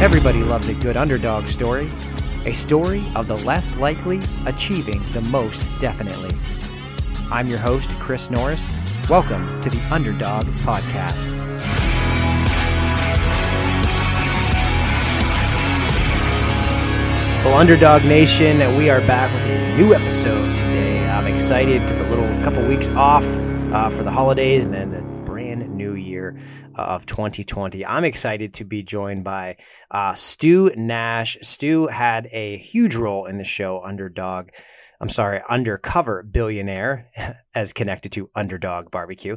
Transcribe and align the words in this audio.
Everybody 0.00 0.42
loves 0.42 0.68
a 0.68 0.74
good 0.74 0.96
underdog 0.96 1.46
story, 1.46 1.90
a 2.46 2.54
story 2.54 3.04
of 3.14 3.28
the 3.28 3.36
less 3.36 3.76
likely 3.76 4.18
achieving 4.46 5.02
the 5.12 5.20
most 5.20 5.68
definitely. 5.78 6.34
I'm 7.30 7.46
your 7.46 7.58
host, 7.58 7.94
Chris 7.96 8.30
Norris. 8.30 8.72
Welcome 9.10 9.60
to 9.60 9.68
the 9.68 9.78
Underdog 9.92 10.46
Podcast. 10.64 11.26
Well, 17.44 17.58
Underdog 17.58 18.02
Nation, 18.06 18.78
we 18.78 18.88
are 18.88 19.02
back 19.02 19.30
with 19.34 19.44
a 19.50 19.76
new 19.76 19.92
episode 19.92 20.56
today. 20.56 21.06
I'm 21.10 21.26
excited. 21.26 21.86
Took 21.86 21.98
a 21.98 22.08
little 22.08 22.42
couple 22.42 22.66
weeks 22.66 22.88
off 22.92 23.26
uh, 23.70 23.90
for 23.90 24.02
the 24.02 24.10
holidays 24.10 24.64
and 24.64 24.72
then 24.72 24.92
the 24.92 25.02
brand 25.26 25.68
new 25.76 25.92
year 25.92 26.34
of 26.80 27.06
2020. 27.06 27.84
I'm 27.84 28.04
excited 28.04 28.54
to 28.54 28.64
be 28.64 28.82
joined 28.82 29.24
by 29.24 29.56
uh, 29.90 30.14
Stew 30.14 30.72
Nash. 30.76 31.36
Stew 31.42 31.86
had 31.86 32.28
a 32.32 32.56
huge 32.56 32.94
role 32.94 33.26
in 33.26 33.38
the 33.38 33.44
show 33.44 33.82
Underdog. 33.84 34.50
I'm 35.00 35.08
sorry, 35.08 35.40
Undercover 35.48 36.22
Billionaire, 36.22 37.10
as 37.54 37.72
connected 37.72 38.12
to 38.12 38.30
Underdog 38.34 38.90
Barbecue. 38.90 39.36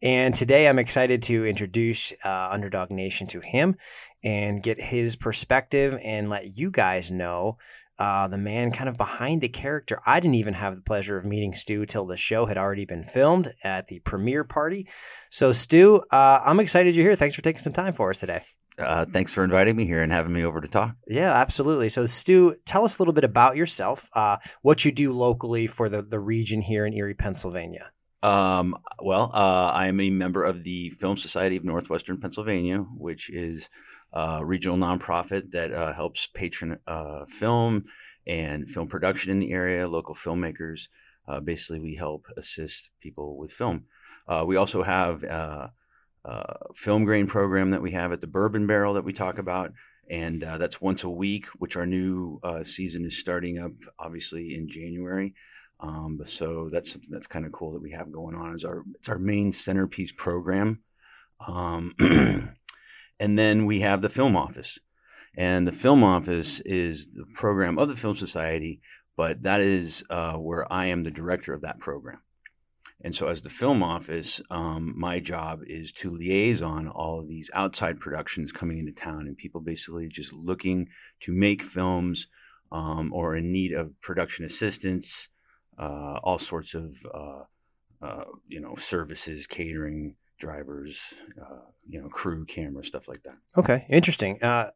And 0.00 0.34
today 0.34 0.68
I'm 0.68 0.78
excited 0.78 1.22
to 1.24 1.44
introduce 1.44 2.12
uh, 2.24 2.48
Underdog 2.50 2.90
Nation 2.90 3.26
to 3.28 3.40
him 3.40 3.76
and 4.24 4.62
get 4.62 4.80
his 4.80 5.16
perspective 5.16 5.98
and 6.02 6.30
let 6.30 6.56
you 6.56 6.70
guys 6.70 7.10
know 7.10 7.58
uh, 8.02 8.26
the 8.26 8.36
man 8.36 8.72
kind 8.72 8.88
of 8.88 8.96
behind 8.96 9.40
the 9.40 9.48
character. 9.48 10.00
I 10.04 10.18
didn't 10.18 10.34
even 10.34 10.54
have 10.54 10.74
the 10.74 10.82
pleasure 10.82 11.16
of 11.16 11.24
meeting 11.24 11.54
Stew 11.54 11.86
till 11.86 12.04
the 12.04 12.16
show 12.16 12.46
had 12.46 12.58
already 12.58 12.84
been 12.84 13.04
filmed 13.04 13.54
at 13.62 13.86
the 13.86 14.00
premiere 14.00 14.42
party. 14.42 14.88
So, 15.30 15.52
Stew, 15.52 16.02
uh, 16.10 16.40
I'm 16.44 16.58
excited 16.58 16.96
you're 16.96 17.06
here. 17.06 17.14
Thanks 17.14 17.36
for 17.36 17.42
taking 17.42 17.60
some 17.60 17.72
time 17.72 17.92
for 17.92 18.10
us 18.10 18.18
today. 18.18 18.42
Uh, 18.76 19.04
thanks 19.04 19.32
for 19.32 19.44
inviting 19.44 19.76
me 19.76 19.86
here 19.86 20.02
and 20.02 20.10
having 20.10 20.32
me 20.32 20.42
over 20.42 20.60
to 20.60 20.66
talk. 20.66 20.96
Yeah, 21.06 21.32
absolutely. 21.32 21.88
So, 21.90 22.06
Stew, 22.06 22.56
tell 22.66 22.84
us 22.84 22.98
a 22.98 23.02
little 23.02 23.14
bit 23.14 23.22
about 23.22 23.54
yourself, 23.54 24.10
uh, 24.14 24.38
what 24.62 24.84
you 24.84 24.90
do 24.90 25.12
locally 25.12 25.68
for 25.68 25.88
the, 25.88 26.02
the 26.02 26.18
region 26.18 26.60
here 26.60 26.84
in 26.84 26.94
Erie, 26.94 27.14
Pennsylvania. 27.14 27.92
Um, 28.24 28.74
well, 29.00 29.30
uh, 29.32 29.70
I 29.72 29.86
am 29.86 30.00
a 30.00 30.10
member 30.10 30.42
of 30.42 30.64
the 30.64 30.90
Film 30.90 31.16
Society 31.16 31.54
of 31.54 31.62
Northwestern 31.62 32.18
Pennsylvania, 32.18 32.78
which 32.78 33.30
is 33.30 33.70
regional 34.42 34.76
nonprofit 34.76 35.50
that 35.52 35.72
uh, 35.72 35.92
helps 35.92 36.26
patron 36.26 36.78
uh, 36.86 37.24
film 37.26 37.84
and 38.26 38.68
film 38.68 38.88
production 38.88 39.30
in 39.30 39.38
the 39.38 39.52
area, 39.52 39.88
local 39.88 40.14
filmmakers. 40.14 40.88
Uh, 41.26 41.40
basically, 41.40 41.80
we 41.80 41.94
help 41.94 42.26
assist 42.36 42.90
people 43.00 43.36
with 43.36 43.52
film. 43.52 43.84
we 44.46 44.56
also 44.56 44.82
have 44.82 45.24
uh, 46.24 46.54
film 46.74 47.04
grain 47.04 47.26
program 47.26 47.70
that 47.70 47.82
we 47.82 47.92
have 47.92 48.12
at 48.12 48.20
the 48.20 48.26
Bourbon 48.26 48.66
Barrel 48.66 48.94
that 48.94 49.04
we 49.04 49.12
talk 49.12 49.38
about, 49.38 49.72
and 50.08 50.42
uh, 50.44 50.58
that's 50.58 50.80
once 50.80 51.04
a 51.04 51.10
week. 51.10 51.46
Which 51.58 51.76
our 51.76 51.86
new 51.86 52.38
uh, 52.42 52.62
season 52.62 53.04
is 53.04 53.18
starting 53.18 53.58
up, 53.58 53.72
obviously 53.98 54.54
in 54.54 54.68
January. 54.68 55.34
Um, 55.80 56.20
so 56.24 56.68
that's 56.70 56.92
something 56.92 57.10
that's 57.10 57.26
kind 57.26 57.44
of 57.44 57.52
cool 57.52 57.72
that 57.72 57.82
we 57.82 57.90
have 57.90 58.12
going 58.12 58.36
on. 58.36 58.54
Is 58.54 58.64
our 58.64 58.84
it's 58.94 59.08
our 59.08 59.18
main 59.18 59.50
centerpiece 59.52 60.12
program, 60.12 60.82
um, 61.46 61.94
and 63.22 63.38
then 63.38 63.66
we 63.66 63.82
have 63.82 64.02
the 64.02 64.08
film 64.08 64.34
office, 64.36 64.80
and 65.36 65.64
the 65.64 65.70
film 65.70 66.02
office 66.02 66.58
is 66.58 67.06
the 67.14 67.24
program 67.32 67.78
of 67.78 67.88
the 67.88 67.94
Film 67.94 68.16
Society, 68.16 68.80
but 69.16 69.44
that 69.44 69.60
is 69.60 70.02
uh, 70.10 70.32
where 70.32 70.70
I 70.72 70.86
am 70.86 71.04
the 71.04 71.10
director 71.12 71.54
of 71.54 71.60
that 71.60 71.78
program. 71.78 72.18
And 73.00 73.14
so, 73.14 73.28
as 73.28 73.40
the 73.40 73.48
film 73.48 73.80
office, 73.80 74.40
um, 74.50 74.94
my 74.96 75.20
job 75.20 75.60
is 75.64 75.92
to 75.92 76.10
liaison 76.10 76.88
all 76.88 77.20
of 77.20 77.28
these 77.28 77.48
outside 77.54 78.00
productions 78.00 78.50
coming 78.50 78.78
into 78.78 78.90
town 78.90 79.28
and 79.28 79.38
people 79.38 79.60
basically 79.60 80.08
just 80.08 80.32
looking 80.32 80.88
to 81.20 81.32
make 81.32 81.62
films 81.62 82.26
um, 82.72 83.12
or 83.12 83.36
in 83.36 83.52
need 83.52 83.72
of 83.72 83.92
production 84.00 84.44
assistance, 84.44 85.28
uh, 85.78 86.18
all 86.24 86.38
sorts 86.38 86.74
of 86.74 86.92
uh, 87.14 87.42
uh, 88.04 88.24
you 88.48 88.60
know 88.60 88.74
services, 88.74 89.46
catering, 89.46 90.16
drivers, 90.42 91.14
uh, 91.40 91.60
you 91.86 92.02
know, 92.02 92.08
crew, 92.08 92.44
camera, 92.44 92.82
stuff 92.82 93.06
like 93.06 93.22
that. 93.22 93.36
Okay, 93.56 93.86
interesting. 93.88 94.42
Uh, 94.42 94.70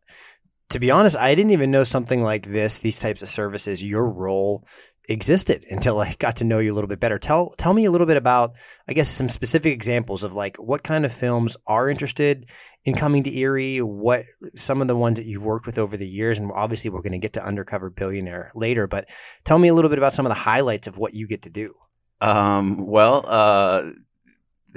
to 0.70 0.78
be 0.78 0.92
honest, 0.92 1.16
I 1.16 1.34
didn't 1.34 1.50
even 1.50 1.72
know 1.72 1.82
something 1.82 2.22
like 2.22 2.46
this, 2.46 2.78
these 2.78 3.00
types 3.00 3.20
of 3.20 3.28
services, 3.28 3.82
your 3.82 4.08
role 4.08 4.64
existed 5.08 5.64
until 5.68 6.00
I 6.00 6.14
got 6.18 6.36
to 6.36 6.44
know 6.44 6.60
you 6.60 6.72
a 6.72 6.76
little 6.76 6.88
bit 6.88 7.00
better. 7.00 7.18
Tell 7.18 7.50
tell 7.58 7.72
me 7.72 7.84
a 7.84 7.90
little 7.90 8.06
bit 8.06 8.16
about, 8.16 8.54
I 8.88 8.92
guess, 8.92 9.08
some 9.08 9.28
specific 9.28 9.72
examples 9.72 10.22
of 10.22 10.34
like 10.34 10.56
what 10.56 10.84
kind 10.84 11.04
of 11.04 11.12
films 11.12 11.56
are 11.66 11.88
interested 11.88 12.48
in 12.84 12.94
coming 12.94 13.24
to 13.24 13.36
Erie. 13.36 13.82
What 13.82 14.24
some 14.54 14.80
of 14.80 14.86
the 14.86 14.96
ones 14.96 15.18
that 15.18 15.26
you've 15.26 15.44
worked 15.44 15.66
with 15.66 15.78
over 15.78 15.96
the 15.96 16.06
years, 16.06 16.38
and 16.38 16.52
obviously 16.52 16.90
we're 16.90 17.02
going 17.02 17.12
to 17.12 17.18
get 17.18 17.32
to 17.34 17.44
Undercover 17.44 17.90
Billionaire 17.90 18.52
later. 18.54 18.86
But 18.86 19.08
tell 19.44 19.58
me 19.58 19.68
a 19.68 19.74
little 19.74 19.90
bit 19.90 19.98
about 19.98 20.12
some 20.12 20.26
of 20.26 20.30
the 20.30 20.34
highlights 20.34 20.86
of 20.86 20.96
what 20.96 21.12
you 21.12 21.26
get 21.26 21.42
to 21.42 21.50
do. 21.50 21.74
Um, 22.20 22.86
well, 22.86 23.24
uh, 23.26 23.82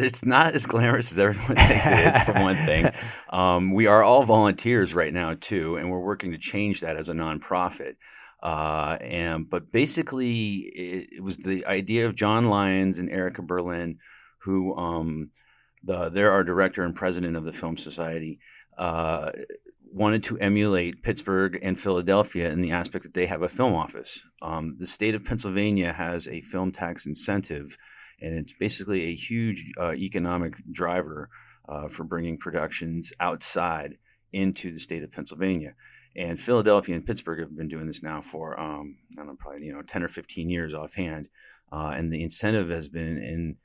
it's 0.02 0.26
not 0.26 0.54
as 0.54 0.66
glamorous 0.66 1.12
as 1.12 1.20
everyone 1.20 1.56
thinks 1.68 1.88
it 1.88 2.08
is. 2.08 2.24
For 2.24 2.34
one 2.34 2.56
thing, 2.56 2.92
um, 3.30 3.74
we 3.74 3.88
are 3.88 4.04
all 4.04 4.24
volunteers 4.24 4.94
right 4.94 5.14
now 5.14 5.36
too, 5.40 5.78
and 5.78 5.90
we're 5.90 6.00
working 6.00 6.32
to 6.32 6.38
change 6.38 6.82
that 6.82 6.98
as 6.98 7.10
a 7.10 7.14
nonprofit. 7.14 7.96
Uh, 8.42 8.98
and 9.02 9.50
but 9.50 9.72
basically, 9.72 10.56
it, 10.74 11.10
it, 11.18 11.24
was 11.24 11.38
the 11.38 11.66
idea 11.66 12.06
of 12.06 12.16
John 12.16 12.46
Lyons 12.46 12.98
and 12.98 13.10
Erica 13.10 13.42
Berlin, 13.42 13.98
who 14.44 14.76
um, 14.78 15.32
the 15.84 16.10
they're 16.10 16.32
our 16.32 16.44
director 16.44 16.84
and 16.84 16.96
president 16.96 17.36
of 17.36 17.44
the 17.44 17.54
Film 17.54 17.78
Society. 17.78 18.40
Uh, 18.78 19.32
wanted 19.92 20.24
to 20.24 20.38
emulate 20.38 21.04
Pittsburgh 21.04 21.58
and 21.62 21.80
Philadelphia 21.80 22.50
in 22.52 22.62
the 22.62 22.72
aspect 22.72 23.04
that 23.04 23.14
they 23.14 23.26
have 23.26 23.42
a 23.42 23.50
film 23.50 23.74
office. 23.74 24.24
Um, 24.42 24.72
the 24.78 24.86
state 24.86 25.16
of 25.16 25.26
Pennsylvania 25.26 25.94
has 25.94 26.28
a 26.28 26.42
film 26.42 26.72
tax 26.72 27.06
incentive, 27.06 27.78
and 28.22 28.34
it's 28.36 28.54
basically 28.54 29.04
a 29.06 29.16
huge 29.16 29.72
uh, 29.80 29.94
economic 29.94 30.54
driver 30.72 31.30
uh, 31.68 31.88
for 31.88 32.04
bringing 32.04 32.38
productions 32.38 33.14
outside 33.20 33.98
into 34.32 34.72
the 34.72 34.80
state 34.80 35.04
of 35.04 35.12
Pennsylvania. 35.12 35.74
And 36.16 36.40
Philadelphia 36.40 36.96
and 36.96 37.06
Pittsburgh 37.06 37.40
have 37.40 37.56
been 37.56 37.68
doing 37.68 37.88
this 37.88 38.04
now 38.04 38.22
for 38.22 38.60
um, 38.60 38.98
I 39.14 39.22
don't 39.22 39.28
know, 39.28 39.36
probably 39.40 39.66
you 39.66 39.74
know 39.74 39.82
ten 39.82 40.04
or 40.04 40.08
fifteen 40.08 40.50
years 40.50 40.74
offhand, 40.74 41.30
uh, 41.72 41.94
and 41.96 42.12
the 42.12 42.24
incentive 42.24 42.70
has 42.70 42.90
been 42.90 43.18
in 43.18 43.58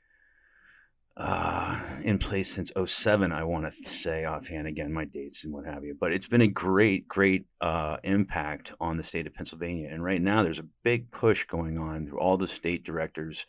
uh, 1.17 1.79
in 2.03 2.17
place 2.17 2.53
since 2.53 2.71
07, 2.85 3.31
I 3.31 3.43
want 3.45 3.65
to 3.65 3.71
say 3.71 4.25
offhand 4.25 4.67
again 4.67 4.91
my 4.91 5.05
dates 5.05 5.45
and 5.45 5.53
what 5.53 5.65
have 5.65 5.83
you. 5.85 5.95
But 5.97 6.11
it's 6.11 6.27
been 6.27 6.41
a 6.41 6.47
great, 6.47 7.07
great 7.07 7.45
uh, 7.61 7.97
impact 8.03 8.73
on 8.81 8.97
the 8.97 9.03
state 9.03 9.25
of 9.25 9.33
Pennsylvania. 9.33 9.89
And 9.89 10.03
right 10.03 10.21
now, 10.21 10.43
there's 10.43 10.59
a 10.59 10.67
big 10.83 11.11
push 11.11 11.45
going 11.45 11.77
on 11.77 12.05
through 12.05 12.19
all 12.19 12.35
the 12.37 12.47
state 12.47 12.83
directors. 12.83 13.45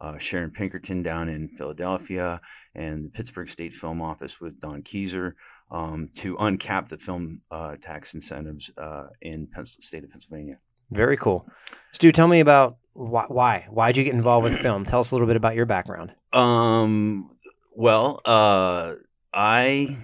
Uh, 0.00 0.18
Sharon 0.18 0.50
Pinkenson 0.50 1.02
down 1.02 1.28
in 1.28 1.48
Philadelphia 1.48 2.40
and 2.74 3.06
the 3.06 3.08
Pittsburgh 3.08 3.48
State 3.48 3.72
Film 3.72 4.02
Office 4.02 4.40
with 4.40 4.60
Dawn 4.60 4.82
Keezer 4.82 5.32
um, 5.70 6.08
to 6.16 6.36
uncap 6.36 6.88
the 6.88 6.98
film 6.98 7.40
uh, 7.50 7.76
tax 7.80 8.14
incentives 8.14 8.70
uh, 8.76 9.06
in 9.22 9.48
the 9.56 9.64
state 9.64 10.04
of 10.04 10.10
Pennsylvania. 10.10 10.58
Very 10.90 11.16
cool. 11.16 11.48
Stew, 11.92 12.12
tell 12.12 12.28
me 12.28 12.40
about 12.40 12.76
why. 12.92 13.26
Why 13.28 13.66
Why'd 13.70 13.96
you 13.96 14.04
get 14.04 14.14
involved 14.14 14.44
with 14.44 14.58
film? 14.58 14.84
Tell 14.84 15.00
us 15.00 15.10
a 15.10 15.14
little 15.14 15.26
bit 15.26 15.36
about 15.36 15.54
your 15.54 15.66
background. 15.66 16.12
Um. 16.32 17.30
Well, 17.78 18.22
uh, 18.24 18.94
I 19.34 19.98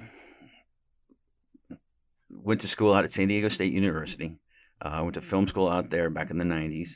went 2.28 2.60
to 2.62 2.68
school 2.68 2.92
out 2.92 3.04
at 3.04 3.12
San 3.12 3.28
Diego 3.28 3.48
State 3.48 3.72
University. 3.72 4.38
Uh, 4.84 4.88
I 4.88 5.00
went 5.00 5.14
to 5.14 5.22
film 5.22 5.46
school 5.46 5.68
out 5.70 5.88
there 5.88 6.10
back 6.10 6.30
in 6.30 6.36
the 6.36 6.44
'90s, 6.44 6.90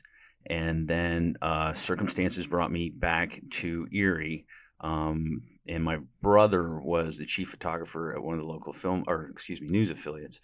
and 0.47 0.87
then 0.87 1.37
uh, 1.43 1.73
circumstances 1.73 2.47
brought 2.47 2.71
me 2.71 2.91
back 2.91 3.41
to 3.51 3.89
Erie. 3.93 4.47
Um, 4.81 5.43
and 5.69 5.83
my 5.83 5.99
brother 6.23 6.79
was 6.79 7.19
the 7.19 7.27
chief 7.27 7.49
photographer 7.49 8.15
at 8.15 8.23
one 8.23 8.34
of 8.34 8.41
the 8.41 8.47
local 8.47 8.73
film 8.73 9.05
or 9.07 9.27
excuse 9.27 9.61
me 9.61 9.69
news 9.69 9.91
affiliates 9.91 10.41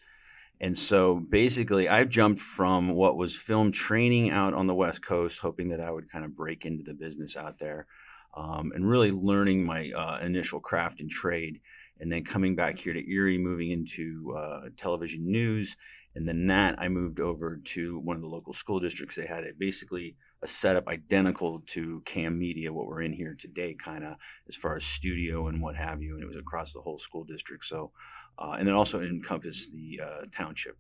and 0.61 0.77
so 0.77 1.17
basically 1.17 1.89
i've 1.89 2.09
jumped 2.09 2.41
from 2.41 2.91
what 2.91 3.17
was 3.17 3.37
film 3.37 3.71
training 3.71 4.31
out 4.31 4.55
on 4.55 4.67
the 4.67 4.75
west 4.75 5.05
coast 5.05 5.41
hoping 5.41 5.69
that 5.69 5.81
i 5.81 5.91
would 5.91 6.11
kind 6.11 6.25
of 6.25 6.37
break 6.37 6.65
into 6.65 6.83
the 6.83 6.95
business 6.95 7.37
out 7.37 7.59
there 7.59 7.87
um, 8.35 8.73
and 8.75 8.89
really 8.89 9.11
learning 9.11 9.65
my 9.65 9.91
uh, 9.91 10.19
initial 10.23 10.61
craft 10.61 11.01
and 11.01 11.11
trade 11.11 11.61
and 12.01 12.11
then 12.11 12.25
coming 12.25 12.57
back 12.57 12.79
here 12.79 12.95
to 12.95 13.13
erie 13.13 13.39
moving 13.39 13.71
into 13.71 14.35
uh, 14.37 14.69
television 14.77 15.31
news 15.31 15.77
and 16.15 16.29
then 16.29 16.47
that 16.47 16.75
i 16.79 16.89
moved 16.89 17.21
over 17.21 17.57
to 17.57 17.99
one 18.01 18.17
of 18.17 18.23
the 18.23 18.29
local 18.29 18.53
school 18.53 18.81
districts 18.81 19.17
they 19.17 19.27
had 19.27 19.45
it 19.45 19.59
basically 19.59 20.17
a 20.43 20.47
setup 20.47 20.89
identical 20.89 21.61
to 21.67 22.03
Cam 22.05 22.39
Media, 22.39 22.73
what 22.73 22.87
we're 22.87 23.03
in 23.03 23.13
here 23.13 23.35
today, 23.39 23.75
kind 23.75 24.05
of 24.05 24.17
as 24.49 24.57
far 24.57 24.75
as 24.75 24.85
studio 24.85 25.47
and 25.47 25.63
what 25.63 25.77
have 25.77 26.03
you. 26.03 26.15
And 26.15 26.23
it 26.23 26.27
was 26.27 26.37
across 26.37 26.73
the 26.73 26.81
whole 26.81 26.99
school 26.99 27.23
district. 27.23 27.65
So, 27.65 27.93
uh, 28.39 28.57
and 28.59 28.69
it 28.69 28.75
also 28.75 29.01
encompassed 29.01 29.73
the 29.73 30.01
uh, 30.05 30.25
township. 30.33 30.77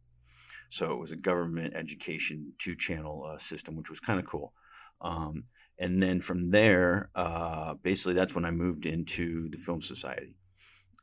So 0.68 0.90
it 0.92 0.98
was 0.98 1.12
a 1.12 1.16
government 1.16 1.74
education 1.76 2.54
two 2.58 2.74
channel 2.74 3.24
uh, 3.30 3.38
system, 3.38 3.76
which 3.76 3.88
was 3.88 4.00
kind 4.00 4.18
of 4.18 4.26
cool. 4.26 4.52
Um, 5.00 5.44
and 5.78 6.02
then 6.02 6.20
from 6.20 6.50
there, 6.50 7.10
uh, 7.14 7.74
basically, 7.74 8.14
that's 8.14 8.34
when 8.34 8.44
I 8.44 8.50
moved 8.50 8.84
into 8.84 9.48
the 9.48 9.58
Film 9.58 9.80
Society 9.80 10.34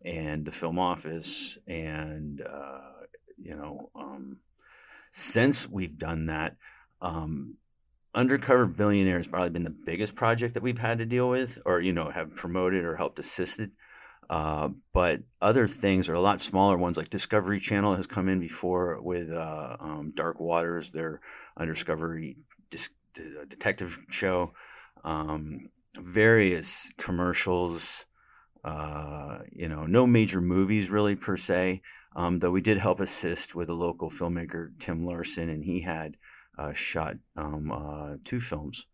and 0.04 0.46
the 0.46 0.52
film 0.52 0.80
office 0.80 1.58
and 1.68 2.42
uh, 2.42 2.99
you 3.42 3.56
know, 3.56 3.90
um, 3.96 4.38
since 5.12 5.68
we've 5.68 5.98
done 5.98 6.28
that, 6.28 6.56
um, 7.02 7.56
Undercover 8.16 8.66
Billionaire 8.66 9.18
has 9.18 9.28
probably 9.28 9.52
been 9.52 9.64
the 9.64 9.70
biggest 9.70 10.16
project 10.16 10.56
that 10.56 10.64
we've 10.64 10.80
had 10.80 10.98
to 10.98 11.06
deal 11.06 11.30
with, 11.30 11.60
or 11.66 11.80
you 11.80 11.94
know, 11.94 12.10
have 12.10 12.36
promoted 12.36 12.84
or 12.84 12.96
helped 12.96 13.20
assisted. 13.20 13.72
Uh, 14.30 14.70
but 14.94 15.22
other 15.42 15.68
things 15.68 16.08
are 16.08 16.14
a 16.14 16.20
lot 16.22 16.40
smaller 16.40 16.78
ones, 16.78 16.98
like 16.98 17.10
Discovery 17.10 17.60
Channel 17.60 17.96
has 17.96 18.06
come 18.06 18.30
in 18.30 18.40
before 18.40 19.02
with 19.02 19.32
uh, 19.32 19.78
um, 19.80 20.12
Dark 20.14 20.40
Waters, 20.40 20.92
their 20.92 21.20
Undiscovery 21.58 22.38
dis- 22.70 22.90
detective 23.14 24.00
show. 24.10 24.54
Um, 25.04 25.70
various 25.96 26.92
commercials, 26.98 28.06
uh, 28.64 29.40
you 29.52 29.68
know, 29.68 29.86
no 29.86 30.06
major 30.06 30.42
movies 30.42 30.90
really 30.90 31.16
per 31.16 31.38
se. 31.38 31.82
Um, 32.16 32.40
though 32.40 32.52
we 32.52 32.62
did 32.62 32.78
help 32.78 33.00
assist 33.00 33.56
with 33.56 33.70
a 33.70 33.74
local 33.74 34.10
filmmaker, 34.10 34.72
Tim 34.80 35.06
Larson, 35.06 35.50
and 35.50 35.64
he 35.64 35.82
had 35.82 36.18
uh, 36.58 36.74
shot 36.74 37.16
um, 37.38 37.72
uh, 37.72 38.18
two 38.24 38.40
films 38.40 38.88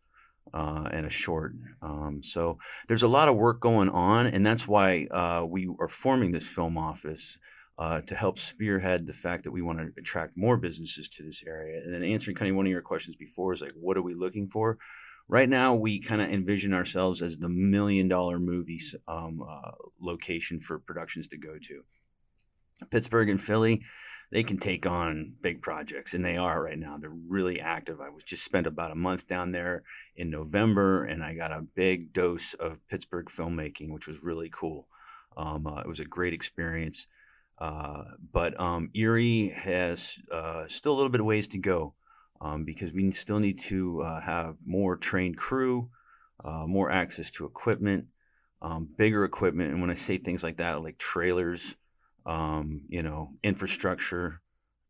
uh, 0.54 0.90
and 0.92 1.06
a 1.06 1.10
short. 1.10 1.54
Um, 1.82 2.22
so 2.22 2.58
there's 2.88 3.04
a 3.04 3.08
lot 3.08 3.30
of 3.30 3.36
work 3.36 3.62
going 3.62 3.90
on, 3.90 4.28
and 4.28 4.46
that's 4.46 4.68
why 4.68 5.06
uh, 5.06 5.46
we 5.46 5.70
are 5.80 5.88
forming 5.88 6.32
this 6.32 6.48
film 6.48 6.78
office. 6.78 7.38
Uh, 7.78 8.00
to 8.00 8.16
help 8.16 8.40
spearhead 8.40 9.06
the 9.06 9.12
fact 9.12 9.44
that 9.44 9.52
we 9.52 9.62
want 9.62 9.78
to 9.78 9.92
attract 9.98 10.38
more 10.38 10.56
businesses 10.56 11.10
to 11.10 11.24
this 11.24 11.44
area. 11.46 11.82
And 11.84 11.94
then 11.94 12.06
answering 12.06 12.34
kind 12.34 12.50
of 12.50 12.56
one 12.56 12.66
of 12.66 12.72
your 12.72 12.82
questions 12.82 13.18
before 13.18 13.52
is 13.52 13.62
like, 13.62 13.74
what 13.76 13.98
are 13.98 14.02
we 14.02 14.14
looking 14.14 14.48
for? 14.48 14.78
right 15.28 15.50
now 15.50 15.74
we 15.74 16.00
kind 16.00 16.22
of 16.22 16.30
envision 16.30 16.74
ourselves 16.74 17.22
as 17.22 17.38
the 17.38 17.50
million 17.50 18.08
dollar 18.08 18.40
movie 18.40 18.80
um, 19.08 19.42
uh, 19.48 19.72
location 20.00 20.60
for 20.60 20.80
productions 20.80 21.28
to 21.28 21.38
go 21.38 21.58
to. 21.62 21.84
Pittsburgh 22.90 23.30
and 23.30 23.42
Philly, 23.42 23.82
they 24.32 24.44
can 24.44 24.58
take 24.58 24.86
on 24.86 25.34
big 25.42 25.62
projects, 25.62 26.14
and 26.14 26.26
they 26.26 26.36
are 26.36 26.64
right 26.64 26.78
now. 26.78 26.98
They're 26.98 27.10
really 27.10 27.60
active. 27.60 28.02
I 28.02 28.10
was 28.10 28.24
just 28.24 28.44
spent 28.44 28.68
about 28.68 28.92
a 28.92 28.96
month 28.96 29.28
down 29.28 29.52
there 29.52 29.84
in 30.16 30.30
November, 30.30 31.06
and 31.06 31.24
I 31.24 31.36
got 31.36 31.52
a 31.52 31.62
big 31.62 32.12
dose 32.12 32.54
of 32.56 32.86
Pittsburgh 32.88 33.28
filmmaking, 33.28 33.92
which 33.92 34.08
was 34.08 34.24
really 34.24 34.50
cool. 34.52 34.88
Um, 35.38 35.68
uh, 35.68 35.82
it 35.82 35.88
was 35.88 36.00
a 36.00 36.06
great 36.06 36.34
experience. 36.34 37.08
Uh, 37.58 38.04
but 38.34 38.60
um, 38.60 38.90
Erie 38.94 39.50
has 39.50 40.18
uh, 40.32 40.68
still 40.68 40.94
a 40.94 40.96
little 40.96 41.10
bit 41.10 41.22
of 41.22 41.26
ways 41.26 41.48
to 41.48 41.58
go 41.58 41.94
um, 42.42 42.66
because 42.66 42.92
we 42.92 43.12
still 43.12 43.40
need 43.40 43.60
to 43.60 44.02
uh, 44.02 44.22
have 44.22 44.58
more 44.66 44.98
trained 44.98 45.38
crew, 45.38 45.90
uh, 46.44 46.66
more 46.68 46.92
access 46.92 47.32
to 47.32 47.46
equipment, 47.46 48.06
um, 48.62 48.90
bigger 48.98 49.24
equipment. 49.24 49.72
And 49.72 49.82
when 49.82 49.90
I 49.90 49.96
say 49.96 50.18
things 50.18 50.44
like 50.44 50.58
that, 50.58 50.84
like 50.84 50.98
trailers, 50.98 51.76
um, 52.26 52.82
you 52.88 53.04
know, 53.04 53.32
infrastructure, 53.44 54.42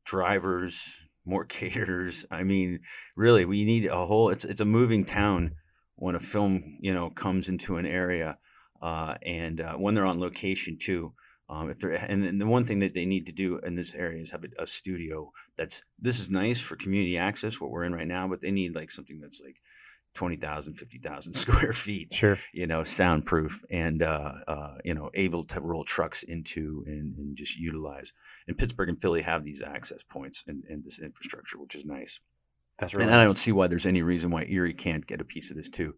drivers, 0.06 1.00
more 1.26 1.46
caterers. 1.46 2.26
I 2.32 2.44
mean, 2.44 2.80
really, 3.16 3.46
we 3.46 3.66
need 3.66 3.86
a 3.86 4.06
whole. 4.06 4.30
It's 4.30 4.46
it's 4.46 4.62
a 4.62 4.66
moving 4.66 5.06
town 5.06 5.56
when 5.96 6.16
a 6.16 6.20
film 6.20 6.78
you 6.80 6.94
know 6.94 7.10
comes 7.10 7.50
into 7.50 7.78
an 7.78 7.86
area, 7.86 8.38
uh, 8.82 9.16
and 9.22 9.62
uh, 9.62 9.74
when 9.74 9.96
they're 9.96 10.06
on 10.06 10.20
location 10.20 10.78
too. 10.80 11.14
Um, 11.48 11.70
if 11.70 11.80
they're 11.80 11.92
and, 11.92 12.26
and, 12.26 12.42
the 12.42 12.48
one 12.48 12.66
thing 12.66 12.80
that 12.80 12.96
they 12.96 13.06
need 13.06 13.28
to 13.28 13.32
do 13.32 13.60
in 13.60 13.76
this 13.76 13.94
area 13.94 14.20
is 14.20 14.32
have 14.32 14.44
a, 14.44 14.64
a, 14.64 14.66
studio 14.66 15.32
that's 15.56 15.84
this 16.00 16.20
is 16.20 16.32
nice 16.32 16.60
for 16.60 16.76
community 16.76 17.20
access 17.20 17.62
what 17.62 17.70
we're 17.70 17.84
in 17.84 17.94
right 17.94 18.08
now 18.08 18.28
but 18.28 18.42
they 18.42 18.50
need 18.50 18.74
like 18.74 18.90
something 18.90 19.20
that's 19.20 19.40
like 19.46 19.58
20,000 20.16 20.74
50,000 20.74 21.34
square 21.34 21.74
feet 21.74 22.14
sure. 22.14 22.40
you 22.54 22.66
know 22.66 22.84
soundproof 22.84 23.64
and 23.70 24.02
uh, 24.02 24.34
uh, 24.48 24.76
you 24.84 24.94
know 24.94 25.10
able 25.14 25.44
to 25.44 25.62
roll 25.62 25.84
trucks 25.84 26.24
into 26.24 26.84
and, 26.88 27.16
and, 27.18 27.36
just 27.36 27.58
utilize. 27.58 28.14
And 28.48 28.58
Pittsburgh 28.58 28.90
and 28.90 29.02
Philly 29.02 29.22
have 29.24 29.44
these 29.44 29.62
access 29.62 30.04
points 30.04 30.44
and, 30.48 30.64
and 30.70 30.84
this 30.84 31.00
infrastructure 31.00 31.60
which 31.60 31.76
is 31.76 31.86
nice. 31.86 32.20
That's 32.80 32.96
right 32.96 33.08
and 33.08 33.16
I 33.16 33.24
don't 33.24 33.38
see 33.38 33.52
why 33.52 33.68
there's 33.68 33.86
any 33.86 34.02
reason 34.02 34.32
why 34.32 34.46
Erie 34.48 34.74
can't 34.74 35.06
get 35.06 35.22
a 35.22 35.26
piece 35.26 35.52
of 35.52 35.58
this 35.58 35.70
too 35.70 35.96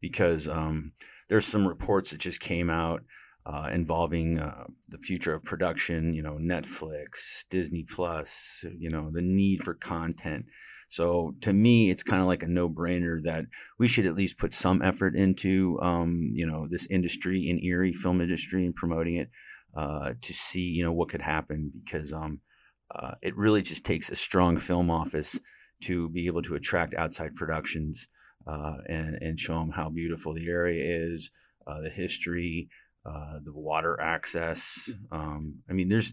because 0.00 0.48
um, 0.48 0.92
there's 1.28 1.46
some 1.46 1.66
reports 1.66 2.10
that 2.10 2.18
just 2.18 2.40
came 2.40 2.70
out 2.70 3.02
uh, 3.46 3.68
involving 3.72 4.40
uh, 4.40 4.64
the 4.88 4.98
future 4.98 5.32
of 5.32 5.44
production, 5.44 6.12
you 6.12 6.22
know, 6.22 6.36
Netflix, 6.40 7.44
Disney 7.48 7.84
Plus, 7.84 8.64
you 8.76 8.90
know, 8.90 9.10
the 9.12 9.22
need 9.22 9.62
for 9.62 9.74
content. 9.74 10.46
So 10.88 11.34
to 11.40 11.52
me, 11.52 11.90
it's 11.90 12.02
kind 12.02 12.22
of 12.22 12.28
like 12.28 12.42
a 12.42 12.48
no-brainer 12.48 13.22
that 13.24 13.46
we 13.78 13.88
should 13.88 14.06
at 14.06 14.14
least 14.14 14.38
put 14.38 14.54
some 14.54 14.82
effort 14.82 15.16
into, 15.16 15.78
um, 15.82 16.30
you 16.32 16.46
know, 16.46 16.66
this 16.68 16.86
industry 16.88 17.48
in 17.48 17.62
Erie 17.64 17.92
film 17.92 18.20
industry 18.20 18.64
and 18.64 18.74
promoting 18.74 19.16
it 19.16 19.30
uh, 19.76 20.14
to 20.22 20.32
see, 20.32 20.60
you 20.60 20.84
know, 20.84 20.92
what 20.92 21.08
could 21.08 21.22
happen 21.22 21.72
because 21.84 22.12
um, 22.12 22.40
uh, 22.94 23.12
it 23.20 23.36
really 23.36 23.62
just 23.62 23.84
takes 23.84 24.10
a 24.10 24.16
strong 24.16 24.56
film 24.56 24.90
office 24.90 25.40
to 25.82 26.08
be 26.10 26.26
able 26.26 26.42
to 26.42 26.54
attract 26.54 26.94
outside 26.94 27.34
productions 27.34 28.08
uh, 28.46 28.76
and 28.88 29.16
and 29.20 29.40
show 29.40 29.54
them 29.54 29.72
how 29.72 29.88
beautiful 29.88 30.32
the 30.32 30.48
area 30.48 31.12
is, 31.12 31.30
uh, 31.66 31.80
the 31.80 31.90
history, 31.90 32.68
uh, 33.04 33.38
the 33.44 33.52
water 33.52 34.00
access. 34.00 34.90
Mm-hmm. 34.90 35.16
Um, 35.16 35.54
I 35.68 35.72
mean, 35.72 35.88
there's 35.88 36.12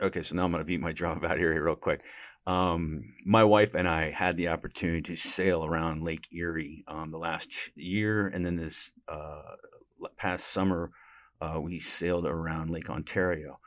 okay. 0.00 0.22
So 0.22 0.36
now 0.36 0.44
I'm 0.44 0.52
going 0.52 0.60
to 0.60 0.66
beat 0.66 0.80
my 0.80 0.92
drum 0.92 1.16
about 1.18 1.38
here 1.38 1.62
real 1.62 1.74
quick. 1.74 2.02
Um, 2.46 3.14
my 3.24 3.44
wife 3.44 3.74
and 3.74 3.88
I 3.88 4.10
had 4.10 4.36
the 4.36 4.48
opportunity 4.48 5.02
to 5.02 5.16
sail 5.16 5.64
around 5.64 6.02
Lake 6.02 6.28
Erie 6.32 6.84
um, 6.88 7.10
the 7.10 7.18
last 7.18 7.70
year, 7.76 8.26
and 8.26 8.44
then 8.44 8.56
this 8.56 8.94
uh, 9.08 9.42
past 10.16 10.48
summer 10.48 10.90
uh, 11.40 11.60
we 11.60 11.78
sailed 11.78 12.26
around 12.26 12.70
Lake 12.70 12.90
Ontario. 12.90 13.58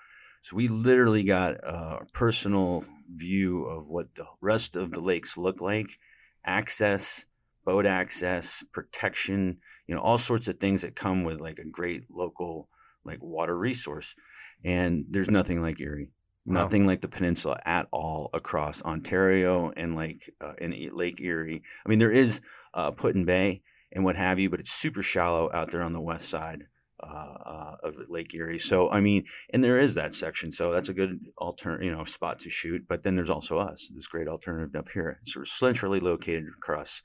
So 0.42 0.56
we 0.56 0.68
literally 0.68 1.24
got 1.24 1.56
a 1.56 2.06
personal 2.14 2.86
view 3.14 3.66
of 3.66 3.90
what 3.90 4.16
the 4.16 4.28
rest 4.42 4.76
of 4.76 4.92
the 4.92 5.00
lakes 5.00 5.38
look 5.38 5.60
like, 5.60 6.00
access, 6.46 7.26
boat 7.66 7.86
access, 7.86 8.64
protection, 8.72 9.58
you 9.88 9.96
know, 9.96 10.02
all 10.02 10.18
sorts 10.18 10.48
of 10.48 10.60
things 10.60 10.84
that 10.84 10.96
come 10.96 11.24
with 11.24 11.42
like 11.42 11.60
a 11.60 11.66
great 11.66 12.04
local 12.12 12.70
like 13.04 13.22
water 13.22 13.58
resource. 13.58 14.16
And 14.64 15.06
there's 15.10 15.30
nothing 15.30 15.62
like 15.62 15.82
Erie, 15.82 16.12
nothing 16.46 16.86
like 16.86 17.02
the 17.02 17.08
peninsula 17.08 17.60
at 17.66 17.88
all 17.92 18.30
across 18.34 18.82
Ontario 18.84 19.72
and 19.76 19.96
like 19.96 20.30
uh, 20.42 20.54
in 20.58 20.74
Lake 20.94 21.20
Erie. 21.22 21.64
I 21.86 21.90
mean, 21.90 22.00
there 22.00 22.12
is 22.12 22.42
uh, 22.74 22.92
Put-in 22.92 23.26
Bay 23.26 23.62
and 23.92 24.04
what 24.04 24.16
have 24.16 24.40
you, 24.40 24.50
but 24.50 24.60
it's 24.60 24.72
super 24.72 25.02
shallow 25.02 25.50
out 25.54 25.72
there 25.72 25.82
on 25.82 25.94
the 25.94 26.02
west 26.02 26.30
side. 26.30 26.66
Uh, 27.04 27.38
uh, 27.46 27.76
of 27.84 27.98
Lake 28.08 28.34
Erie. 28.34 28.58
So 28.58 28.90
I 28.90 29.02
mean, 29.02 29.26
and 29.52 29.62
there 29.62 29.78
is 29.78 29.96
that 29.96 30.14
section. 30.14 30.52
So 30.52 30.72
that's 30.72 30.88
a 30.88 30.94
good 30.94 31.20
alternate, 31.38 31.84
you 31.84 31.92
know, 31.92 32.06
spot 32.06 32.40
to 32.40 32.50
shoot. 32.50 32.88
But 32.88 33.04
then 33.04 33.16
there's 33.18 33.30
also 33.30 33.60
us, 33.60 33.92
this 33.94 34.08
great 34.08 34.30
alternative 34.30 34.76
up 34.76 34.90
here. 34.90 35.20
So 35.24 35.42
we're 35.42 35.46
centrally 35.46 36.00
located 36.00 36.46
across 36.58 37.04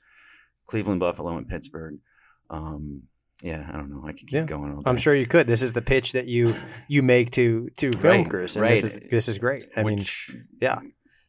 Cleveland, 0.65 1.01
Buffalo, 1.01 1.37
and 1.37 1.47
Pittsburgh. 1.47 1.97
Um, 2.49 3.03
yeah, 3.41 3.67
I 3.67 3.77
don't 3.77 3.89
know. 3.89 4.03
I 4.05 4.11
could 4.11 4.27
keep 4.27 4.33
yeah. 4.33 4.43
going. 4.43 4.81
I'm 4.85 4.97
sure 4.97 5.15
you 5.15 5.25
could. 5.25 5.47
This 5.47 5.61
is 5.61 5.73
the 5.73 5.81
pitch 5.81 6.13
that 6.13 6.27
you 6.27 6.55
you 6.87 7.01
make 7.01 7.31
to 7.31 7.69
to 7.77 7.91
film 7.91 8.25
crews, 8.25 8.55
and 8.55 8.63
right. 8.63 8.81
this 8.81 8.83
is 8.83 8.99
this 9.09 9.27
is 9.27 9.37
great. 9.37 9.69
I 9.75 9.83
Which, 9.83 10.31
mean, 10.33 10.47
yeah. 10.61 10.79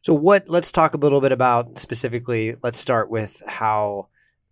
So 0.03 0.13
what? 0.13 0.47
Let's 0.47 0.71
talk 0.71 0.93
a 0.93 0.97
little 0.97 1.21
bit 1.21 1.31
about 1.31 1.77
specifically. 1.77 2.55
Let's 2.61 2.77
start 2.77 3.09
with 3.09 3.41
how 3.47 4.09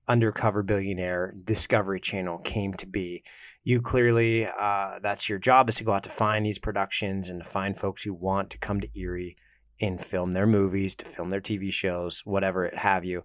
Undercover 0.08 0.64
Billionaire 0.64 1.36
Discovery 1.44 2.00
Channel 2.00 2.40
came 2.40 2.74
to 2.76 2.88
be. 2.88 3.24
You 3.64 3.80
clearly, 3.80 4.48
uh, 4.48 5.00
that's 5.04 5.30
your 5.30 5.38
job 5.38 5.70
is 5.70 5.76
to 5.76 5.84
go 5.84 5.94
out 5.94 6.04
to 6.04 6.10
find 6.10 6.46
these 6.46 6.58
productions 6.58 7.30
and 7.30 7.44
to 7.44 7.50
find 7.50 7.78
folks 7.78 8.02
who 8.02 8.14
want 8.14 8.50
to 8.50 8.58
come 8.58 8.82
to 8.82 9.00
Erie 9.00 9.38
and 9.80 10.04
film 10.04 10.32
their 10.32 10.48
movies, 10.48 10.96
to 10.96 11.06
film 11.06 11.30
their 11.30 11.42
TV 11.42 11.72
shows, 11.72 12.22
whatever 12.26 12.66
it 12.66 12.76
have 12.76 13.06
you. 13.06 13.24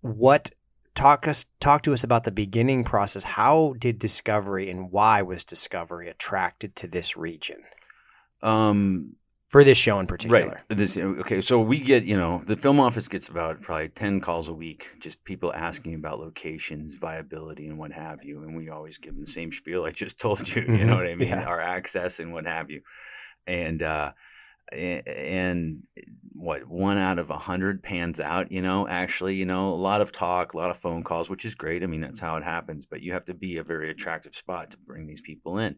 What 0.00 0.50
talk 0.96 1.28
us 1.28 1.44
talk 1.60 1.82
to 1.82 1.92
us 1.92 2.02
about 2.02 2.24
the 2.24 2.32
beginning 2.32 2.82
process. 2.82 3.22
How 3.22 3.74
did 3.78 3.98
Discovery 3.98 4.68
and 4.68 4.90
why 4.90 5.22
was 5.22 5.44
Discovery 5.44 6.08
attracted 6.08 6.74
to 6.76 6.88
this 6.88 7.16
region? 7.16 7.62
Um, 8.42 9.14
for 9.48 9.62
this 9.62 9.78
show 9.78 10.00
in 10.00 10.08
particular. 10.08 10.64
Right. 10.68 10.76
This 10.76 10.96
okay. 10.96 11.40
So 11.40 11.60
we 11.60 11.78
get 11.78 12.04
you 12.04 12.16
know 12.16 12.40
the 12.44 12.56
film 12.56 12.80
office 12.80 13.06
gets 13.06 13.28
about 13.28 13.62
probably 13.62 13.90
ten 13.90 14.20
calls 14.20 14.48
a 14.48 14.54
week, 14.54 14.96
just 14.98 15.22
people 15.24 15.52
asking 15.52 15.94
about 15.94 16.18
locations, 16.18 16.96
viability, 16.96 17.68
and 17.68 17.78
what 17.78 17.92
have 17.92 18.24
you, 18.24 18.42
and 18.42 18.56
we 18.56 18.70
always 18.70 18.98
give 18.98 19.14
them 19.14 19.20
the 19.20 19.30
same 19.30 19.52
spiel 19.52 19.84
I 19.84 19.90
just 19.90 20.18
told 20.20 20.48
you. 20.54 20.62
You 20.62 20.68
know 20.68 20.76
mm-hmm. 20.76 20.90
what 20.96 21.06
I 21.06 21.14
mean? 21.14 21.28
Yeah. 21.28 21.44
Our 21.44 21.60
access 21.60 22.18
and 22.18 22.32
what 22.32 22.46
have 22.46 22.70
you, 22.70 22.80
and. 23.46 23.82
uh 23.82 24.12
and 24.72 25.82
what 26.32 26.68
one 26.68 26.98
out 26.98 27.18
of 27.18 27.30
a 27.30 27.38
hundred 27.38 27.82
pans 27.82 28.20
out 28.20 28.52
you 28.52 28.60
know 28.60 28.86
actually 28.86 29.34
you 29.34 29.46
know 29.46 29.72
a 29.72 29.74
lot 29.74 30.00
of 30.00 30.12
talk 30.12 30.52
a 30.52 30.58
lot 30.58 30.70
of 30.70 30.76
phone 30.76 31.02
calls 31.02 31.30
which 31.30 31.44
is 31.44 31.54
great. 31.54 31.82
I 31.82 31.86
mean 31.86 32.00
that's 32.02 32.20
how 32.20 32.36
it 32.36 32.44
happens 32.44 32.86
but 32.86 33.00
you 33.00 33.12
have 33.12 33.24
to 33.26 33.34
be 33.34 33.56
a 33.56 33.64
very 33.64 33.90
attractive 33.90 34.34
spot 34.34 34.70
to 34.72 34.76
bring 34.78 35.06
these 35.06 35.20
people 35.20 35.58
in. 35.58 35.76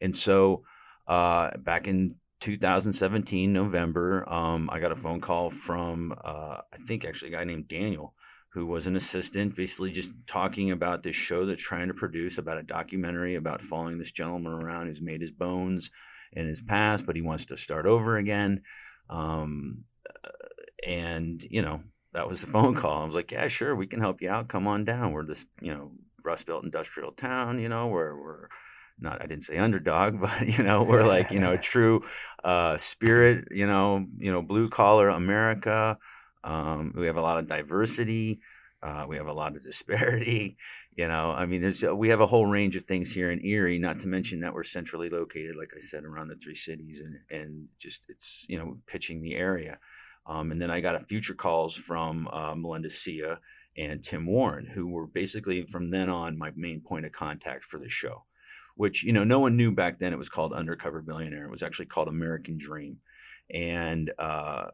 And 0.00 0.14
so 0.14 0.64
uh, 1.06 1.50
back 1.58 1.86
in 1.86 2.16
2017 2.40 3.52
november 3.52 4.28
um, 4.30 4.68
i 4.70 4.78
got 4.78 4.92
a 4.92 4.96
phone 4.96 5.20
call 5.20 5.50
from 5.50 6.12
uh, 6.24 6.58
i 6.72 6.76
think 6.86 7.04
actually 7.04 7.28
a 7.32 7.36
guy 7.36 7.44
named 7.44 7.68
daniel 7.68 8.14
who 8.50 8.66
was 8.66 8.86
an 8.86 8.96
assistant 8.96 9.56
basically 9.56 9.90
just 9.90 10.10
talking 10.26 10.70
about 10.70 11.02
this 11.02 11.16
show 11.16 11.46
that's 11.46 11.62
trying 11.62 11.88
to 11.88 11.94
produce 11.94 12.36
about 12.36 12.58
a 12.58 12.62
documentary 12.62 13.34
about 13.34 13.62
following 13.62 13.98
this 13.98 14.12
gentleman 14.12 14.52
around 14.52 14.86
who's 14.86 15.00
made 15.00 15.20
his 15.20 15.32
bones 15.32 15.90
in 16.34 16.46
his 16.46 16.60
past, 16.60 17.06
but 17.06 17.16
he 17.16 17.22
wants 17.22 17.46
to 17.46 17.56
start 17.56 17.86
over 17.86 18.16
again. 18.16 18.62
Um, 19.08 19.84
and 20.86 21.44
you 21.48 21.62
know 21.62 21.80
that 22.12 22.28
was 22.28 22.40
the 22.40 22.46
phone 22.52 22.74
call. 22.74 23.02
I 23.02 23.06
was 23.06 23.14
like, 23.14 23.32
yeah, 23.32 23.48
sure, 23.48 23.74
we 23.74 23.86
can 23.86 24.00
help 24.00 24.22
you 24.22 24.30
out. 24.30 24.48
Come 24.48 24.66
on 24.66 24.84
down. 24.84 25.12
We're 25.12 25.24
this 25.24 25.46
you 25.60 25.72
know 25.72 25.92
Rust 26.24 26.46
Belt 26.46 26.64
industrial 26.64 27.12
town. 27.12 27.58
You 27.58 27.68
know, 27.68 27.88
where 27.88 28.16
we're 28.16 28.48
not 28.98 29.22
I 29.22 29.26
didn't 29.26 29.44
say 29.44 29.58
underdog, 29.58 30.20
but 30.20 30.46
you 30.46 30.62
know 30.62 30.82
we're 30.82 31.06
like 31.06 31.30
you 31.30 31.40
know 31.40 31.56
true 31.60 32.02
uh, 32.42 32.76
spirit. 32.76 33.48
You 33.50 33.66
know, 33.66 34.06
you 34.18 34.32
know 34.32 34.42
blue 34.42 34.68
collar 34.68 35.08
America. 35.08 35.98
Um, 36.42 36.92
we 36.94 37.06
have 37.06 37.16
a 37.16 37.22
lot 37.22 37.38
of 37.38 37.46
diversity. 37.46 38.40
Uh, 38.82 39.06
we 39.08 39.16
have 39.16 39.28
a 39.28 39.32
lot 39.32 39.56
of 39.56 39.62
disparity. 39.62 40.58
You 40.96 41.08
know, 41.08 41.32
I 41.32 41.44
mean, 41.46 41.60
there's 41.60 41.82
we 41.82 42.10
have 42.10 42.20
a 42.20 42.26
whole 42.26 42.46
range 42.46 42.76
of 42.76 42.84
things 42.84 43.12
here 43.12 43.30
in 43.30 43.44
Erie. 43.44 43.78
Not 43.80 43.98
to 44.00 44.08
mention 44.08 44.40
that 44.40 44.54
we're 44.54 44.62
centrally 44.62 45.08
located, 45.08 45.56
like 45.56 45.72
I 45.76 45.80
said, 45.80 46.04
around 46.04 46.28
the 46.28 46.36
three 46.36 46.54
cities, 46.54 47.00
and 47.00 47.18
and 47.30 47.68
just 47.80 48.06
it's 48.08 48.46
you 48.48 48.58
know 48.58 48.78
pitching 48.86 49.20
the 49.20 49.34
area. 49.34 49.78
Um, 50.26 50.52
and 50.52 50.62
then 50.62 50.70
I 50.70 50.80
got 50.80 50.94
a 50.94 51.00
future 51.00 51.34
calls 51.34 51.74
from 51.76 52.28
uh, 52.28 52.54
Melinda 52.54 52.90
Sia 52.90 53.40
and 53.76 54.02
Tim 54.04 54.24
Warren, 54.24 54.66
who 54.66 54.86
were 54.86 55.06
basically 55.06 55.66
from 55.66 55.90
then 55.90 56.08
on 56.08 56.38
my 56.38 56.52
main 56.54 56.80
point 56.80 57.06
of 57.06 57.12
contact 57.12 57.64
for 57.64 57.78
the 57.78 57.88
show. 57.88 58.24
Which 58.76 59.02
you 59.02 59.12
know, 59.12 59.24
no 59.24 59.40
one 59.40 59.56
knew 59.56 59.72
back 59.72 59.98
then. 59.98 60.12
It 60.12 60.18
was 60.18 60.28
called 60.28 60.52
Undercover 60.52 61.02
Billionaire. 61.02 61.46
It 61.46 61.50
was 61.50 61.62
actually 61.64 61.86
called 61.86 62.06
American 62.06 62.56
Dream, 62.56 62.98
and 63.52 64.12
uh, 64.16 64.66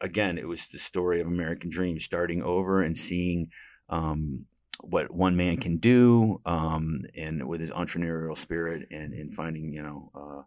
again, 0.00 0.36
it 0.36 0.46
was 0.46 0.66
the 0.66 0.78
story 0.78 1.22
of 1.22 1.26
American 1.26 1.70
Dream 1.70 1.98
starting 1.98 2.42
over 2.42 2.82
and 2.82 2.96
seeing 2.96 3.48
um, 3.88 4.44
what 4.80 5.10
one 5.10 5.36
man 5.36 5.56
can 5.56 5.76
do 5.76 6.40
um, 6.44 7.02
and 7.16 7.46
with 7.48 7.60
his 7.60 7.70
entrepreneurial 7.70 8.36
spirit 8.36 8.88
and, 8.90 9.12
and 9.14 9.32
finding, 9.32 9.72
you 9.72 9.82
know, 9.82 10.10
uh, 10.14 10.42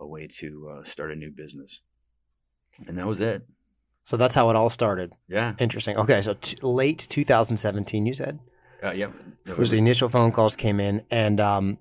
a 0.00 0.06
way 0.06 0.26
to 0.26 0.68
uh, 0.78 0.82
start 0.84 1.10
a 1.12 1.16
new 1.16 1.30
business. 1.30 1.80
And 2.86 2.98
that 2.98 3.06
was 3.06 3.20
it. 3.20 3.46
So 4.04 4.16
that's 4.16 4.34
how 4.34 4.48
it 4.50 4.56
all 4.56 4.70
started. 4.70 5.12
Yeah. 5.28 5.54
Interesting. 5.58 5.96
Okay, 5.96 6.22
so 6.22 6.34
t- 6.40 6.56
late 6.62 7.06
2017, 7.10 8.06
you 8.06 8.14
said 8.14 8.38
Uh, 8.82 8.92
yeah. 8.92 9.08
it 9.46 9.58
was 9.58 9.70
the 9.70 9.78
initial 9.78 10.08
phone 10.08 10.32
calls 10.32 10.56
came 10.56 10.80
in, 10.80 11.04
and 11.10 11.40
um, 11.40 11.78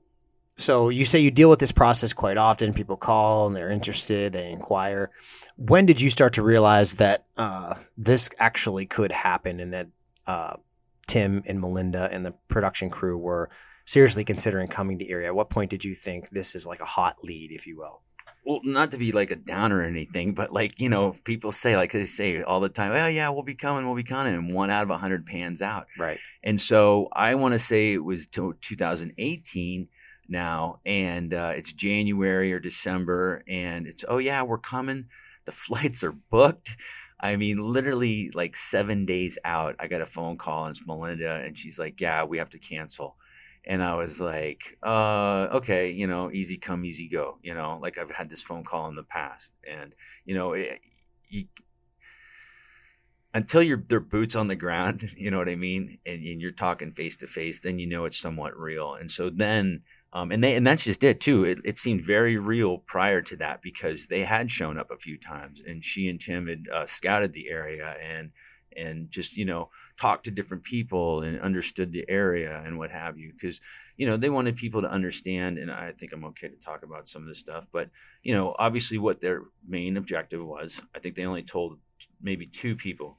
so 0.58 0.90
you 0.90 1.06
say 1.06 1.20
you 1.20 1.32
deal 1.32 1.50
with 1.50 1.60
this 1.60 1.72
process 1.72 2.12
quite 2.14 2.38
often. 2.38 2.74
People 2.74 2.98
call 2.98 3.48
and 3.48 3.56
they're 3.56 3.70
interested, 3.70 4.34
they 4.34 4.50
inquire. 4.52 5.10
When 5.56 5.86
did 5.86 6.02
you 6.02 6.10
start 6.10 6.34
to 6.34 6.44
realize 6.44 6.96
that 6.96 7.26
uh, 7.38 7.76
this 7.98 8.30
actually 8.40 8.86
could 8.88 9.12
happen, 9.12 9.60
and 9.60 9.74
that 9.74 9.88
uh, 10.26 10.56
Tim 11.08 11.44
and 11.46 11.60
Melinda 11.60 12.10
and 12.12 12.26
the 12.26 12.34
production 12.48 12.90
crew 12.90 13.18
were 13.18 13.50
seriously 13.86 14.24
considering 14.24 14.68
coming 14.68 15.00
to 15.00 15.10
Erie? 15.10 15.28
At 15.28 15.36
what 15.36 15.50
point 15.50 15.72
did 15.72 15.84
you 15.84 15.96
think 15.96 16.30
this 16.30 16.56
is 16.56 16.66
like 16.66 16.82
a 16.82 16.86
hot 16.86 17.24
lead, 17.24 17.52
if 17.52 17.66
you 17.66 17.78
will? 17.78 18.02
well, 18.48 18.62
not 18.64 18.92
to 18.92 18.98
be 18.98 19.12
like 19.12 19.30
a 19.30 19.36
downer 19.36 19.80
or 19.80 19.84
anything, 19.84 20.34
but 20.34 20.54
like 20.54 20.80
you 20.80 20.88
know, 20.88 21.14
people 21.26 21.52
say 21.52 21.76
like 21.76 21.92
they 21.92 22.04
say 22.04 22.42
all 22.42 22.62
the 22.62 22.70
time, 22.70 22.94
"Oh 22.94 23.08
yeah, 23.08 23.28
we'll 23.28 23.44
be 23.44 23.56
coming, 23.56 23.86
we'll 23.86 23.96
be 23.96 24.04
coming," 24.04 24.34
and 24.34 24.54
one 24.54 24.70
out 24.70 24.84
of 24.84 24.90
a 24.90 24.98
hundred 24.98 25.26
pans 25.26 25.62
out. 25.62 25.88
Right. 26.00 26.18
And 26.44 26.60
so 26.60 27.10
I 27.12 27.36
want 27.36 27.56
to 27.56 27.60
say 27.60 27.92
it 27.92 28.06
was 28.06 28.26
2018 28.26 29.90
now, 30.30 30.80
and 30.86 31.34
uh, 31.34 31.54
it's 31.58 31.74
January 31.74 32.54
or 32.54 32.60
December, 32.60 33.44
and 33.50 33.86
it's 33.86 34.06
oh 34.08 34.18
yeah, 34.18 34.44
we're 34.44 34.58
coming. 34.58 35.08
The 35.44 35.52
flights 35.52 36.02
are 36.06 36.14
booked. 36.14 36.78
I 37.20 37.36
mean, 37.36 37.58
literally 37.58 38.30
like 38.34 38.56
seven 38.56 39.06
days 39.06 39.38
out, 39.44 39.76
I 39.80 39.88
got 39.88 40.02
a 40.02 40.06
phone 40.06 40.38
call, 40.38 40.66
and 40.66 40.76
it's 40.76 40.86
Melinda, 40.86 41.36
and 41.44 41.58
she's 41.58 41.80
like, 41.80 42.00
"Yeah, 42.00 42.24
we 42.26 42.38
have 42.38 42.50
to 42.52 42.60
cancel." 42.60 43.18
And 43.66 43.84
I 43.84 43.96
was 43.96 44.22
like, 44.22 44.78
uh, 44.82 45.50
okay, 45.56 45.92
you 45.92 46.08
know, 46.08 46.32
easy 46.32 46.58
come, 46.58 46.86
easy 46.86 47.10
go. 47.10 47.38
You 47.42 47.54
know, 47.54 47.80
like 47.82 47.98
I've 47.98 48.12
had 48.12 48.30
this 48.30 48.42
phone 48.42 48.64
call 48.64 48.88
in 48.88 48.96
the 48.96 49.04
past, 49.04 49.52
and 49.70 49.94
you 50.26 50.36
know, 50.36 50.54
it, 50.54 50.80
you, 51.28 51.46
until 53.34 53.62
you're 53.62 53.84
their 53.88 54.00
boots 54.00 54.36
on 54.36 54.48
the 54.48 54.56
ground, 54.56 55.14
you 55.18 55.32
know 55.32 55.38
what 55.38 55.50
I 55.50 55.56
mean, 55.56 56.00
and, 56.06 56.24
and 56.24 56.42
you're 56.42 56.52
talking 56.52 56.92
face 56.92 57.18
to 57.18 57.28
face, 57.28 57.62
then 57.62 57.80
you 57.80 57.88
know 57.88 58.06
it's 58.06 58.20
somewhat 58.20 58.58
real. 58.58 58.94
And 58.94 59.12
so 59.12 59.30
then, 59.30 59.82
um, 60.18 60.32
and 60.32 60.44
they 60.44 60.56
and 60.56 60.66
that's 60.66 60.86
just 60.86 61.04
it 61.04 61.20
too. 61.20 61.44
It, 61.44 61.60
it 61.64 61.78
seemed 61.78 62.04
very 62.04 62.38
real 62.38 62.80
prior 62.80 63.22
to 63.22 63.36
that 63.38 63.62
because 63.62 64.08
they 64.08 64.22
had 64.22 64.50
shown 64.50 64.80
up 64.80 64.90
a 64.90 64.98
few 64.98 65.16
times, 65.16 65.62
and 65.66 65.84
she 65.84 66.10
and 66.10 66.20
Tim 66.20 66.48
had 66.48 66.68
uh, 66.74 66.86
scouted 66.88 67.34
the 67.34 67.52
area 67.52 67.96
and 68.02 68.32
and 68.76 69.12
just 69.12 69.38
you 69.38 69.46
know 69.46 69.70
talked 70.00 70.24
to 70.26 70.32
different 70.32 70.64
people 70.64 71.22
and 71.22 71.40
understood 71.40 71.92
the 71.92 72.06
area 72.10 72.64
and 72.66 72.80
what 72.80 72.90
have 72.90 73.20
you 73.20 73.32
because 73.32 73.62
you 73.96 74.08
know 74.08 74.18
they 74.18 74.30
wanted 74.30 74.56
people 74.56 74.82
to 74.82 74.92
understand 74.92 75.58
and 75.58 75.72
i 75.72 75.92
think 75.92 76.14
i'm 76.14 76.24
okay 76.24 76.48
to 76.48 76.56
talk 76.58 76.84
about 76.84 77.08
some 77.08 77.24
of 77.24 77.28
this 77.28 77.40
stuff 77.40 77.66
but 77.72 77.90
you 78.22 78.36
know 78.36 78.56
obviously 78.60 79.00
what 79.00 79.20
their 79.20 79.42
main 79.68 79.98
objective 79.98 80.46
was 80.46 80.80
i 80.94 81.00
think 81.00 81.16
they 81.16 81.26
only 81.26 81.42
told 81.42 81.80
maybe 82.22 82.46
two 82.46 82.76
people 82.76 83.18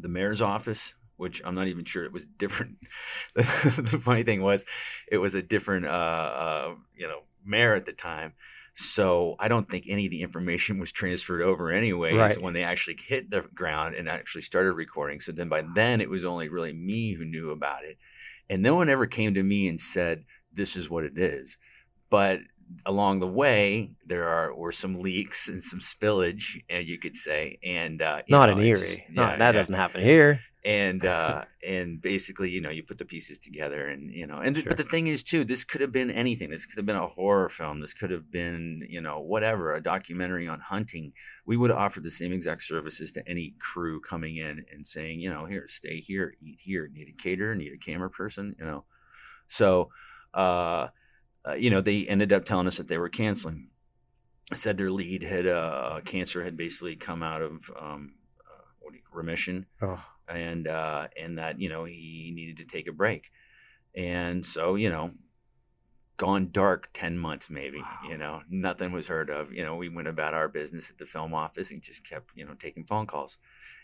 the 0.00 0.08
mayor's 0.08 0.42
office 0.42 0.94
which 1.16 1.42
i'm 1.44 1.54
not 1.54 1.68
even 1.68 1.84
sure 1.84 2.04
it 2.04 2.12
was 2.12 2.24
different 2.38 2.76
the 3.34 3.42
funny 4.00 4.22
thing 4.22 4.42
was 4.42 4.64
it 5.10 5.18
was 5.18 5.34
a 5.34 5.42
different 5.42 5.86
uh, 5.86 5.88
uh, 5.88 6.74
you 6.96 7.06
know 7.06 7.20
mayor 7.44 7.74
at 7.74 7.84
the 7.84 7.92
time 7.92 8.32
so 8.78 9.36
I 9.38 9.48
don't 9.48 9.66
think 9.66 9.86
any 9.88 10.04
of 10.04 10.10
the 10.10 10.20
information 10.20 10.78
was 10.78 10.92
transferred 10.92 11.40
over 11.40 11.70
anyways 11.72 12.14
Right. 12.14 12.42
when 12.42 12.52
they 12.52 12.62
actually 12.62 12.98
hit 13.02 13.30
the 13.30 13.40
ground 13.54 13.94
and 13.94 14.06
actually 14.06 14.42
started 14.42 14.72
recording. 14.74 15.18
So 15.18 15.32
then 15.32 15.48
by 15.48 15.64
then 15.74 16.02
it 16.02 16.10
was 16.10 16.26
only 16.26 16.50
really 16.50 16.74
me 16.74 17.14
who 17.14 17.24
knew 17.24 17.52
about 17.52 17.84
it. 17.84 17.96
And 18.50 18.62
no 18.62 18.74
one 18.74 18.90
ever 18.90 19.06
came 19.06 19.32
to 19.32 19.42
me 19.42 19.66
and 19.68 19.80
said, 19.80 20.26
this 20.52 20.76
is 20.76 20.90
what 20.90 21.04
it 21.04 21.16
is. 21.16 21.56
But 22.10 22.40
along 22.84 23.20
the 23.20 23.26
way, 23.26 23.92
there 24.04 24.28
are 24.28 24.54
were 24.54 24.72
some 24.72 25.00
leaks 25.00 25.48
and 25.48 25.62
some 25.62 25.80
spillage, 25.80 26.60
uh, 26.70 26.76
you 26.80 26.98
could 26.98 27.16
say. 27.16 27.56
And 27.64 28.02
uh, 28.02 28.20
Not 28.28 28.50
know, 28.50 28.58
in 28.58 28.66
it's 28.66 28.82
Erie. 28.82 28.88
just- 28.88 29.00
yeah, 29.10 29.36
that 29.36 29.38
yeah 29.38 29.52
doesn't 29.52 29.74
happen 29.74 30.02
here. 30.02 30.40
And 30.64 31.04
uh 31.16 31.44
and 31.66 32.00
basically 32.02 32.50
you 32.50 32.60
know 32.60 32.70
you 32.70 32.82
put 32.82 32.98
the 32.98 33.04
pieces 33.04 33.38
together 33.38 33.88
and 33.88 34.10
you 34.10 34.26
know 34.26 34.38
and 34.38 34.56
Sure. 34.56 34.64
but 34.66 34.76
the 34.76 34.82
thing 34.82 35.06
is 35.06 35.22
too 35.22 35.44
this 35.44 35.64
could 35.64 35.80
have 35.80 35.92
been 35.92 36.10
anything. 36.10 36.50
This 36.50 36.66
could 36.66 36.76
have 36.76 36.86
been 36.86 36.96
a 36.96 37.06
horror 37.06 37.48
film. 37.48 37.80
This 37.80 37.94
could 37.94 38.10
have 38.10 38.30
been 38.30 38.86
you 38.88 39.00
know 39.00 39.20
whatever 39.20 39.74
a 39.74 39.82
documentary 39.82 40.48
on 40.48 40.60
hunting. 40.60 41.12
We 41.44 41.56
would 41.56 41.70
have 41.70 41.78
offered 41.78 42.02
the 42.02 42.10
same 42.10 42.32
exact 42.32 42.62
services 42.62 43.12
to 43.12 43.28
any 43.28 43.54
crew 43.58 44.00
coming 44.00 44.36
in 44.36 44.64
and 44.72 44.86
saying 44.86 45.20
you 45.20 45.30
know 45.30 45.44
here 45.44 45.66
stay 45.66 46.00
here 46.00 46.34
eat 46.40 46.58
here 46.60 46.88
need 46.92 47.08
a 47.08 47.22
caterer 47.22 47.54
need 47.54 47.72
a 47.72 47.78
camera 47.78 48.10
person 48.10 48.56
you 48.58 48.64
know? 48.64 48.84
So 49.46 49.90
uh, 50.34 50.88
uh 51.46 51.54
you 51.54 51.70
know 51.70 51.80
they 51.80 52.06
ended 52.06 52.32
up 52.32 52.44
telling 52.44 52.66
us 52.66 52.78
that 52.78 52.88
they 52.88 52.98
were 52.98 53.08
canceling. 53.08 53.68
Said 54.54 54.76
their 54.76 54.90
lead 54.92 55.22
had 55.22 55.46
uh 55.46 56.00
cancer 56.04 56.44
had 56.44 56.56
basically 56.56 56.96
come 56.96 57.22
out 57.22 57.42
of 57.42 57.70
um 57.80 58.14
uh, 58.48 58.62
what 58.80 58.92
do 58.92 58.98
you, 58.98 59.04
remission. 59.12 59.66
Oh, 59.82 60.00
and 60.28 60.66
uh, 60.66 61.08
and 61.16 61.38
that 61.38 61.60
you 61.60 61.68
know 61.68 61.84
he 61.84 62.32
needed 62.34 62.58
to 62.58 62.64
take 62.64 62.88
a 62.88 62.92
break, 62.92 63.30
and 63.94 64.44
so 64.44 64.74
you 64.74 64.90
know, 64.90 65.12
gone 66.16 66.50
dark 66.50 66.88
ten 66.92 67.18
months 67.18 67.50
maybe. 67.50 67.78
Wow. 67.78 67.98
You 68.08 68.18
know, 68.18 68.42
nothing 68.48 68.92
was 68.92 69.08
heard 69.08 69.30
of. 69.30 69.52
You 69.52 69.64
know, 69.64 69.76
we 69.76 69.88
went 69.88 70.08
about 70.08 70.34
our 70.34 70.48
business 70.48 70.90
at 70.90 70.98
the 70.98 71.06
film 71.06 71.34
office 71.34 71.70
and 71.70 71.82
just 71.82 72.08
kept 72.08 72.30
you 72.34 72.44
know 72.44 72.54
taking 72.58 72.82
phone 72.82 73.06
calls, 73.06 73.38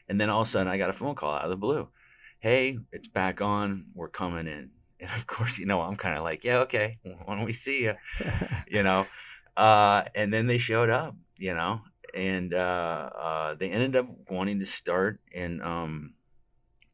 and 0.09 0.21
then 0.21 0.31
all 0.31 0.43
of 0.43 0.47
a 0.47 0.51
sudden 0.51 0.69
I 0.69 0.79
got 0.79 0.91
a 0.91 0.95
phone 0.95 1.15
call 1.15 1.35
out 1.35 1.45
of 1.45 1.51
the 1.51 1.57
blue, 1.57 1.89
hey, 2.39 2.79
it's 2.93 3.09
back 3.09 3.41
on, 3.41 3.87
we're 3.95 4.09
coming 4.09 4.47
in, 4.47 4.71
and 5.01 5.11
of 5.17 5.27
course 5.27 5.59
you 5.59 5.67
know 5.67 5.81
I'm 5.81 5.97
kind 5.97 6.17
of 6.17 6.23
like 6.23 6.45
yeah 6.45 6.59
okay. 6.59 6.99
When 7.25 7.43
we 7.45 7.53
see 7.53 7.85
you 7.85 7.95
you 8.69 8.83
know? 8.83 9.07
Uh, 9.55 10.05
and 10.15 10.33
then 10.33 10.47
they 10.47 10.57
showed 10.57 10.89
up 10.89 11.15
you 11.43 11.55
know? 11.55 11.81
And 12.15 12.55
uh, 12.55 13.11
uh, 13.19 13.55
they 13.55 13.71
ended 13.71 13.97
up 13.97 14.07
wanting 14.31 14.59
to 14.61 14.67
start 14.67 15.21
in 15.33 15.63
um, 15.63 16.15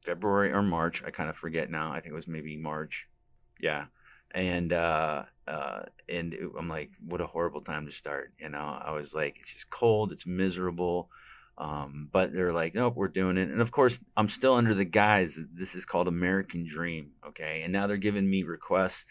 february 0.09 0.51
or 0.53 0.63
march 0.63 1.03
i 1.05 1.11
kind 1.11 1.31
of 1.31 1.37
forget 1.37 1.71
now 1.71 1.93
i 1.93 2.01
think 2.01 2.13
it 2.13 2.17
was 2.23 2.29
maybe 2.29 2.57
march 2.57 3.09
yeah 3.61 3.85
and 4.33 4.73
uh, 4.73 5.23
uh, 5.47 5.81
and 6.09 6.35
it- 6.35 6.51
i'm 6.59 6.69
like 6.69 6.91
what 7.11 7.21
a 7.21 7.27
horrible 7.27 7.61
time 7.61 7.85
to 7.87 7.93
start 7.93 8.33
you 8.39 8.49
know 8.49 8.67
i 8.89 8.91
was 8.91 9.15
like 9.15 9.35
it's 9.41 9.53
just 9.55 9.71
cold 9.71 10.13
it's 10.13 10.27
miserable 10.27 11.09
um, 11.59 12.09
but 12.13 12.33
they're 12.33 12.53
like, 12.53 12.75
nope, 12.77 12.95
we're 12.95 13.09
doing 13.09 13.37
it. 13.37 13.49
And 13.51 13.61
of 13.61 13.73
course, 13.73 13.99
I'm 14.17 14.29
still 14.29 14.55
under 14.55 14.75
the 14.75 14.85
guise 14.85 15.35
that 15.35 15.49
this 15.53 15.75
is 15.75 15.85
called 15.85 16.07
American 16.07 16.65
Dream. 16.65 17.11
Okay. 17.27 17.63
And 17.65 17.73
now 17.73 17.89
they're 17.89 17.97
giving 17.97 18.31
me 18.31 18.45
requests 18.45 19.05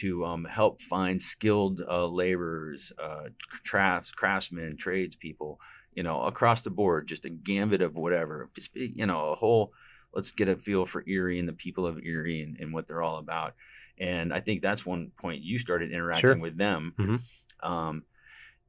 to 0.00 0.24
um, 0.24 0.46
help 0.46 0.80
find 0.80 1.20
skilled 1.20 1.82
uh, 1.86 2.06
laborers, 2.06 2.90
uh, 2.98 3.24
crafts, 3.66 4.12
craftsmen, 4.12 4.78
tradespeople, 4.78 5.60
you 5.92 6.02
know, 6.02 6.22
across 6.22 6.62
the 6.62 6.70
board, 6.70 7.06
just 7.06 7.26
a 7.26 7.30
gambit 7.30 7.82
of 7.82 7.96
whatever. 7.96 8.48
Just, 8.54 8.70
you 8.74 9.04
know, 9.04 9.32
a 9.32 9.34
whole, 9.34 9.72
let's 10.14 10.30
get 10.30 10.48
a 10.48 10.56
feel 10.56 10.86
for 10.86 11.04
Erie 11.06 11.38
and 11.38 11.48
the 11.48 11.52
people 11.52 11.86
of 11.86 11.98
Erie 12.04 12.42
and, 12.42 12.58
and 12.60 12.72
what 12.72 12.86
they're 12.88 13.02
all 13.02 13.18
about. 13.18 13.54
And 13.98 14.32
I 14.32 14.40
think 14.40 14.60
that's 14.62 14.84
one 14.86 15.12
point 15.18 15.42
you 15.42 15.58
started 15.58 15.92
interacting 15.92 16.20
Sure. 16.30 16.38
with 16.38 16.56
them. 16.56 16.94
Mhm. 16.98 17.20
Um, 17.62 18.04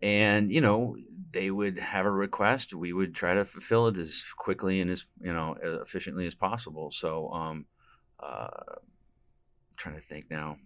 and 0.02 0.52
you 0.52 0.60
know 0.62 0.98
they 1.32 1.52
would 1.52 1.78
have 1.78 2.08
a 2.08 2.12
request 2.12 2.74
we 2.74 2.92
would 2.92 3.14
try 3.14 3.36
to 3.36 3.46
fulfill 3.46 3.88
it 3.88 3.98
as 4.00 4.34
quickly 4.36 4.82
and 4.82 4.90
as 4.90 5.06
you 5.22 5.32
know 5.32 5.56
as 5.62 5.74
efficiently 5.76 6.26
as 6.26 6.34
possible 6.34 6.90
so 6.90 7.30
um 7.32 7.68
uh 8.20 8.48
trying 9.78 9.94
to 9.94 10.02
think 10.02 10.26
now 10.32 10.58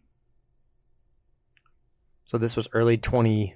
so 2.25 2.37
this 2.37 2.55
was 2.55 2.67
early 2.73 2.97
20. 2.97 3.55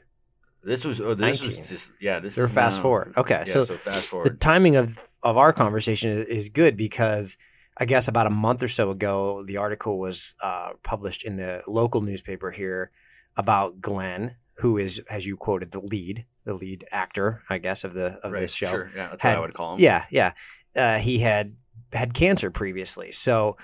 This 0.63 0.85
was 0.85 0.99
oh, 1.01 1.13
this 1.15 1.41
19. 1.41 1.57
was 1.59 1.69
just 1.69 1.91
yeah. 1.99 2.19
This 2.19 2.35
They're 2.35 2.45
is 2.45 2.51
fast 2.51 2.77
now- 2.77 2.83
forward. 2.83 3.13
Okay, 3.17 3.39
Yeah, 3.39 3.43
so 3.45 3.65
so, 3.65 3.73
fast 3.75 4.05
forward 4.07 4.27
the 4.29 4.35
timing 4.37 4.75
of 4.75 5.08
of 5.23 5.37
our 5.37 5.53
conversation 5.53 6.11
is, 6.11 6.25
is 6.25 6.49
good 6.49 6.77
because 6.77 7.37
I 7.77 7.85
guess 7.85 8.07
about 8.07 8.27
a 8.27 8.31
month 8.31 8.61
or 8.61 8.67
so 8.67 8.91
ago, 8.91 9.43
the 9.45 9.57
article 9.57 9.99
was 9.99 10.35
uh, 10.43 10.71
published 10.83 11.23
in 11.23 11.37
the 11.37 11.61
local 11.67 12.01
newspaper 12.01 12.51
here 12.51 12.91
about 13.37 13.79
Glenn, 13.79 14.35
who 14.55 14.77
is, 14.77 14.99
as 15.09 15.25
you 15.25 15.37
quoted, 15.37 15.71
the 15.71 15.79
lead, 15.79 16.25
the 16.45 16.53
lead 16.53 16.85
actor, 16.91 17.41
I 17.49 17.57
guess, 17.57 17.83
of 17.83 17.93
the 17.93 18.19
of 18.23 18.33
right, 18.33 18.41
this 18.41 18.53
show. 18.53 18.69
Sure, 18.69 18.91
yeah, 18.95 19.09
that's 19.09 19.23
Had- 19.23 19.35
what 19.35 19.37
I 19.37 19.41
would 19.41 19.53
call 19.53 19.75
him. 19.75 19.79
Yeah, 19.79 20.05
yeah. 20.09 20.33
Uh, 20.75 20.97
he 20.97 21.19
had 21.19 21.55
had 21.93 22.13
cancer 22.13 22.51
previously, 22.51 23.11
so 23.11 23.57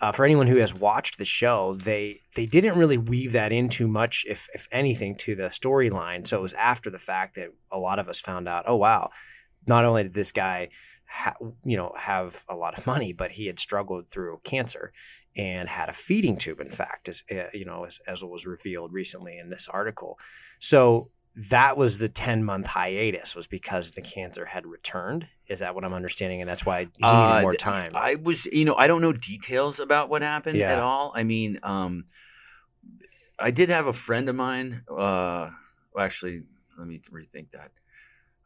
uh, 0.00 0.12
for 0.12 0.24
anyone 0.24 0.46
who 0.46 0.56
has 0.56 0.74
watched 0.74 1.18
the 1.18 1.24
show, 1.24 1.74
they 1.74 2.20
they 2.34 2.46
didn't 2.46 2.78
really 2.78 2.98
weave 2.98 3.32
that 3.32 3.52
in 3.52 3.68
too 3.68 3.86
much, 3.86 4.24
if 4.28 4.48
if 4.54 4.66
anything, 4.72 5.14
to 5.16 5.34
the 5.34 5.44
storyline. 5.48 6.26
So 6.26 6.38
it 6.38 6.42
was 6.42 6.54
after 6.54 6.90
the 6.90 6.98
fact 6.98 7.36
that 7.36 7.50
a 7.70 7.78
lot 7.78 7.98
of 7.98 8.08
us 8.08 8.18
found 8.18 8.48
out, 8.48 8.64
oh 8.66 8.76
wow, 8.76 9.10
not 9.66 9.84
only 9.84 10.02
did 10.04 10.14
this 10.14 10.32
guy, 10.32 10.70
ha- 11.10 11.36
you 11.64 11.76
know, 11.76 11.92
have 11.98 12.44
a 12.48 12.54
lot 12.54 12.78
of 12.78 12.86
money, 12.86 13.12
but 13.12 13.32
he 13.32 13.46
had 13.46 13.58
struggled 13.58 14.08
through 14.10 14.40
cancer 14.44 14.92
and 15.36 15.68
had 15.68 15.88
a 15.88 15.92
feeding 15.92 16.36
tube. 16.36 16.60
In 16.60 16.70
fact, 16.70 17.08
as 17.08 17.22
uh, 17.30 17.48
you 17.52 17.64
know, 17.64 17.84
as, 17.84 17.98
as 18.06 18.22
was 18.22 18.46
revealed 18.46 18.92
recently 18.92 19.36
in 19.38 19.50
this 19.50 19.68
article. 19.68 20.18
So 20.60 21.10
that 21.36 21.76
was 21.76 21.98
the 21.98 22.08
10 22.08 22.42
month 22.44 22.66
hiatus 22.66 23.36
was 23.36 23.46
because 23.46 23.92
the 23.92 24.02
cancer 24.02 24.46
had 24.46 24.66
returned 24.66 25.28
is 25.46 25.60
that 25.60 25.76
what 25.76 25.84
i'm 25.84 25.94
understanding 25.94 26.40
and 26.40 26.50
that's 26.50 26.66
why 26.66 26.80
he 26.80 27.04
needed 27.04 27.06
Uh, 27.06 27.40
more 27.42 27.54
time 27.54 27.92
I 27.94 28.16
was, 28.16 28.46
you 28.46 28.64
know, 28.64 28.74
I 28.74 28.88
don't 28.88 29.00
know 29.00 29.12
details 29.12 29.78
about 29.78 30.08
what 30.08 30.22
happened 30.22 30.56
Yeah. 30.58 30.72
at 30.72 30.80
all. 30.80 31.12
I 31.14 31.22
mean, 31.22 31.60
um, 31.62 32.06
I 33.38 33.52
did 33.52 33.68
have 33.70 33.86
a 33.86 33.92
friend 33.92 34.28
of 34.28 34.34
mine. 34.34 34.82
Uh, 34.90 35.50
well, 35.94 36.04
actually, 36.04 36.42
let 36.78 36.86
me 36.88 37.00
rethink 37.10 37.52
that. 37.52 37.70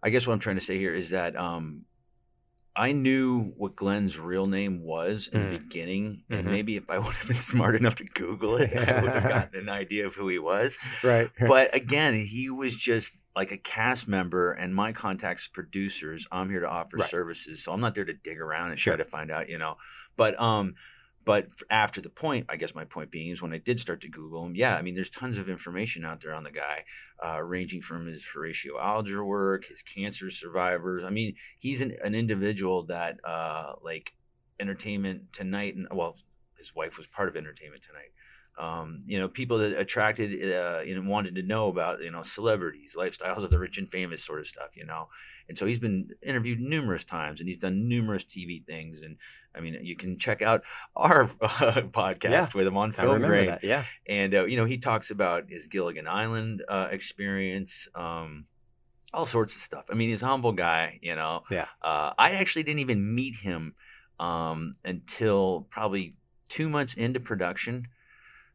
I 0.02 0.10
guess 0.10 0.26
what 0.26 0.34
I'm 0.34 0.38
trying 0.38 0.56
to 0.56 0.62
say 0.62 0.78
here 0.78 0.94
is 0.94 1.10
that 1.10 1.36
um, 1.36 1.86
I 2.76 2.92
knew 2.92 3.52
what 3.56 3.76
Glenn's 3.76 4.18
real 4.18 4.46
name 4.46 4.82
was 4.82 5.28
in 5.28 5.48
the 5.48 5.56
Mm. 5.56 5.60
beginning, 5.68 6.24
and 6.30 6.46
Mhm. 6.46 6.50
maybe 6.50 6.76
if 6.76 6.90
I 6.90 6.98
would 7.04 7.14
have 7.14 7.26
been 7.28 7.36
smart 7.38 7.76
enough 7.76 7.94
to 7.96 8.04
Google 8.04 8.56
it, 8.56 8.70
I 8.76 9.00
would 9.00 9.12
have 9.14 9.28
gotten 9.28 9.60
an 9.60 9.68
idea 9.68 10.06
of 10.06 10.14
who 10.16 10.28
he 10.28 10.38
was. 10.38 10.76
right 11.02 11.30
But 11.46 11.74
again, 11.74 12.14
he 12.14 12.50
was 12.50 12.74
just 12.74 13.16
like 13.36 13.50
a 13.52 13.56
cast 13.56 14.06
member, 14.08 14.52
and 14.52 14.74
my 14.74 14.92
contacts 14.92 15.48
producers. 15.48 16.26
I'm 16.32 16.50
here 16.50 16.60
to 16.60 16.68
offer 16.68 16.96
Right. 16.98 17.10
services, 17.10 17.62
so 17.64 17.72
I'm 17.72 17.80
not 17.80 17.94
there 17.94 18.04
to 18.04 18.12
dig 18.14 18.40
around 18.40 18.70
and 18.70 18.78
Sure. 18.78 18.96
try 18.96 19.04
to 19.04 19.08
find 19.10 19.30
out, 19.30 19.48
you 19.48 19.58
know. 19.58 19.76
But 20.16 20.40
um, 20.40 20.74
but 21.24 21.48
after 21.70 22.00
the 22.00 22.10
point, 22.10 22.46
I 22.48 22.56
guess 22.56 22.74
my 22.74 22.84
point 22.84 23.10
being 23.10 23.30
is 23.30 23.40
when 23.40 23.52
I 23.52 23.58
did 23.58 23.80
start 23.80 24.00
to 24.02 24.08
Google 24.08 24.44
him. 24.44 24.54
Yeah, 24.54 24.76
I 24.76 24.82
mean, 24.82 24.94
there's 24.94 25.10
tons 25.10 25.38
of 25.38 25.48
information 25.48 26.04
out 26.04 26.20
there 26.20 26.34
on 26.34 26.44
the 26.44 26.50
guy, 26.50 26.84
uh, 27.24 27.42
ranging 27.42 27.80
from 27.80 28.06
his 28.06 28.24
Horatio 28.24 28.78
Alger 28.78 29.24
work, 29.24 29.66
his 29.66 29.82
cancer 29.82 30.30
survivors. 30.30 31.02
I 31.04 31.10
mean, 31.10 31.34
he's 31.58 31.80
an, 31.80 31.96
an 32.04 32.14
individual 32.14 32.84
that 32.86 33.18
uh, 33.24 33.72
like 33.82 34.14
Entertainment 34.60 35.32
Tonight, 35.32 35.76
and 35.76 35.88
well, 35.92 36.16
his 36.58 36.74
wife 36.74 36.96
was 36.98 37.06
part 37.06 37.28
of 37.28 37.36
Entertainment 37.36 37.82
Tonight 37.82 38.10
um, 38.58 39.00
you 39.06 39.18
know, 39.18 39.28
people 39.28 39.58
that 39.58 39.78
attracted, 39.78 40.30
uh, 40.52 40.80
you 40.80 40.94
know, 40.94 41.08
wanted 41.08 41.34
to 41.34 41.42
know 41.42 41.68
about, 41.68 42.02
you 42.02 42.10
know, 42.10 42.22
celebrities, 42.22 42.94
lifestyles 42.96 43.42
of 43.42 43.50
the 43.50 43.58
rich 43.58 43.78
and 43.78 43.88
famous 43.88 44.22
sort 44.22 44.40
of 44.40 44.46
stuff, 44.46 44.76
you 44.76 44.84
know. 44.84 45.08
And 45.48 45.58
so 45.58 45.66
he's 45.66 45.80
been 45.80 46.10
interviewed 46.22 46.60
numerous 46.60 47.04
times 47.04 47.40
and 47.40 47.48
he's 47.48 47.58
done 47.58 47.88
numerous 47.88 48.24
TV 48.24 48.64
things. 48.64 49.02
And 49.02 49.16
I 49.54 49.60
mean, 49.60 49.78
you 49.82 49.96
can 49.96 50.18
check 50.18 50.40
out 50.40 50.62
our 50.96 51.22
uh, 51.40 51.82
podcast 51.90 52.54
with 52.54 52.66
him 52.66 52.76
on 52.76 52.92
Film 52.92 53.20
Grain. 53.20 53.46
that 53.46 53.64
yeah 53.64 53.84
And, 54.06 54.34
uh, 54.34 54.44
you 54.44 54.56
know, 54.56 54.64
he 54.64 54.78
talks 54.78 55.10
about 55.10 55.44
his 55.48 55.66
Gilligan 55.66 56.06
Island 56.06 56.62
uh, 56.68 56.88
experience, 56.90 57.88
um, 57.94 58.46
all 59.12 59.26
sorts 59.26 59.54
of 59.54 59.60
stuff. 59.60 59.86
I 59.90 59.94
mean, 59.94 60.08
he's 60.10 60.22
a 60.22 60.26
humble 60.26 60.52
guy, 60.52 60.98
you 61.02 61.14
know. 61.14 61.42
Yeah. 61.50 61.66
Uh, 61.82 62.12
I 62.18 62.32
actually 62.32 62.62
didn't 62.62 62.80
even 62.80 63.14
meet 63.14 63.36
him 63.36 63.74
um, 64.18 64.72
until 64.84 65.66
probably 65.70 66.14
two 66.48 66.68
months 66.68 66.94
into 66.94 67.20
production. 67.20 67.88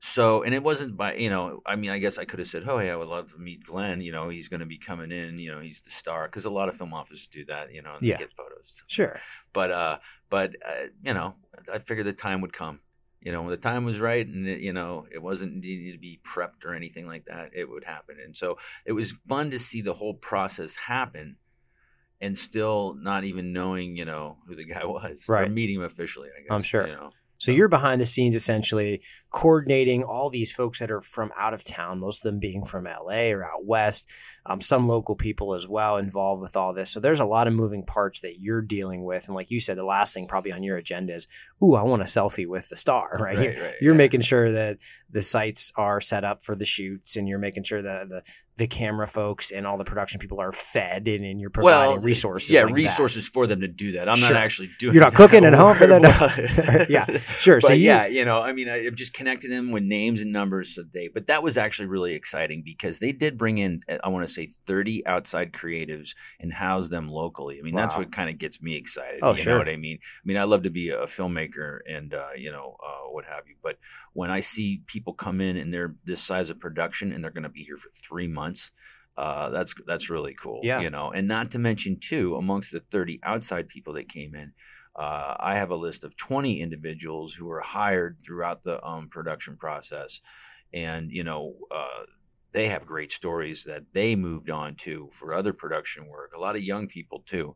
So, 0.02 0.44
and 0.44 0.54
it 0.54 0.64
wasn't 0.64 0.96
by, 0.96 1.16
you 1.16 1.30
know, 1.30 1.62
I 1.66 1.76
mean, 1.76 1.90
I 1.92 1.98
guess 2.00 2.18
I 2.18 2.24
could 2.24 2.40
have 2.40 2.48
said, 2.48 2.64
oh, 2.66 2.78
hey, 2.80 2.90
I 2.90 2.96
would 2.96 3.10
love 3.10 3.28
to 3.34 3.38
meet 3.38 3.64
Glenn. 3.66 4.00
You 4.00 4.14
know, 4.14 4.30
he's 4.30 4.48
going 4.48 4.62
to 4.62 4.66
be 4.66 4.78
coming 4.78 5.12
in, 5.12 5.38
you 5.38 5.52
know, 5.52 5.60
he's 5.60 5.82
the 5.82 5.92
star. 5.92 6.26
Because 6.26 6.46
a 6.46 6.50
lot 6.50 6.70
of 6.70 6.78
film 6.78 6.94
offices 6.94 7.28
do 7.28 7.44
that, 7.46 7.74
you 7.74 7.82
know, 7.82 7.96
and 7.96 8.06
Yeah. 8.06 8.16
they 8.18 8.24
get 8.24 8.34
photos. 8.34 8.82
sure 8.88 9.20
But, 9.52 9.72
uh, 9.72 10.00
but, 10.30 10.56
uh, 10.66 10.88
you 11.04 11.14
know, 11.14 11.36
I 11.74 11.80
figured 11.80 12.06
the 12.08 12.14
time 12.14 12.40
would 12.42 12.54
come. 12.54 12.80
You 13.20 13.34
know, 13.34 13.42
when 13.42 13.52
the 13.52 13.58
time 13.58 13.84
was 13.84 14.00
right 14.00 14.26
and, 14.26 14.48
it, 14.48 14.62
you 14.62 14.72
know, 14.72 15.06
it 15.12 15.22
wasn't 15.22 15.58
needed 15.58 15.92
to 15.92 16.00
be 16.00 16.22
prepped 16.24 16.64
or 16.64 16.74
anything 16.74 17.06
like 17.06 17.26
that, 17.26 17.52
it 17.54 17.70
would 17.70 17.84
happen. 17.84 18.16
And 18.24 18.34
so 18.34 18.58
it 18.86 18.94
was 18.94 19.16
fun 19.28 19.52
to 19.52 19.60
see 19.60 19.82
the 19.82 19.94
whole 19.96 20.14
process 20.14 20.76
happen 20.76 21.36
and 22.22 22.38
still 22.38 22.96
not 22.98 23.26
even 23.26 23.52
knowing, 23.52 23.98
you 23.98 24.06
know, 24.06 24.38
who 24.48 24.56
the 24.56 24.64
guy 24.66 24.86
was. 24.86 25.26
Or 25.28 25.34
Right. 25.36 25.52
meeting 25.52 25.76
him 25.78 25.82
officially, 25.84 26.30
I 26.30 26.42
guess. 26.44 26.52
I'm 26.52 26.64
sure. 26.64 26.88
You 26.88 26.94
know. 26.94 27.10
so 27.38 27.52
you're 27.52 27.68
behind 27.70 28.00
the 28.02 28.06
scenes 28.06 28.36
essentially 28.36 29.02
coordinating 29.32 30.04
all 30.04 30.30
these 30.30 30.52
folks 30.52 30.80
that 30.80 30.90
are 30.92 31.02
from 31.02 31.32
out 31.38 31.54
of 31.54 31.64
town 31.64 32.00
most 32.00 32.26
of 32.26 32.32
them 32.32 32.40
being 32.40 32.66
from 32.66 32.86
la 32.86 33.14
or 33.30 33.44
out 33.44 33.64
west 33.64 34.10
um, 34.46 34.60
some 34.60 34.88
local 34.88 35.16
people 35.16 35.54
as 35.54 35.68
well 35.68 35.98
involved 35.98 36.42
with 36.42 36.56
all 36.58 36.74
this 36.74 36.90
so 36.90 37.00
there's 37.00 37.20
a 37.20 37.26
lot 37.26 37.48
of 37.48 37.54
moving 37.54 37.86
parts 37.86 38.22
that 38.22 38.38
you're 38.40 38.62
dealing 38.62 39.04
with 39.04 39.28
and 39.28 39.36
like 39.36 39.52
you 39.52 39.60
said 39.60 39.78
the 39.78 39.84
last 39.84 40.14
thing 40.14 40.28
probably 40.28 40.52
on 40.52 40.64
your 40.64 40.78
agenda 40.78 41.14
is 41.14 41.28
ooh 41.64 41.76
i 41.76 41.84
want 41.84 42.02
a 42.02 42.06
selfie 42.06 42.48
with 42.48 42.68
the 42.70 42.76
star 42.76 43.12
right, 43.20 43.38
You're- 43.38 43.62
right, 43.62 43.76
you're 43.80 43.94
yeah. 43.94 43.98
making 43.98 44.22
sure 44.22 44.52
that 44.52 44.78
the 45.12 45.22
sites 45.22 45.72
are 45.76 46.02
set 46.02 46.24
up 46.24 46.42
for 46.44 46.56
the 46.56 46.66
shoots 46.66 47.16
and 47.16 47.28
you're 47.28 47.40
making 47.40 47.64
sure 47.64 47.82
that 47.82 48.10
the 48.10 48.24
the 48.58 48.68
camera 48.68 49.08
folks 49.08 49.52
and 49.52 49.66
all 49.66 49.78
the 49.78 49.86
production 49.86 50.20
people 50.20 50.42
are 50.42 50.52
fed 50.52 51.08
and, 51.08 51.24
and 51.24 51.40
you're 51.40 51.50
providing 51.50 51.94
well, 51.94 52.02
resources 52.02 52.50
Yeah, 52.50 52.64
like 52.64 52.72
that. 52.72 52.76
resources 52.76 53.26
for 53.26 53.48
them 53.48 53.62
to 53.62 53.70
do 53.70 53.94
that. 53.94 54.10
I'm 54.10 54.18
Sure. 54.18 54.32
not 54.34 54.36
actually 54.44 54.70
doing. 54.80 54.96
You're 54.96 55.04
not 55.06 55.14
that 55.14 55.16
cooking 55.18 55.46
at 55.46 55.54
home 55.54 55.78
for 55.78 55.88
them? 55.88 56.02
Yeah, 56.90 57.06
sure 57.38 57.62
But 57.62 57.68
so 57.68 57.74
you, 57.74 57.86
yeah, 57.86 58.08
you 58.08 58.26
know, 58.26 58.42
I 58.42 58.52
mean, 58.52 58.68
I- 58.68 58.86
I'm 58.86 58.96
just 58.96 59.14
connecting 59.20 59.52
them 59.52 59.70
with 59.70 59.84
names 59.84 60.22
and 60.22 60.32
numbers 60.32 60.76
today. 60.76 61.10
But 61.14 61.28
that 61.28 61.44
was 61.44 61.58
actually 61.58 61.88
really 61.88 62.14
exciting 62.14 62.62
because 62.64 63.00
they 63.00 63.12
did 63.12 63.38
bring 63.38 63.58
in, 63.58 63.82
uh, 63.90 63.98
I 64.02 64.08
want 64.08 64.26
to 64.26 64.32
say, 64.34 64.48
30 64.66 65.06
outside 65.06 65.52
creatives 65.52 66.12
and 66.40 66.54
house 66.54 66.88
them 66.88 67.10
locally. 67.10 67.60
I 67.60 67.62
mean, 67.62 67.76
that's 67.76 67.98
what 67.98 68.14
kind 68.14 68.30
of 68.30 68.38
gets 68.38 68.62
me 68.62 68.78
excited. 68.78 69.20
Oh, 69.22 69.32
you 69.32 69.40
sure. 69.40 69.54
know 69.54 69.60
what 69.60 69.68
I 69.68 69.76
mean? 69.76 70.00
I 70.02 70.24
mean, 70.24 70.38
I 70.38 70.44
love 70.44 70.64
to 70.64 70.70
be 70.70 70.88
a 70.92 71.00
filmmaker 71.04 71.80
and 71.86 72.14
uh, 72.14 72.30
you 72.38 72.50
know 72.50 72.78
uh, 72.82 73.10
what 73.12 73.26
have 73.26 73.44
you. 73.50 73.56
But 73.62 73.78
when 74.14 74.32
I 74.32 74.40
see 74.40 74.84
people 74.88 75.12
come 75.14 75.42
in 75.42 75.58
and 75.58 75.74
they're 75.74 75.96
this 76.06 76.22
size 76.24 76.50
of 76.50 76.62
production 76.62 77.12
and 77.12 77.22
they're 77.22 77.30
going 77.32 77.44
to 77.44 77.50
be 77.50 77.64
here 77.64 77.78
for 77.78 77.90
three 77.90 78.28
months. 78.28 78.72
Uh, 79.18 79.50
that's 79.50 79.76
that's 79.86 80.10
really 80.10 80.34
cool, 80.34 80.62
Yeah. 80.64 80.80
you 80.80 80.90
know. 80.90 81.12
And 81.12 81.28
not 81.28 81.52
to 81.52 81.60
mention, 81.60 81.98
too, 82.00 82.38
amongst 82.38 82.72
the 82.72 82.80
thirty 82.80 83.20
outside 83.22 83.68
people 83.68 83.92
that 83.96 84.08
came 84.08 84.34
in, 84.34 84.54
uh, 85.00 85.38
I 85.40 85.56
have 85.56 85.72
a 85.72 85.78
list 85.78 86.04
of 86.04 86.18
20 86.18 86.60
individuals 86.60 87.34
who 87.34 87.46
were 87.46 87.62
hired 87.62 88.18
throughout 88.22 88.66
the 88.66 88.86
um, 88.86 89.08
production 89.08 89.56
process. 89.56 90.20
And, 90.74 91.10
you 91.10 91.24
know, 91.24 91.56
uh, 91.74 92.04
they 92.52 92.68
have 92.68 92.86
great 92.86 93.14
stories 93.14 93.64
that 93.64 93.84
they 93.94 94.18
moved 94.18 94.50
on 94.50 94.76
to 94.76 95.08
for 95.14 95.34
other 95.34 95.54
production 95.54 96.08
work. 96.08 96.34
A 96.36 96.40
lot 96.40 96.58
of 96.58 96.64
young 96.64 96.88
people, 96.88 97.24
too. 97.26 97.56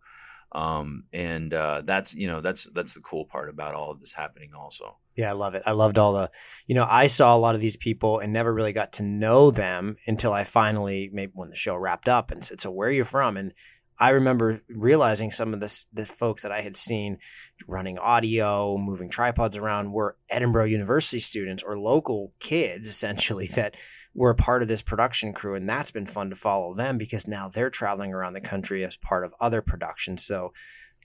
Um, 0.53 1.03
and 1.11 1.53
uh, 1.53 1.81
that's, 1.83 2.13
you 2.13 2.27
know, 2.27 2.39
that's 2.39 2.69
that's 2.73 2.93
the 2.93 3.01
cool 3.01 3.25
part 3.25 3.49
about 3.49 3.73
all 3.73 3.91
of 3.91 3.99
this 3.99 4.13
happening 4.13 4.51
also. 4.57 4.99
Yeah, 5.15 5.29
I 5.29 5.33
love 5.33 5.55
it. 5.55 5.63
I 5.65 5.71
loved 5.71 5.97
all 5.97 6.13
the, 6.13 6.31
you 6.67 6.75
know, 6.75 6.87
I 6.89 7.07
saw 7.07 7.35
a 7.35 7.39
lot 7.39 7.55
of 7.55 7.61
these 7.61 7.75
people 7.75 8.19
and 8.19 8.31
never 8.31 8.53
really 8.53 8.71
got 8.71 8.93
to 8.93 9.03
know 9.03 9.51
them 9.51 9.97
until 10.07 10.31
I 10.31 10.43
finally, 10.43 11.09
maybe 11.11 11.33
when 11.35 11.49
the 11.49 11.55
show 11.55 11.75
wrapped 11.75 12.07
up 12.07 12.31
and 12.31 12.43
said, 12.43 12.61
So 12.61 12.71
where 12.71 12.87
are 12.87 12.91
you 12.91 13.03
from? 13.03 13.35
And 13.35 13.53
I 13.99 14.09
remember 14.09 14.61
realizing 14.69 15.31
some 15.31 15.53
of 15.53 15.59
this, 15.59 15.87
the 15.93 16.05
folks 16.05 16.43
that 16.43 16.51
I 16.51 16.61
had 16.61 16.75
seen 16.75 17.19
running 17.67 17.97
audio, 17.97 18.77
moving 18.77 19.09
tripods 19.09 19.57
around 19.57 19.91
were 19.91 20.17
Edinboro 20.31 20.69
University 20.69 21.19
students 21.19 21.63
or 21.63 21.77
local 21.77 22.33
kids 22.39 22.89
essentially 22.89 23.47
that 23.55 23.75
were 24.15 24.31
a 24.31 24.35
part 24.35 24.61
of 24.61 24.67
this 24.67 24.81
production 24.81 25.33
crew. 25.33 25.55
And 25.55 25.69
that's 25.69 25.91
been 25.91 26.05
fun 26.05 26.29
to 26.29 26.35
follow 26.35 26.73
them 26.73 26.97
because 26.97 27.27
now 27.27 27.49
they're 27.49 27.69
traveling 27.69 28.13
around 28.13 28.33
the 28.33 28.41
country 28.41 28.83
as 28.83 28.97
part 28.97 29.25
of 29.25 29.33
other 29.39 29.61
productions. 29.61 30.23
So 30.23 30.53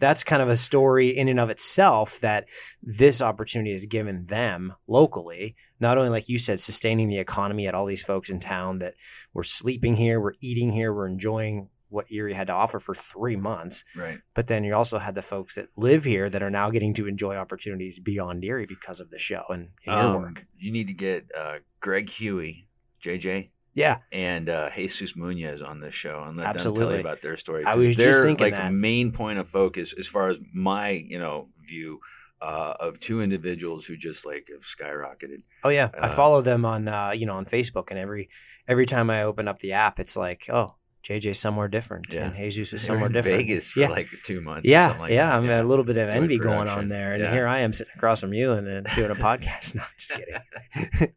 that's 0.01 0.25
kind 0.25 0.43
of 0.43 0.49
a 0.49 0.57
story 0.57 1.09
in 1.09 1.29
and 1.29 1.41
of 1.41 1.51
itself 1.51 2.21
that 2.21 2.47
this 2.83 3.21
opportunity 3.21 3.73
has 3.73 3.87
given 3.87 4.27
them 4.27 4.75
locally 4.87 5.57
not 5.81 5.99
only 5.99 6.11
like 6.11 6.29
you 6.29 6.39
said 6.39 6.61
sustaining 6.61 7.09
the 7.09 7.19
economy 7.19 7.67
at 7.67 7.75
all 7.75 7.87
these 7.87 8.03
folks 8.03 8.31
in 8.31 8.41
town 8.41 8.79
that 8.79 8.95
we're 9.33 9.43
sleeping 9.43 9.97
here 9.97 10.21
we're 10.21 10.35
eating 10.41 10.73
here 10.73 10.93
we're 10.93 11.09
enjoying 11.09 11.69
what 11.91 12.11
erie 12.11 12.35
had 12.35 12.47
to 12.49 12.53
offer 12.53 12.79
for 12.79 12.95
three 12.95 13.37
months 13.37 13.85
Right. 13.97 14.19
but 14.35 14.47
then 14.47 14.65
you 14.65 14.75
also 14.75 14.99
had 14.99 15.15
the 15.15 15.23
folks 15.23 15.55
that 15.57 15.69
live 15.77 16.05
here 16.05 16.29
that 16.31 16.43
are 16.43 16.51
now 16.51 16.71
getting 16.71 16.95
to 16.95 17.07
enjoy 17.07 17.37
opportunities 17.37 17.99
beyond 17.99 18.45
erie 18.45 18.67
because 18.67 19.01
of 19.01 19.11
the 19.11 19.19
show 19.19 19.45
and, 19.51 19.69
and 19.87 19.95
your 19.95 19.95
Um, 20.17 20.23
work 20.23 20.47
You 20.57 20.71
need 20.73 20.87
to 20.89 20.93
get 20.95 21.31
uh, 21.37 21.59
Greg 21.81 22.09
Huey, 22.11 22.69
JJ, 23.03 23.51
yeah 23.75 23.99
and 24.13 24.49
uh, 24.49 24.71
Jesus 24.75 25.15
Munoz 25.17 25.63
on 25.63 25.81
this 25.81 25.95
show 25.95 26.23
and 26.27 26.37
let 26.37 26.57
them 26.59 26.75
tell 26.75 26.93
you 26.93 26.99
about 27.01 27.23
their 27.23 27.37
story. 27.37 27.65
I 27.65 27.75
was 27.77 27.87
just 27.89 27.99
their, 27.99 28.13
thinking 28.27 28.45
like 28.47 28.55
that. 28.55 28.73
main 28.73 29.13
point 29.13 29.39
of 29.39 29.49
focus, 29.49 29.95
as 29.97 30.09
far 30.09 30.29
as 30.31 30.41
my 30.53 30.91
you 30.91 31.19
know 31.19 31.49
view, 31.63 32.01
uh, 32.41 32.75
of 32.81 32.99
two 32.99 33.21
individuals 33.23 33.85
who 33.87 33.97
just 33.97 34.27
like 34.27 34.49
have 34.53 34.63
skyrocketed. 34.63 35.43
Oh 35.65 35.69
yeah, 35.69 35.91
I 35.95 36.07
Uh, 36.07 36.11
follow 36.11 36.41
them 36.41 36.65
on 36.65 36.89
uh, 36.89 37.11
you 37.11 37.27
know 37.27 37.35
on 37.35 37.45
Facebook, 37.47 37.91
and 37.91 37.99
every 37.99 38.29
every 38.67 38.87
time 38.87 39.11
I 39.11 39.23
open 39.23 39.47
up 39.47 39.61
the 39.61 39.73
app, 39.73 40.01
it's 40.01 40.17
like, 40.17 40.49
oh, 40.51 40.75
JJ's 41.09 41.39
somewhere 41.39 41.69
different, 41.69 42.07
Yeah. 42.13 42.27
and 42.27 42.35
Jesus 42.37 42.73
is 42.73 42.83
somewhere 42.87 43.07
in 43.07 43.13
different. 43.13 43.39
Vegas 43.39 43.71
for 43.73 43.81
Yeah. 43.81 43.89
like 43.89 44.09
two 44.25 44.41
months. 44.41 44.67
or 44.67 44.71
Yeah, 44.71 44.83
something 44.89 45.01
like 45.03 45.11
yeah, 45.13 45.27
that. 45.27 45.35
I'm 45.37 45.49
a 45.49 45.63
little 45.65 45.85
bit 45.85 45.97
of 45.97 46.09
envy 46.11 46.39
going 46.39 46.69
on 46.69 46.89
there, 46.89 47.15
and 47.15 47.23
Yeah. 47.23 47.33
here 47.33 47.47
I 47.47 47.61
am 47.61 47.73
sitting 47.73 47.93
across 47.97 48.21
from 48.21 48.33
you 48.35 48.53
and 48.53 48.87
uh, 48.87 48.91
doing 48.95 49.11
a 49.11 49.15
podcast. 49.15 49.75
No, 49.77 49.83
just 49.97 50.13
kidding. 50.13 51.15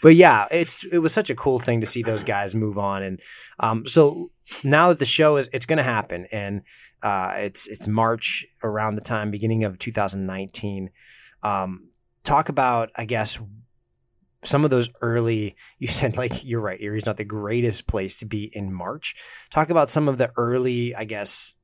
but 0.00 0.14
yeah, 0.14 0.46
it's 0.50 0.84
it 0.84 0.98
was 0.98 1.12
such 1.12 1.30
a 1.30 1.34
cool 1.34 1.58
thing 1.58 1.80
to 1.80 1.86
see 1.86 2.02
those 2.02 2.22
guys 2.24 2.54
move 2.54 2.78
on, 2.78 3.02
and 3.02 3.20
um, 3.60 3.86
so 3.86 4.30
now 4.64 4.88
that 4.90 4.98
the 4.98 5.04
show 5.04 5.36
is 5.36 5.48
it's 5.52 5.66
going 5.66 5.78
to 5.78 5.82
happen, 5.82 6.26
and 6.32 6.62
uh, 7.02 7.32
it's 7.36 7.66
it's 7.66 7.86
March 7.86 8.44
around 8.62 8.94
the 8.94 9.00
time 9.00 9.30
beginning 9.30 9.64
of 9.64 9.78
2019. 9.78 10.90
Um, 11.42 11.88
talk 12.22 12.48
about, 12.48 12.90
I 12.96 13.04
guess, 13.04 13.40
some 14.44 14.64
of 14.64 14.70
those 14.70 14.88
early. 15.00 15.56
You 15.78 15.88
said 15.88 16.16
like 16.16 16.44
you're 16.44 16.60
right. 16.60 16.78
Erie's 16.80 17.06
not 17.06 17.16
the 17.16 17.24
greatest 17.24 17.86
place 17.86 18.18
to 18.18 18.26
be 18.26 18.50
in 18.52 18.72
March. 18.72 19.14
Talk 19.50 19.70
about 19.70 19.90
some 19.90 20.08
of 20.08 20.18
the 20.18 20.30
early, 20.36 20.94
I 20.94 21.04
guess, 21.04 21.54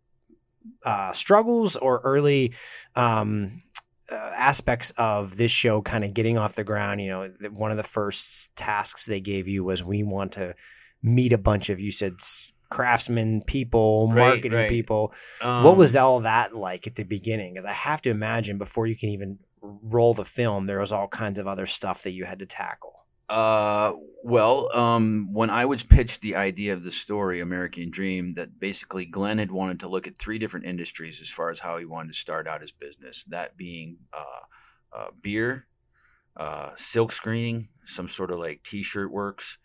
uh, 0.85 1.12
struggles 1.12 1.77
or 1.77 2.01
early 2.05 2.55
um, 2.95 3.62
uh, 4.11 4.14
aspects 4.37 4.93
of 4.97 5.37
this 5.37 5.51
show 5.51 5.83
kind 5.83 6.05
of 6.05 6.14
getting 6.14 6.38
off 6.38 6.55
the 6.55 6.64
ground. 6.64 7.01
You 7.01 7.09
know, 7.11 7.31
one 7.53 7.71
of 7.71 7.77
the 7.77 7.83
first 7.83 8.55
tasks 8.57 9.07
they 9.07 9.21
gave 9.21 9.49
you 9.49 9.64
was 9.64 9.83
we 9.83 10.03
want 10.03 10.33
to 10.33 10.55
meet 11.03 11.33
a 11.33 11.38
bunch 11.38 11.71
of 11.71 11.79
you 11.79 11.93
said 11.93 12.14
craftsmen 12.71 13.43
people, 13.43 14.09
Right, 14.09 14.31
marketing 14.31 14.59
right. 14.59 14.69
people. 14.69 15.12
Um, 15.41 15.64
what 15.64 15.77
was 15.77 15.97
all 15.97 16.21
that 16.21 16.55
like 16.55 16.87
at 16.87 16.97
the 16.97 17.05
beginning? 17.05 17.55
Because 17.55 17.64
I 17.64 17.73
have 17.73 18.03
to 18.03 18.11
imagine 18.11 18.59
before 18.59 18.87
you 18.87 18.97
can 18.97 19.11
even 19.11 19.38
roll 19.92 20.14
the 20.14 20.24
film, 20.24 20.66
there 20.66 20.81
was 20.81 20.92
all 20.92 21.09
kinds 21.09 21.38
of 21.38 21.46
other 21.46 21.66
stuff 21.66 22.03
that 22.03 22.12
you 22.12 22.24
had 22.24 22.38
to 22.38 22.46
tackle. 22.46 23.07
Uh, 23.29 23.92
well, 24.24 24.74
um, 24.74 25.29
when 25.33 25.51
I 25.51 25.66
was 25.66 25.85
pitched 25.85 26.22
the 26.22 26.37
idea 26.37 26.72
of 26.72 26.83
the 26.83 26.90
story, 26.90 27.40
American 27.40 27.90
Dream, 27.90 28.31
that 28.31 28.59
basically 28.59 29.05
Glenn 29.05 29.38
had 29.38 29.51
wanted 29.51 29.81
to 29.81 29.88
look 29.88 30.07
at 30.07 30.16
three 30.16 30.38
different 30.38 30.66
industries 30.66 31.20
as 31.20 31.29
far 31.29 31.51
as 31.51 31.61
how 31.61 31.77
he 31.77 31.85
wanted 31.85 32.12
to 32.12 32.18
start 32.18 32.48
out 32.48 32.62
his 32.62 32.72
business. 32.72 33.24
That 33.24 33.57
being 33.57 33.98
uh, 34.14 34.96
uh, 34.96 35.09
beer, 35.20 35.66
uh, 36.37 36.70
silk 36.77 37.12
screening, 37.12 37.68
some 37.85 38.09
sort 38.09 38.31
of 38.31 38.38
like 38.38 38.62
T-shirt 38.62 39.11
works, 39.12 39.59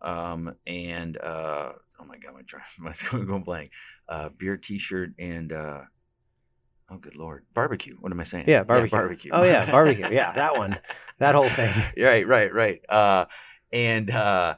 um, 0.00 0.54
and 0.64 1.18
uh, 1.18 1.72
oh 2.00 2.04
my 2.04 2.18
god, 2.18 2.34
my 2.34 2.42
my 2.78 2.92
going 3.24 3.42
blank. 3.42 3.72
Uh, 4.08 4.28
beer, 4.28 4.56
T-shirt, 4.56 5.14
and 5.18 5.52
uh, 5.52 5.80
oh 6.90 6.96
good 6.96 7.16
lord, 7.16 7.44
barbecue. 7.54 7.96
What 8.00 8.12
am 8.12 8.20
I 8.20 8.24
saying? 8.24 8.44
Yeah, 8.48 8.64
barbecue. 8.64 8.98
barbecue. 8.98 9.30
Oh 9.32 9.44
yeah, 9.44 9.66
barbecue. 9.66 10.08
Yeah, 10.12 10.32
that 10.32 10.56
one, 10.56 10.78
that 11.18 11.34
whole 11.34 11.48
thing. 11.48 11.72
right, 12.02 12.26
right, 12.26 12.52
right. 12.52 12.80
Uh, 12.88 13.26
and 13.72 14.10
uh, 14.10 14.56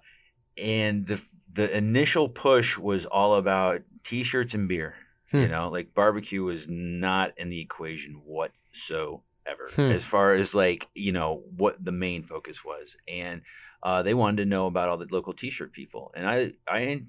and 0.57 1.07
the 1.07 1.23
the 1.53 1.77
initial 1.77 2.29
push 2.29 2.79
was 2.79 3.07
all 3.07 3.35
about 3.35 3.83
t-shirts 4.05 4.55
and 4.55 4.69
beer. 4.69 4.95
You 5.33 5.47
Hmm. 5.47 5.51
know, 5.53 5.69
like 5.69 5.95
barbecue 5.95 6.43
was 6.43 6.67
not 6.69 7.35
in 7.39 7.51
the 7.51 7.61
equation 7.61 8.15
whatsoever 8.25 9.69
Hmm. 9.75 9.91
as 9.93 10.05
far 10.05 10.33
as 10.35 10.55
like 10.55 10.89
you 10.95 11.13
know 11.13 11.45
what 11.57 11.83
the 11.85 11.93
main 11.93 12.23
focus 12.23 12.65
was, 12.65 12.97
and 13.07 13.43
uh, 13.83 14.03
they 14.03 14.13
wanted 14.15 14.43
to 14.43 14.49
know 14.49 14.67
about 14.67 14.89
all 14.89 14.99
the 14.99 15.07
local 15.11 15.33
t-shirt 15.33 15.73
people, 15.73 16.13
and 16.17 16.29
I 16.29 16.53
I 16.69 17.03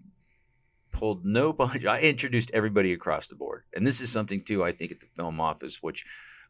pulled 0.92 1.26
no 1.26 1.54
bunch. 1.54 1.86
I 1.86 2.00
introduced 2.00 2.52
everybody 2.54 2.94
across 2.94 3.28
the 3.28 3.36
board, 3.36 3.64
and 3.74 3.86
this 3.86 4.02
is 4.02 4.12
something 4.12 4.42
too. 4.42 4.64
I 4.64 4.72
think 4.72 4.92
at 4.92 5.00
the 5.00 5.08
film 5.16 5.40
office, 5.40 5.82
which 5.82 6.06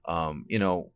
um, 0.06 0.46
you 0.48 0.60
know, 0.60 0.92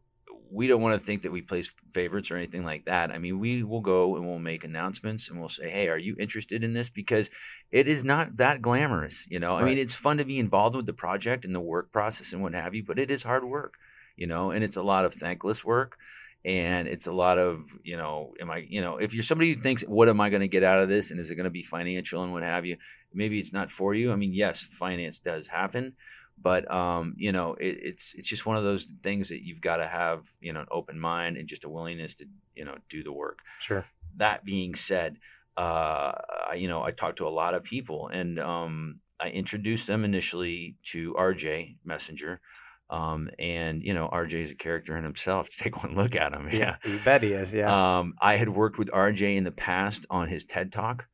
we 0.52 0.68
don't 0.68 0.82
want 0.82 1.00
to 1.00 1.06
think 1.06 1.24
that 1.24 1.32
we 1.32 1.42
place 1.42 1.74
favorites 1.92 2.32
or 2.32 2.38
anything 2.38 2.64
like 2.64 2.86
that. 2.86 3.12
I 3.12 3.18
mean, 3.18 3.40
we 3.40 3.64
will 3.64 3.82
go 3.82 4.16
and 4.16 4.26
we'll 4.26 4.40
make 4.40 4.64
announcements 4.64 5.30
and 5.30 5.40
we'll 5.40 5.50
say, 5.50 5.70
"Hey, 5.70 5.88
are 5.88 5.98
you 5.98 6.16
interested 6.20 6.64
in 6.64 6.74
this?" 6.74 6.90
Because 6.90 7.30
it 7.72 7.88
is 7.88 8.04
not 8.04 8.38
that 8.38 8.62
glamorous, 8.62 9.28
you 9.30 9.40
know. 9.40 9.56
I 9.56 9.64
mean, 9.64 9.78
it's 9.78 9.96
fun 9.96 10.18
to 10.18 10.26
be 10.26 10.40
involved 10.40 10.76
with 10.76 10.86
the 10.86 10.94
project 10.94 11.46
and 11.46 11.56
the 11.56 11.60
work 11.60 11.92
process 11.92 12.34
and 12.34 12.42
what 12.42 12.54
have 12.54 12.76
you, 12.76 12.84
but 12.84 13.00
it 13.00 13.12
is 13.12 13.24
hard 13.24 13.44
work, 13.44 13.76
you 14.16 14.28
know, 14.28 14.52
and 14.52 14.64
it's 14.64 14.78
a 14.78 14.84
lot 14.84 15.06
of 15.06 15.14
thankless 15.14 15.66
work. 15.66 15.98
And 16.46 16.88
it's 16.88 17.08
a 17.08 17.12
lot 17.12 17.40
of, 17.40 17.66
you 17.84 17.98
know, 17.98 18.36
am 18.40 18.52
I, 18.52 18.58
you 18.70 18.80
know, 18.80 18.98
if 18.98 19.16
you're 19.16 19.24
somebody 19.24 19.54
who 19.54 19.60
thinks, 19.60 19.82
what 19.84 20.08
am 20.10 20.22
I 20.22 20.30
going 20.30 20.42
to 20.42 20.48
get 20.48 20.64
out 20.64 20.80
of 20.80 20.88
this? 20.88 21.10
And 21.10 21.20
is 21.20 21.32
it 21.32 21.36
going 21.36 21.46
to 21.46 21.50
be 21.50 21.64
financial 21.64 22.24
and 22.24 22.32
what 22.32 22.44
have 22.44 22.68
you? 22.68 22.78
Maybe 23.12 23.40
it's 23.40 23.52
not 23.52 23.72
for 23.72 23.96
you. 23.96 24.12
I 24.12 24.16
mean, 24.16 24.32
yes, 24.32 24.62
finance 24.62 25.18
does 25.18 25.48
happen, 25.48 25.94
but 26.40 26.70
um, 26.72 27.16
you 27.18 27.32
know, 27.32 27.56
it, 27.56 27.80
it's 27.82 28.14
it's 28.14 28.30
just 28.30 28.46
one 28.46 28.58
of 28.58 28.64
those 28.64 28.94
things 29.02 29.30
that 29.30 29.44
you've 29.44 29.62
got 29.62 29.78
to 29.78 29.88
have, 29.88 30.28
you 30.40 30.54
know, 30.54 30.60
an 30.60 30.68
open 30.70 31.00
mind 31.00 31.38
and 31.38 31.48
just 31.48 31.66
a 31.66 31.70
willingness 31.70 32.14
to, 32.16 32.26
you 32.56 32.64
know, 32.64 32.76
do 32.90 33.02
the 33.04 33.12
work. 33.12 33.40
Sure. 33.60 33.86
That 34.18 34.46
being 34.46 34.76
said, 34.76 35.18
uh, 35.58 36.12
I, 36.50 36.56
you 36.58 36.68
know, 36.68 36.84
I 36.84 36.92
talked 36.92 37.18
to 37.18 37.28
a 37.28 37.30
lot 37.30 37.56
of 37.56 37.64
people, 37.64 38.08
and 38.10 38.40
um, 38.40 39.00
I 39.20 39.30
introduced 39.30 39.88
them 39.88 40.06
initially 40.06 40.76
to 40.92 41.14
RJ 41.14 41.78
Messenger, 41.84 42.40
um, 42.89 43.30
and 43.39 43.82
you 43.84 43.93
know, 43.93 44.10
RJ 44.12 44.34
is 44.34 44.52
a 44.52 44.56
character 44.56 44.98
in 44.98 45.04
himself. 45.04 45.50
Take 45.58 45.82
one 45.84 45.95
look 45.95 46.15
at 46.15 46.34
him. 46.34 46.50
Yeah, 46.52 46.78
you 46.84 47.00
bet 47.04 47.24
he 47.24 47.34
is. 47.34 47.54
Yeah. 47.54 48.00
Um, 48.00 48.13
I 48.21 48.36
had 48.36 48.50
worked 48.50 48.78
with 48.78 48.89
RJ 48.89 49.36
in 49.36 49.43
the 49.43 49.52
past 49.52 50.06
on 50.10 50.28
his 50.28 50.45
TED 50.45 50.71
Talk, 50.71 51.08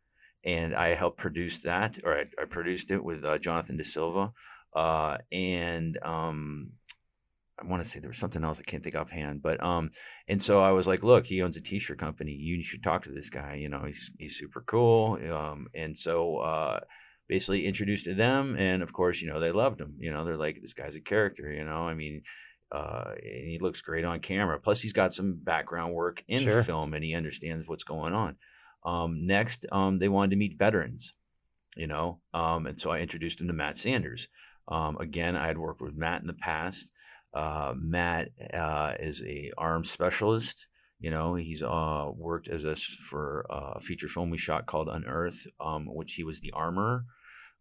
and 0.43 0.75
I 0.75 0.95
helped 0.95 1.17
produce 1.17 1.61
that, 1.61 1.99
or 2.03 2.17
I, 2.17 2.25
I 2.39 2.45
produced 2.45 2.91
it 2.91 3.03
with 3.03 3.23
uh, 3.23 3.37
Jonathan 3.37 3.77
De 3.77 3.83
Silva. 3.83 4.31
Uh, 4.75 5.17
and 5.31 5.97
um, 6.01 6.71
I 7.61 7.67
want 7.67 7.83
to 7.83 7.89
say 7.89 7.99
there 7.99 8.09
was 8.09 8.17
something 8.17 8.43
else 8.43 8.59
I 8.59 8.63
can't 8.63 8.83
think 8.83 8.95
offhand, 8.95 9.41
but 9.41 9.61
um, 9.63 9.91
and 10.27 10.41
so 10.41 10.61
I 10.61 10.71
was 10.71 10.87
like, 10.87 11.03
look, 11.03 11.25
he 11.25 11.41
owns 11.41 11.57
a 11.57 11.61
T-shirt 11.61 11.97
company. 11.99 12.31
You 12.31 12.63
should 12.63 12.83
talk 12.83 13.03
to 13.03 13.11
this 13.11 13.29
guy. 13.29 13.55
You 13.55 13.69
know, 13.69 13.83
he's 13.85 14.11
he's 14.17 14.37
super 14.37 14.63
cool. 14.65 15.19
Um, 15.31 15.67
and 15.75 15.97
so 15.97 16.37
uh, 16.37 16.79
basically 17.31 17.65
introduced 17.65 18.05
to 18.05 18.13
them, 18.13 18.55
and 18.57 18.83
of 18.83 18.91
course, 18.93 19.21
you 19.21 19.29
know, 19.29 19.39
they 19.39 19.51
loved 19.51 19.79
him. 19.79 19.95
You 19.97 20.11
know, 20.11 20.25
they're 20.25 20.43
like, 20.45 20.57
this 20.59 20.73
guy's 20.73 20.97
a 20.97 21.01
character. 21.01 21.51
You 21.51 21.65
know, 21.65 21.87
I 21.91 21.93
mean. 21.93 22.21
Uh, 22.73 23.15
and 23.21 23.49
he 23.51 23.59
looks 23.59 23.81
great 23.81 24.05
on 24.05 24.17
camera. 24.21 24.57
Plus, 24.57 24.79
he's 24.79 24.93
got 24.93 25.11
some 25.11 25.33
background 25.43 25.93
work 25.93 26.23
in 26.29 26.39
Sure. 26.39 26.63
film, 26.63 26.93
and 26.93 27.03
he 27.03 27.13
understands 27.13 27.67
what's 27.67 27.83
going 27.83 28.13
on. 28.13 28.37
Um, 28.85 29.27
next, 29.27 29.65
um, 29.73 29.99
they 29.99 30.07
wanted 30.07 30.29
to 30.29 30.37
meet 30.37 30.57
veterans, 30.57 31.11
you 31.75 31.87
know, 31.87 32.21
um, 32.33 32.67
and 32.67 32.79
so 32.79 32.89
I 32.89 32.99
introduced 32.99 33.41
him 33.41 33.47
to 33.47 33.53
Matt 33.53 33.75
Sanders. 33.75 34.29
Um, 34.69 34.95
again, 35.01 35.35
I 35.35 35.47
had 35.47 35.57
worked 35.57 35.81
with 35.81 35.97
Matt 35.97 36.21
in 36.21 36.27
the 36.27 36.33
past. 36.49 36.93
Uh, 37.33 37.73
Matt 37.75 38.29
uh, 38.53 38.93
is 39.01 39.21
a 39.23 39.51
arms 39.57 39.89
specialist. 39.91 40.67
You 41.01 41.11
know, 41.11 41.35
he's 41.35 41.61
uh, 41.61 42.07
worked 42.15 42.47
as 42.47 42.63
us 42.63 42.81
for 42.83 43.45
uh, 43.49 43.73
a 43.75 43.79
feature 43.81 44.07
film 44.07 44.29
we 44.29 44.37
shot 44.37 44.65
called 44.65 44.87
Unearth, 44.87 45.45
um, 45.59 45.87
which 45.93 46.13
he 46.13 46.23
was 46.23 46.39
the 46.39 46.53
armorer. 46.53 47.03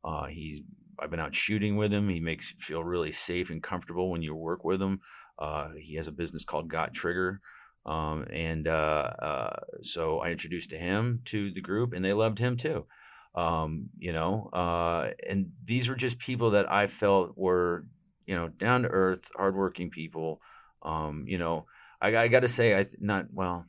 Uh, 0.04 0.26
he's 0.26 0.62
I've 0.98 1.10
been 1.10 1.20
out 1.20 1.34
shooting 1.34 1.76
with 1.76 1.92
him. 1.92 2.08
He 2.08 2.20
makes 2.20 2.52
feel 2.58 2.84
really 2.84 3.10
safe 3.10 3.50
and 3.50 3.62
comfortable 3.62 4.10
when 4.10 4.22
you 4.22 4.34
work 4.34 4.64
with 4.64 4.82
him. 4.82 5.00
Uh, 5.38 5.70
he 5.78 5.94
has 5.94 6.08
a 6.08 6.12
business 6.12 6.44
called 6.44 6.68
Got 6.68 6.92
Trigger, 6.92 7.40
um, 7.86 8.26
and 8.30 8.68
uh, 8.68 9.10
uh, 9.18 9.56
so 9.80 10.18
I 10.18 10.30
introduced 10.30 10.70
to 10.70 10.78
him 10.78 11.22
to 11.26 11.50
the 11.50 11.62
group, 11.62 11.94
and 11.94 12.04
they 12.04 12.12
loved 12.12 12.38
him 12.38 12.56
too. 12.56 12.86
Um, 13.34 13.88
you 13.98 14.12
know, 14.12 14.50
uh, 14.52 15.10
and 15.26 15.52
these 15.64 15.88
were 15.88 15.94
just 15.94 16.18
people 16.18 16.50
that 16.50 16.70
I 16.70 16.86
felt 16.88 17.38
were, 17.38 17.86
you 18.26 18.34
know, 18.34 18.48
down 18.48 18.82
to 18.82 18.88
earth, 18.88 19.30
hardworking 19.34 19.90
people. 19.90 20.42
Um, 20.82 21.24
you 21.26 21.38
know, 21.38 21.66
I, 22.00 22.16
I 22.16 22.28
got 22.28 22.40
to 22.40 22.48
say, 22.48 22.78
I 22.78 22.84
not 22.98 23.26
well. 23.32 23.66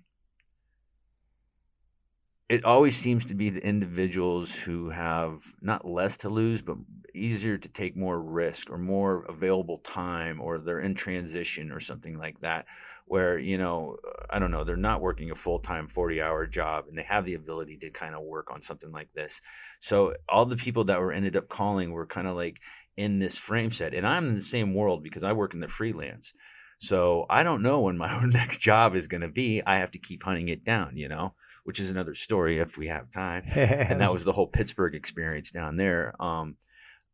It 2.51 2.65
always 2.65 2.97
seems 2.97 3.23
to 3.25 3.33
be 3.33 3.49
the 3.49 3.65
individuals 3.65 4.53
who 4.53 4.89
have 4.89 5.53
not 5.61 5.87
less 5.87 6.17
to 6.17 6.29
lose, 6.29 6.61
but 6.61 6.75
easier 7.13 7.57
to 7.57 7.69
take 7.69 7.95
more 7.95 8.21
risk 8.21 8.69
or 8.69 8.77
more 8.77 9.23
available 9.29 9.77
time, 9.77 10.41
or 10.41 10.57
they're 10.57 10.81
in 10.81 10.93
transition 10.93 11.71
or 11.71 11.79
something 11.79 12.17
like 12.17 12.41
that 12.41 12.65
where 13.05 13.37
you 13.37 13.57
know 13.57 13.97
i 14.29 14.39
don't 14.39 14.51
know 14.51 14.63
they're 14.63 14.77
not 14.77 15.01
working 15.01 15.31
a 15.31 15.35
full-time 15.35 15.87
40-hour 15.87 16.47
job 16.47 16.85
and 16.87 16.97
they 16.97 17.03
have 17.03 17.25
the 17.25 17.33
ability 17.33 17.75
to 17.75 17.89
kind 17.89 18.15
of 18.15 18.21
work 18.21 18.49
on 18.51 18.61
something 18.61 18.91
like 18.91 19.11
this. 19.13 19.41
So 19.81 20.15
all 20.29 20.45
the 20.45 20.55
people 20.55 20.85
that 20.85 21.01
were 21.01 21.11
ended 21.11 21.35
up 21.35 21.49
calling 21.49 21.91
were 21.91 22.05
kind 22.05 22.27
of 22.27 22.35
like 22.37 22.61
in 22.95 23.19
this 23.19 23.37
frame 23.37 23.71
set 23.71 23.93
and 23.93 24.05
i'm 24.05 24.27
in 24.27 24.35
the 24.35 24.41
same 24.41 24.73
world 24.73 25.03
because 25.03 25.23
i 25.23 25.33
work 25.33 25.53
in 25.53 25.61
the 25.61 25.67
freelance. 25.67 26.33
So 26.79 27.25
i 27.29 27.43
don't 27.43 27.63
know 27.63 27.81
when 27.81 27.97
my 27.97 28.17
next 28.25 28.59
job 28.59 28.95
is 28.95 29.07
going 29.07 29.21
to 29.21 29.29
be. 29.29 29.61
I 29.65 29.77
have 29.77 29.91
to 29.91 29.99
keep 29.99 30.23
hunting 30.23 30.49
it 30.49 30.65
down 30.65 30.97
you 30.97 31.07
know 31.07 31.33
which 31.63 31.79
is 31.79 31.89
another 31.89 32.13
story 32.13 32.59
if 32.59 32.77
we 32.77 32.87
have 32.87 33.11
time 33.11 33.43
and 33.55 34.01
that 34.01 34.13
was 34.13 34.25
the 34.25 34.31
whole 34.31 34.47
Pittsburgh 34.47 34.95
experience 34.95 35.51
down 35.51 35.77
there. 35.77 36.13
Um, 36.19 36.57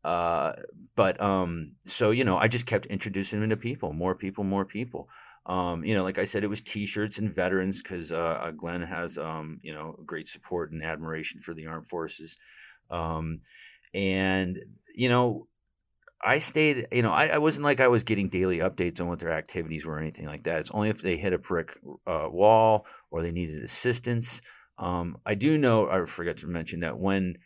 uh, 0.04 0.52
but 0.96 1.20
um, 1.20 1.72
so 1.86 2.10
you 2.10 2.24
know, 2.24 2.38
I 2.38 2.48
just 2.48 2.66
kept 2.66 2.86
introducing 2.86 3.40
them 3.40 3.50
to 3.50 3.56
people, 3.56 3.92
more 3.92 4.14
people, 4.14 4.44
more 4.44 4.64
people. 4.64 5.08
Um, 5.46 5.82
you 5.84 5.94
know, 5.94 6.04
like 6.04 6.18
I 6.18 6.24
said, 6.24 6.44
it 6.44 6.48
was 6.48 6.60
T-shirts 6.60 7.18
and 7.18 7.34
veterans 7.34 7.82
because 7.82 8.12
uh, 8.12 8.18
uh, 8.18 8.50
Glenn 8.50 8.82
has 8.82 9.18
um, 9.18 9.60
you 9.62 9.72
know 9.72 9.98
great 10.04 10.28
support 10.28 10.72
and 10.72 10.84
admiration 10.84 11.40
for 11.40 11.54
the 11.54 11.66
armed 11.66 11.88
forces, 11.88 12.36
um, 12.90 13.40
and 13.92 14.58
you 14.94 15.08
know, 15.08 15.47
I 16.24 16.40
stayed, 16.40 16.88
you 16.90 17.02
know, 17.02 17.12
I, 17.12 17.26
I, 17.26 17.38
wasn't 17.38 17.64
like 17.64 17.78
I 17.78 17.88
was 17.88 18.02
getting 18.02 18.28
daily 18.28 18.58
updates 18.58 19.00
on 19.00 19.06
what 19.06 19.20
their 19.20 19.32
activities 19.32 19.86
were 19.86 19.94
or 19.94 20.00
anything 20.00 20.26
like 20.26 20.42
that. 20.44 20.58
It's 20.58 20.70
only 20.72 20.88
if 20.88 21.00
they 21.00 21.16
hit 21.16 21.32
a 21.32 21.38
brick 21.38 21.78
uh, 22.06 22.26
wall 22.30 22.86
or 23.10 23.22
they 23.22 23.30
needed 23.30 23.60
assistance. 23.60 24.40
Um, 24.78 25.18
I 25.24 25.34
do 25.34 25.58
know, 25.58 25.88
I 25.88 26.04
forgot 26.06 26.38
to 26.38 26.48
mention 26.48 26.80
that 26.80 26.98
when 26.98 27.36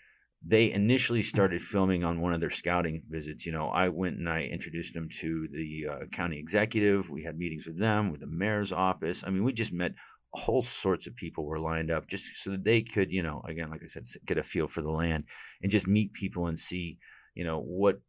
they 0.45 0.73
initially 0.73 1.23
started 1.23 1.61
filming 1.61 2.03
on 2.03 2.21
one 2.21 2.33
of 2.33 2.41
their 2.41 2.51
scouting 2.51 3.03
visits, 3.09 3.47
you 3.47 3.53
know, 3.53 3.69
I 3.69 3.91
went 3.91 4.17
and 4.17 4.29
I 4.29 4.43
introduced 4.43 4.95
them 4.95 5.09
to 5.21 5.49
the 5.53 5.87
uh, 5.89 6.07
county 6.07 6.39
executive. 6.39 7.11
We 7.11 7.25
had 7.25 7.39
meetings 7.39 7.67
with 7.67 7.79
them, 7.79 8.11
with 8.11 8.21
the 8.21 8.27
mayor's 8.27 8.73
office. 8.73 9.23
I 9.25 9.31
mean, 9.31 9.45
we 9.45 9.53
just 9.53 9.73
met 9.73 9.93
whole 10.35 10.63
sorts 10.63 11.07
of 11.07 11.15
people 11.15 11.45
were 11.45 11.59
lined 11.59 11.91
up 11.91 12.07
just 12.07 12.25
so 12.37 12.51
that 12.51 12.65
they 12.65 12.81
could, 12.81 13.13
you 13.13 13.23
know, 13.23 13.43
again, 13.47 13.71
like 13.71 13.83
I 13.83 13.87
said, 13.87 14.05
get 14.27 14.39
a 14.39 14.43
feel 14.43 14.67
for 14.67 14.81
the 14.81 14.91
land 14.91 15.25
and 15.63 15.71
just 15.71 15.87
meet 15.87 16.15
people 16.15 16.47
and 16.47 16.59
see, 16.59 16.99
you 17.35 17.45
know, 17.45 17.61
what 17.61 18.01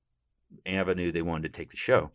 avenue 0.66 1.12
they 1.12 1.22
wanted 1.22 1.54
to 1.54 1.58
take 1.58 1.70
the 1.70 1.78
show. 1.78 2.12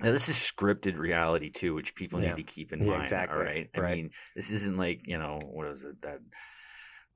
Now, 0.00 0.12
this 0.12 0.28
is 0.28 0.36
scripted 0.36 0.98
reality 0.98 1.50
too, 1.50 1.74
which 1.74 1.94
people 1.94 2.20
yeah. 2.20 2.28
need 2.28 2.36
to 2.36 2.42
keep 2.42 2.72
in 2.72 2.82
yeah, 2.82 2.90
mind. 2.90 3.02
Exactly. 3.02 3.38
All 3.38 3.44
right. 3.44 3.68
I 3.74 3.80
right. 3.80 3.96
mean, 3.96 4.10
this 4.34 4.50
isn't 4.50 4.76
like, 4.76 5.02
you 5.06 5.18
know, 5.18 5.40
what 5.42 5.68
is 5.68 5.84
it 5.84 6.02
that 6.02 6.18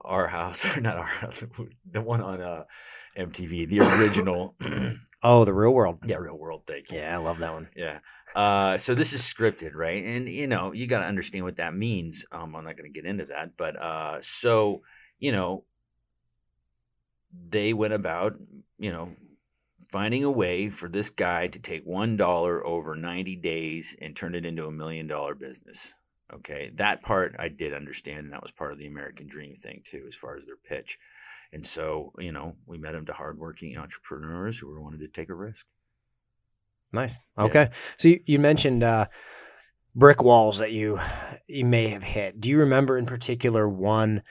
our 0.01 0.27
house 0.27 0.65
or 0.77 0.81
not 0.81 0.97
our 0.97 1.05
house, 1.05 1.45
the 1.91 2.01
one 2.01 2.23
on 2.23 2.41
uh, 2.41 2.65
MTV, 3.19 3.69
the 3.69 3.81
original. 3.81 4.57
oh, 5.23 5.45
the 5.45 5.53
real 5.53 5.73
world. 5.73 5.99
Yeah, 6.05 6.17
real 6.17 6.39
world. 6.39 6.63
Thank 6.67 6.91
you. 6.91 6.99
Yeah, 6.99 7.15
I 7.15 7.19
love 7.19 7.39
that 7.39 7.53
one. 7.53 7.69
Yeah. 7.77 7.99
Uh, 8.35 8.77
so 8.77 8.95
this 8.95 9.13
is 9.13 9.23
scripted, 9.23 9.75
right? 9.75 10.05
And 10.05 10.29
you 10.29 10.47
know, 10.47 10.73
you 10.73 10.87
got 10.87 11.01
to 11.01 11.07
understand 11.07 11.45
what 11.45 11.57
that 11.57 11.75
means. 11.75 12.25
Um, 12.31 12.55
I'm 12.55 12.65
not 12.65 12.77
going 12.77 12.91
to 12.91 13.01
get 13.01 13.05
into 13.05 13.27
that, 13.27 13.57
but 13.59 13.77
uh, 13.77 14.19
so 14.21 14.83
you 15.19 15.33
know, 15.33 15.65
they 17.49 17.73
went 17.73 17.93
about, 17.93 18.35
you 18.79 18.91
know, 18.91 19.11
finding 19.91 20.25
a 20.25 20.31
way 20.31 20.71
for 20.71 20.89
this 20.89 21.11
guy 21.11 21.49
to 21.49 21.59
take 21.59 21.85
one 21.85 22.17
dollar 22.17 22.65
over 22.67 22.95
90 22.95 23.37
days 23.37 23.97
and 24.01 24.15
turn 24.15 24.35
it 24.35 24.47
into 24.47 24.67
a 24.67 24.73
million 24.73 25.07
dollar 25.07 25.35
business. 25.35 25.95
Okay, 26.33 26.71
that 26.75 27.03
part 27.03 27.35
I 27.39 27.49
did 27.49 27.75
understand, 27.75 28.19
and 28.19 28.33
that 28.33 28.43
was 28.43 28.53
part 28.53 28.73
of 28.73 28.79
the 28.79 28.87
American 28.87 29.27
Dream 29.27 29.57
thing 29.57 29.83
too, 29.85 30.05
as 30.07 30.15
far 30.15 30.37
as 30.37 30.47
their 30.47 30.57
pitch. 30.57 30.99
And 31.53 31.67
so, 31.67 32.13
you 32.19 32.31
know, 32.31 32.55
we 32.67 32.79
met 32.79 32.95
him 32.95 33.07
to 33.07 33.13
hardworking 33.13 33.77
entrepreneurs 33.77 34.59
who 34.59 34.69
were 34.69 34.81
wanted 34.81 35.01
to 35.01 35.09
take 35.09 35.29
a 35.29 35.35
risk. 35.35 35.67
Nice. 36.93 37.19
Okay. 37.37 37.63
Yeah. 37.63 37.77
So 37.97 38.09
you, 38.09 38.21
you 38.27 38.39
mentioned 38.39 38.85
uh, 38.85 39.07
brick 39.95 40.23
walls 40.23 40.59
that 40.59 40.73
you 40.73 41.01
you 41.49 41.65
may 41.65 41.89
have 41.89 42.05
hit. 42.05 42.41
Do 42.41 42.49
you 42.49 42.59
remember 42.59 42.97
in 42.97 43.07
particular 43.07 43.69
one 43.69 44.23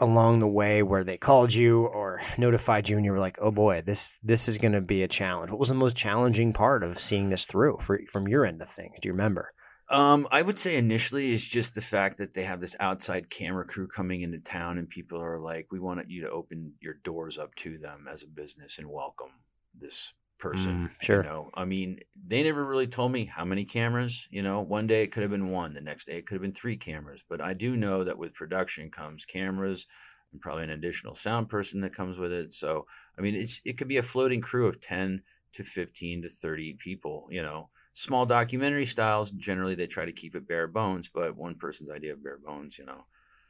along 0.00 0.40
the 0.40 0.48
way 0.48 0.82
where 0.82 1.04
they 1.04 1.18
called 1.18 1.52
you 1.52 1.84
or 1.86 2.20
notified 2.38 2.88
you 2.88 2.96
and 2.96 3.04
you 3.04 3.12
were 3.12 3.18
like, 3.18 3.38
"Oh 3.40 3.50
boy, 3.50 3.82
this 3.82 4.18
this 4.22 4.48
is 4.48 4.58
going 4.58 4.72
to 4.72 4.80
be 4.80 5.02
a 5.02 5.08
challenge." 5.08 5.50
What 5.50 5.60
was 5.60 5.68
the 5.68 5.74
most 5.74 5.96
challenging 5.96 6.52
part 6.52 6.82
of 6.82 6.98
seeing 6.98 7.28
this 7.28 7.46
through 7.46 7.78
for, 7.80 8.00
from 8.10 8.26
your 8.26 8.46
end 8.46 8.62
of 8.62 8.70
things? 8.70 8.96
Do 9.00 9.08
you 9.08 9.12
remember? 9.12 9.52
Um, 9.90 10.28
I 10.30 10.42
would 10.42 10.58
say 10.58 10.76
initially 10.76 11.32
is 11.32 11.44
just 11.44 11.74
the 11.74 11.80
fact 11.80 12.16
that 12.18 12.32
they 12.32 12.44
have 12.44 12.60
this 12.60 12.76
outside 12.78 13.28
camera 13.28 13.66
crew 13.66 13.88
coming 13.88 14.22
into 14.22 14.38
town, 14.38 14.78
and 14.78 14.88
people 14.88 15.20
are 15.20 15.40
like, 15.40 15.66
"We 15.70 15.80
want 15.80 16.08
you 16.08 16.22
to 16.22 16.30
open 16.30 16.74
your 16.80 16.94
doors 16.94 17.38
up 17.38 17.54
to 17.56 17.76
them 17.76 18.06
as 18.10 18.22
a 18.22 18.28
business 18.28 18.78
and 18.78 18.88
welcome 18.88 19.32
this 19.78 20.14
person. 20.40 20.72
Mm, 20.72 21.04
sure. 21.04 21.22
You 21.22 21.30
know, 21.30 21.50
I 21.54 21.64
mean, 21.64 22.00
they 22.26 22.42
never 22.42 22.64
really 22.64 22.86
told 22.86 23.12
me 23.12 23.26
how 23.26 23.44
many 23.44 23.64
cameras. 23.64 24.26
You 24.30 24.42
know, 24.42 24.60
one 24.60 24.86
day 24.86 25.02
it 25.02 25.12
could 25.12 25.22
have 25.22 25.30
been 25.30 25.50
one, 25.50 25.74
the 25.74 25.80
next 25.80 26.06
day 26.06 26.18
it 26.18 26.26
could 26.26 26.34
have 26.34 26.42
been 26.42 26.52
three 26.52 26.76
cameras. 26.76 27.22
But 27.28 27.40
I 27.40 27.52
do 27.52 27.76
know 27.76 28.04
that 28.04 28.18
with 28.18 28.34
production 28.34 28.90
comes 28.90 29.24
cameras 29.24 29.86
and 30.32 30.40
probably 30.40 30.64
an 30.64 30.70
additional 30.70 31.14
sound 31.14 31.48
person 31.48 31.80
that 31.82 31.94
comes 31.94 32.18
with 32.18 32.32
it. 32.32 32.52
So, 32.52 32.86
I 33.18 33.22
mean, 33.22 33.34
it's 33.34 33.60
it 33.64 33.78
could 33.78 33.88
be 33.88 33.98
a 33.98 34.02
floating 34.02 34.40
crew 34.40 34.66
of 34.66 34.80
ten 34.80 35.22
to 35.52 35.62
fifteen 35.62 36.22
to 36.22 36.28
thirty 36.28 36.74
people. 36.74 37.28
You 37.30 37.42
know, 37.42 37.68
small 37.94 38.26
documentary 38.26 38.86
styles 38.86 39.30
generally 39.30 39.74
they 39.74 39.86
try 39.86 40.04
to 40.04 40.12
keep 40.12 40.34
it 40.34 40.48
bare 40.48 40.68
bones, 40.68 41.08
but 41.08 41.36
one 41.36 41.56
person's 41.56 41.90
idea 41.90 42.14
of 42.14 42.24
bare 42.24 42.38
bones, 42.38 42.78
you 42.78 42.86
know, 42.86 43.04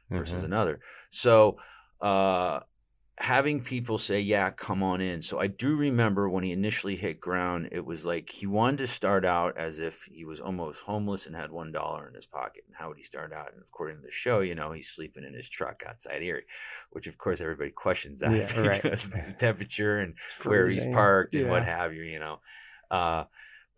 versus 0.09 0.35
mm-hmm. 0.35 0.45
another. 0.45 0.79
So. 1.09 1.57
uh 2.01 2.59
having 3.17 3.61
people 3.61 3.97
say, 3.97 4.19
"Yeah, 4.19 4.49
come 4.49 4.81
on 4.81 5.01
in." 5.01 5.21
So 5.21 5.39
I 5.39 5.47
do 5.47 5.75
remember 5.75 6.29
when 6.29 6.43
he 6.43 6.51
initially 6.51 6.95
hit 6.95 7.19
ground, 7.19 7.69
it 7.71 7.85
was 7.85 8.05
like 8.05 8.29
he 8.29 8.47
wanted 8.47 8.77
to 8.77 8.87
start 8.87 9.25
out 9.25 9.57
as 9.57 9.79
if 9.79 10.03
he 10.11 10.25
was 10.25 10.39
almost 10.39 10.83
homeless 10.83 11.25
and 11.25 11.35
had 11.35 11.51
one 11.51 11.71
dollar 11.71 12.07
in 12.07 12.15
his 12.15 12.25
pocket. 12.25 12.63
And 12.67 12.75
how 12.75 12.87
would 12.89 12.97
he 12.97 13.03
start 13.03 13.33
out? 13.33 13.53
And 13.53 13.61
according 13.61 13.97
to 13.97 14.03
the 14.03 14.11
show, 14.11 14.39
you 14.39 14.55
know, 14.55 14.71
he's 14.71 14.89
sleeping 14.89 15.23
in 15.23 15.33
his 15.33 15.49
truck 15.49 15.81
outside 15.87 16.23
Erie, 16.23 16.45
which 16.91 17.07
of 17.07 17.17
course 17.17 17.41
everybody 17.41 17.71
questions 17.71 18.21
that 18.21 18.31
yeah, 18.31 18.47
because 18.73 19.11
right. 19.11 19.27
the 19.27 19.33
temperature 19.33 19.99
and 19.99 20.15
where 20.43 20.67
he's 20.67 20.85
parked 20.85 21.35
and 21.35 21.49
what 21.49 21.63
have 21.63 21.93
you. 21.93 22.03
You 22.03 22.19
know. 22.19 22.39
Uh, 22.89 23.23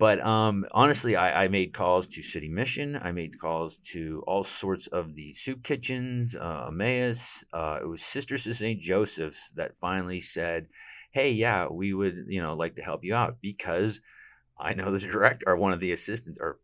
but 0.04 0.20
um, 0.20 0.66
honestly, 0.72 1.16
I, 1.16 1.46
I, 1.46 1.48
made 1.48 1.72
calls 1.72 2.08
to 2.08 2.22
City 2.22 2.50
Mission. 2.50 3.00
I 3.02 3.14
made 3.14 3.40
calls 3.40 3.78
to 3.94 4.22
all 4.28 4.44
sorts 4.44 4.88
of 4.88 5.16
the 5.16 5.32
soup 5.32 5.64
kitchens, 5.64 6.36
uh, 6.36 6.66
Emmaus. 6.68 7.46
Uh, 7.54 7.80
it 7.82 7.86
was 7.86 8.04
Sisters 8.04 8.46
of 8.46 8.54
St. 8.54 8.82
Joseph's 8.82 9.52
that 9.52 9.78
finally 9.78 10.20
said, 10.20 10.68
"Hey, 11.12 11.32
yeah, 11.32 11.68
we 11.72 11.94
would, 11.94 12.26
you 12.28 12.42
know, 12.42 12.54
like 12.54 12.76
to 12.76 12.82
help 12.82 13.06
you 13.06 13.16
out 13.16 13.38
because 13.42 14.02
I 14.60 14.74
know 14.74 14.92
the 14.92 15.00
director 15.00 15.46
or 15.48 15.56
one 15.56 15.72
of 15.72 15.80
the 15.80 15.94
assistants 15.94 16.38
or 16.42 16.60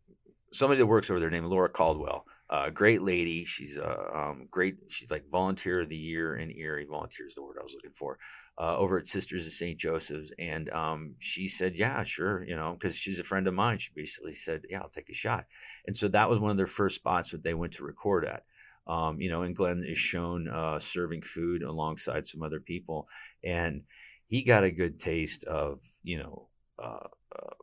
somebody 0.52 0.76
that 0.80 0.86
works 0.86 1.08
over 1.08 1.18
there 1.18 1.30
named 1.30 1.46
Laura 1.46 1.70
Caldwell. 1.70 2.26
Uh, 2.50 2.68
great 2.68 3.00
lady. 3.00 3.46
She's 3.46 3.78
a 3.78 3.88
uh, 3.88 4.18
um, 4.18 4.48
great. 4.50 4.74
She's 4.90 5.10
like 5.10 5.26
volunteer 5.30 5.80
of 5.80 5.88
the 5.88 5.96
year 5.96 6.36
in 6.36 6.50
Erie. 6.50 6.84
Volunteer 6.84 7.26
is 7.26 7.36
the 7.36 7.42
word 7.42 7.56
I 7.58 7.62
was 7.62 7.72
looking 7.72 7.92
for 7.92 8.18
uh, 8.60 8.76
over 8.76 8.98
at 8.98 9.06
Sisters 9.06 9.46
of 9.46 9.52
St. 9.52 9.78
Joseph's. 9.78 10.32
And 10.38 10.68
um, 10.70 11.14
she 11.18 11.48
said, 11.48 11.78
Yeah, 11.78 12.02
sure. 12.02 12.44
You 12.44 12.56
know, 12.56 12.76
because 12.78 12.94
she's 12.94 13.18
a 13.18 13.24
friend 13.24 13.46
of 13.46 13.54
mine. 13.54 13.78
She 13.78 13.90
basically 13.94 14.34
said, 14.34 14.62
Yeah, 14.68 14.80
I'll 14.80 14.90
take 14.90 15.08
a 15.08 15.14
shot. 15.14 15.46
And 15.86 15.96
so 15.96 16.08
that 16.08 16.28
was 16.28 16.40
one 16.40 16.50
of 16.50 16.56
their 16.58 16.66
first 16.66 16.96
spots 16.96 17.30
that 17.30 17.42
they 17.42 17.54
went 17.54 17.72
to 17.74 17.84
record 17.84 18.26
at. 18.26 18.44
Um, 18.86 19.20
you 19.20 19.30
know, 19.30 19.42
and 19.42 19.56
Glenn 19.56 19.84
is 19.86 19.98
shown 19.98 20.48
uh, 20.48 20.78
serving 20.78 21.22
food 21.22 21.62
alongside 21.62 22.26
some 22.26 22.42
other 22.42 22.60
people. 22.60 23.08
And 23.42 23.82
he 24.26 24.42
got 24.42 24.64
a 24.64 24.70
good 24.70 25.00
taste 25.00 25.44
of, 25.44 25.80
you 26.02 26.18
know, 26.18 26.48
uh, 26.78 27.08
uh 27.34 27.54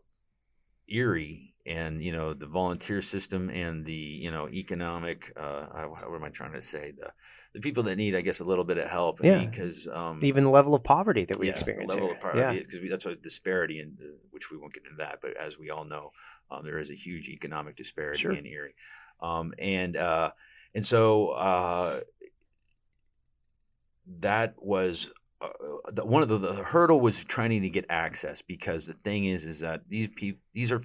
and 1.67 2.01
you 2.01 2.12
know 2.12 2.34
the 2.34 2.47
volunteer 2.47 3.01
system 3.01 3.49
and 3.49 3.86
the 3.86 3.93
you 3.93 4.32
know 4.32 4.47
economic 4.49 5.34
uh, 5.36 5.65
what 5.84 6.15
am 6.15 6.23
I 6.23 6.30
trying 6.30 6.53
to 6.53 6.62
say 6.62 6.93
the 6.97 7.12
the 7.53 7.60
people 7.60 7.84
that 7.84 7.97
need 7.97 8.15
I 8.15 8.21
guess 8.21 8.39
a 8.39 8.45
little 8.45 8.63
bit 8.63 8.77
of 8.77 8.89
help 8.89 9.19
yeah 9.21 9.43
because 9.43 9.88
um, 9.88 10.19
even 10.23 10.43
the 10.43 10.49
level 10.49 10.73
of 10.73 10.84
poverty 10.84 11.25
that 11.25 11.38
we 11.38 11.47
yes, 11.47 11.60
experience 11.60 11.93
level 11.93 12.08
here. 12.08 12.15
of 12.15 12.21
poverty 12.21 12.60
because 12.60 12.82
yeah. 12.82 12.89
that's 12.89 13.06
a 13.06 13.15
disparity 13.15 13.80
in 13.80 13.97
which 14.32 14.49
we 14.49 14.58
won't 14.58 14.73
get 14.73 14.84
into 14.84 14.97
that 14.97 15.19
but 15.21 15.32
as 15.38 15.60
we 15.60 15.69
all 15.69 15.84
know 15.84 16.12
um, 16.49 16.63
there 16.63 16.80
is 16.80 16.89
a 16.89 16.95
huge 16.95 17.30
economic 17.30 17.75
disparity 17.75 18.21
sure. 18.21 18.32
in 18.32 18.45
Erie 18.45 18.75
um, 19.21 19.53
and 19.60 19.97
uh, 19.97 20.32
and 20.73 20.86
so 20.86 21.30
uh, 21.30 21.99
that 24.21 24.56
was 24.58 25.10
uh, 25.41 25.49
the, 25.91 26.06
one 26.06 26.23
of 26.23 26.30
the, 26.30 26.38
the, 26.38 26.53
hurdle 26.63 26.99
was 26.99 27.23
trying 27.23 27.62
to 27.62 27.69
get 27.69 27.86
access 27.89 28.41
because 28.41 28.86
the 28.88 28.93
thing 28.93 29.25
is 29.25 29.45
is 29.45 29.60
that 29.60 29.82
these 29.88 30.10
people 30.10 30.39
these 30.53 30.71
are 30.71 30.82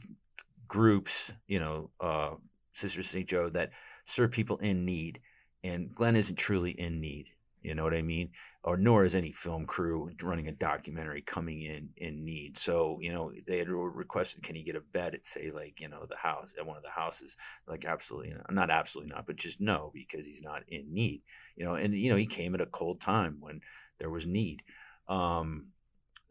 groups, 0.73 1.31
you 1.47 1.61
know, 1.61 1.91
uh, 2.01 2.31
Sister 2.73 3.03
St. 3.03 3.29
Joe, 3.29 3.51
that 3.51 3.73
serve 4.07 4.31
people 4.31 4.57
in 4.57 4.87
need. 4.87 5.21
And 5.63 5.95
Glenn 5.95 6.17
isn't 6.17 6.37
truly 6.37 6.71
in 6.71 6.99
need. 6.99 7.27
You 7.61 7.75
know 7.75 7.85
what 7.85 7.93
I 7.93 8.01
mean? 8.01 8.31
Or 8.65 8.79
nor 8.79 9.05
is 9.05 9.15
any 9.15 9.33
film 9.33 9.67
crew 9.67 10.11
running 10.23 10.49
a 10.49 10.53
documentary 10.53 11.21
coming 11.21 11.61
in 11.63 11.91
in 11.99 12.25
need. 12.25 12.57
So 12.57 12.99
you 13.01 13.13
know 13.13 13.33
they 13.47 13.59
had 13.59 13.69
requested, 13.69 14.43
can 14.43 14.57
he 14.57 14.63
get 14.63 14.75
a 14.75 14.81
bed 14.81 15.15
at 15.15 15.25
say 15.25 15.53
like 15.53 15.81
you 15.81 15.89
know 15.89 16.07
the 16.09 16.17
house 16.17 16.55
at 16.59 16.67
one 16.67 16.77
of 16.77 16.83
the 16.83 16.91
houses? 16.91 17.37
Like 17.69 17.85
absolutely 17.85 18.33
not, 18.33 18.53
not 18.53 18.71
absolutely 18.71 19.15
not, 19.15 19.27
but 19.27 19.37
just 19.37 19.61
no 19.61 19.93
because 19.95 20.27
he's 20.27 20.43
not 20.43 20.63
in 20.67 20.93
need. 20.93 21.23
You 21.55 21.67
know, 21.67 21.75
and 21.75 21.95
you 21.95 22.11
know 22.11 22.17
he 22.17 22.27
came 22.27 22.55
at 22.55 22.61
a 22.61 22.67
cold 22.67 23.01
time 23.01 23.37
when 23.41 23.61
there 23.99 24.11
was 24.11 24.27
need. 24.27 24.63
Um, 25.07 25.67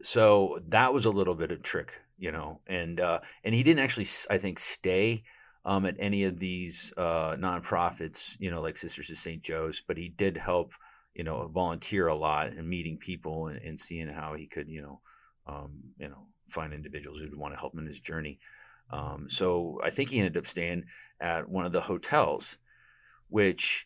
so 0.02 0.58
that 0.68 0.92
was 0.92 1.06
a 1.06 1.10
little 1.10 1.34
bit 1.34 1.52
of 1.52 1.62
trick 1.62 2.00
you 2.22 2.30
know, 2.30 2.60
and 2.68 3.00
uh, 3.00 3.18
and 3.42 3.52
he 3.52 3.64
didn't 3.64 3.80
actually, 3.80 4.06
I 4.30 4.38
think, 4.38 4.60
stay 4.60 5.24
um, 5.64 5.84
at 5.84 5.96
any 5.98 6.22
of 6.22 6.38
these 6.38 6.92
uh, 6.96 7.34
nonprofits, 7.36 8.36
you 8.38 8.48
know, 8.48 8.62
like 8.62 8.76
Sisters 8.76 9.10
of 9.10 9.18
St. 9.18 9.42
Joe's, 9.42 9.82
but 9.86 9.98
he 9.98 10.08
did 10.08 10.36
help, 10.36 10.72
you 11.14 11.24
know, 11.24 11.48
volunteer 11.48 12.06
a 12.06 12.14
lot 12.14 12.52
and 12.52 12.68
meeting 12.68 12.96
people 12.96 13.48
and, 13.48 13.60
and 13.60 13.78
seeing 13.78 14.06
how 14.06 14.34
he 14.34 14.46
could, 14.46 14.68
you 14.68 14.82
know, 14.82 15.00
um, 15.48 15.80
you 15.98 16.08
know, 16.08 16.28
find 16.46 16.72
individuals 16.72 17.18
who'd 17.18 17.36
want 17.36 17.54
to 17.54 17.58
help 17.58 17.74
him 17.74 17.80
in 17.80 17.86
his 17.86 17.98
journey. 17.98 18.38
Um, 18.92 19.26
so 19.28 19.80
I 19.82 19.90
think 19.90 20.10
he 20.10 20.18
ended 20.18 20.36
up 20.36 20.46
staying 20.46 20.84
at 21.20 21.48
one 21.48 21.66
of 21.66 21.72
the 21.72 21.80
hotels, 21.80 22.56
which 23.30 23.84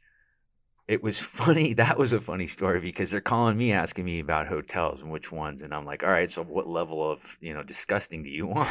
it 0.88 1.02
was 1.02 1.20
funny. 1.22 1.72
That 1.72 1.98
was 1.98 2.12
a 2.12 2.20
funny 2.20 2.46
story 2.46 2.80
because 2.80 3.10
they're 3.10 3.20
calling 3.20 3.56
me 3.56 3.72
asking 3.72 4.04
me 4.04 4.20
about 4.20 4.46
hotels 4.46 5.02
and 5.02 5.10
which 5.10 5.32
ones, 5.32 5.62
and 5.62 5.74
I'm 5.74 5.84
like, 5.84 6.02
all 6.02 6.10
right, 6.10 6.30
so 6.30 6.42
what 6.42 6.68
level 6.68 7.10
of 7.10 7.36
you 7.40 7.54
know 7.54 7.62
disgusting 7.62 8.22
do 8.22 8.30
you 8.30 8.46
want, 8.46 8.68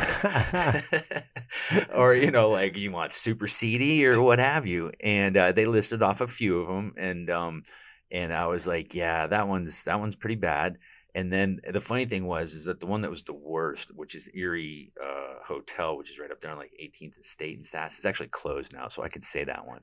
or 1.93 2.13
you 2.13 2.31
know 2.31 2.49
like 2.49 2.77
you 2.77 2.91
want 2.91 3.13
super 3.13 3.47
seedy 3.47 4.05
or 4.05 4.21
what 4.21 4.39
have 4.39 4.65
you? 4.65 4.91
And 5.01 5.35
uh, 5.37 5.51
they 5.51 5.65
listed 5.65 6.01
off 6.01 6.21
a 6.21 6.27
few 6.27 6.61
of 6.61 6.67
them, 6.67 6.93
and 6.97 7.29
um, 7.29 7.63
and 8.11 8.33
I 8.33 8.47
was 8.47 8.67
like, 8.67 8.95
yeah, 8.95 9.27
that 9.27 9.47
one's 9.47 9.83
that 9.83 9.99
one's 9.99 10.15
pretty 10.15 10.35
bad. 10.35 10.77
And 11.15 11.31
then 11.31 11.61
the 11.65 11.79
funny 11.79 12.05
thing 12.05 12.25
was 12.25 12.53
is 12.53 12.65
that 12.65 12.81
the 12.81 12.85
one 12.85 13.01
that 13.01 13.09
was 13.09 13.23
the 13.23 13.33
worst, 13.33 13.95
which 13.95 14.15
is 14.15 14.29
Erie 14.33 14.91
uh, 15.01 15.35
Hotel, 15.45 15.95
which 15.95 16.11
is 16.11 16.19
right 16.19 16.29
up 16.29 16.41
there 16.41 16.51
on 16.51 16.57
like 16.57 16.73
18th 16.79 17.15
and 17.15 17.23
State 17.23 17.55
and 17.55 17.65
Stats, 17.65 17.97
is 17.97 18.05
actually 18.05 18.27
closed 18.27 18.73
now, 18.73 18.89
so 18.89 19.01
I 19.01 19.07
could 19.07 19.23
say 19.23 19.45
that 19.45 19.65
one. 19.65 19.79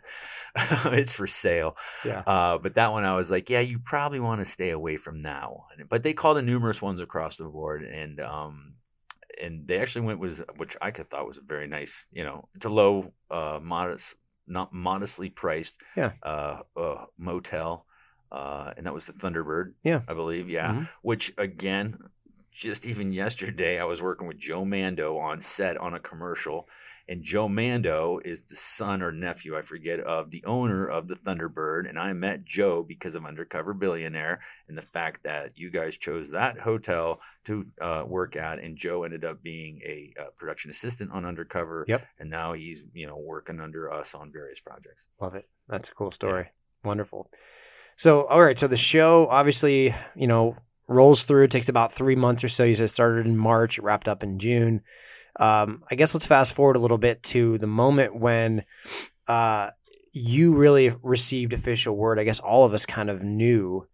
it's 0.95 1.15
for 1.15 1.27
sale. 1.27 1.79
Yeah. 2.05 2.21
Uh, 2.21 2.59
but 2.59 2.75
that 2.75 2.93
one, 2.93 3.05
I 3.05 3.17
was 3.17 3.31
like, 3.31 3.49
yeah, 3.49 3.61
you 3.61 3.79
probably 3.79 4.21
want 4.21 4.43
to 4.43 4.45
stay 4.45 4.71
away 4.71 4.97
from 4.97 5.23
that 5.23 5.51
one. 5.51 5.87
But 5.89 6.03
they 6.03 6.13
called 6.13 6.37
the 6.37 6.43
numerous 6.43 6.83
ones 6.83 7.01
across 7.01 7.39
the 7.39 7.45
board, 7.45 7.83
and 7.83 8.21
um, 8.21 8.75
and 9.41 9.67
they 9.67 9.79
actually 9.79 10.05
went 10.05 10.19
was 10.19 10.43
which 10.59 10.77
I 10.83 10.91
could 10.91 11.09
thought 11.09 11.27
was 11.27 11.39
a 11.39 11.43
very 11.43 11.67
nice, 11.67 12.05
you 12.13 12.25
know, 12.25 12.47
it's 12.55 12.67
a 12.67 12.69
low, 12.69 13.15
uh, 13.31 13.59
modest, 13.63 14.17
not 14.47 14.75
modestly 14.75 15.31
priced, 15.31 15.81
Yeah. 15.97 16.13
uh, 16.23 16.59
uh 16.77 17.07
motel 17.17 17.87
uh, 18.33 18.73
and 18.77 18.87
that 18.87 18.95
was 18.95 19.07
the 19.07 19.13
Thunderbird. 19.13 19.75
Yeah. 19.85 20.01
I 20.09 20.15
believe. 20.15 20.49
Yeah. 20.49 20.73
Mhm. 20.73 20.89
Which 21.03 21.33
again, 21.39 21.99
just 22.51 22.87
even 22.87 23.13
yesterday, 23.13 23.79
I 23.79 23.85
was 23.85 24.03
working 24.03 24.27
with 24.27 24.39
Joe 24.39 24.65
Mando 24.65 25.19
on 25.19 25.41
set 25.41 25.77
on 25.77 25.95
a 25.95 26.01
commercial, 26.01 26.69
and 27.09 27.23
Joe 27.23 27.49
Mando 27.49 28.21
is 28.25 28.43
the 28.43 28.55
son 28.55 29.03
or 29.03 29.11
nephew, 29.11 29.57
I 29.57 29.63
forget, 29.63 30.01
of 30.01 30.31
the 30.31 30.45
owner 30.45 30.87
of 30.87 31.09
the 31.09 31.17
Thunderbird, 31.17 31.89
and 31.89 31.99
I 31.99 32.13
met 32.13 32.45
Joe 32.45 32.83
because 32.83 33.15
of 33.15 33.25
Undercover 33.27 33.75
Billionaire 33.75 34.41
and 34.69 34.77
the 34.79 34.83
fact 34.83 35.25
that 35.25 35.59
you 35.59 35.71
guys 35.71 35.97
chose 35.97 36.31
that 36.31 36.59
hotel 36.59 37.21
to 37.45 37.67
uh, 37.81 38.05
work 38.07 38.37
at, 38.37 38.59
and 38.61 38.77
Joe 38.77 39.05
ended 39.05 39.25
up 39.25 39.43
being 39.43 39.81
a 39.85 40.13
uh, 40.21 40.25
production 40.37 40.71
assistant 40.71 41.11
on 41.11 41.25
Undercover. 41.25 41.85
Yep. 41.89 42.07
And 42.19 42.31
now 42.31 42.53
he's 42.53 42.85
you 42.95 43.07
know 43.07 43.17
working 43.17 43.61
under 43.61 43.93
us 43.93 44.15
on 44.15 44.31
various 44.33 44.61
projects. 44.61 45.07
Love 45.21 45.35
it. 45.35 45.49
That's 45.69 45.89
a 45.89 45.93
cool 45.95 46.11
story. 46.11 46.51
Wonderful. 46.85 47.31
So, 47.97 48.27
all 48.27 48.43
right. 48.43 48.59
So 48.59 48.67
the 48.67 48.77
show 48.77 49.29
obviously, 49.29 49.95
you 50.15 50.27
know, 50.27 50.57
rolls 50.89 51.25
through. 51.25 51.45
It 51.45 51.51
takes 51.51 51.69
about 51.69 51.93
three 51.93 52.17
months 52.17 52.45
or 52.45 52.49
so. 52.49 52.65
You 52.65 52.75
said 52.75 52.85
it 52.85 52.89
started 52.89 53.27
in 53.27 53.37
March, 53.37 53.79
wrapped 53.79 54.09
up 54.09 54.23
in 54.23 54.39
June. 54.39 54.83
Um, 55.41 55.83
I 55.91 55.95
guess 55.95 56.15
let's 56.15 56.27
fast 56.27 56.55
forward 56.55 56.77
a 56.77 56.81
little 56.81 56.99
bit 56.99 57.23
to 57.25 57.59
the 57.59 57.67
moment 57.67 58.15
when 58.17 58.65
uh, 59.29 59.71
you 60.13 60.55
really 60.55 60.93
received 61.03 61.53
official 61.53 61.97
word. 61.97 62.19
I 62.19 62.25
guess 62.25 62.41
all 62.41 62.65
of 62.65 62.75
us 62.75 62.85
kind 62.85 63.09
of 63.09 63.23
knew 63.23 63.87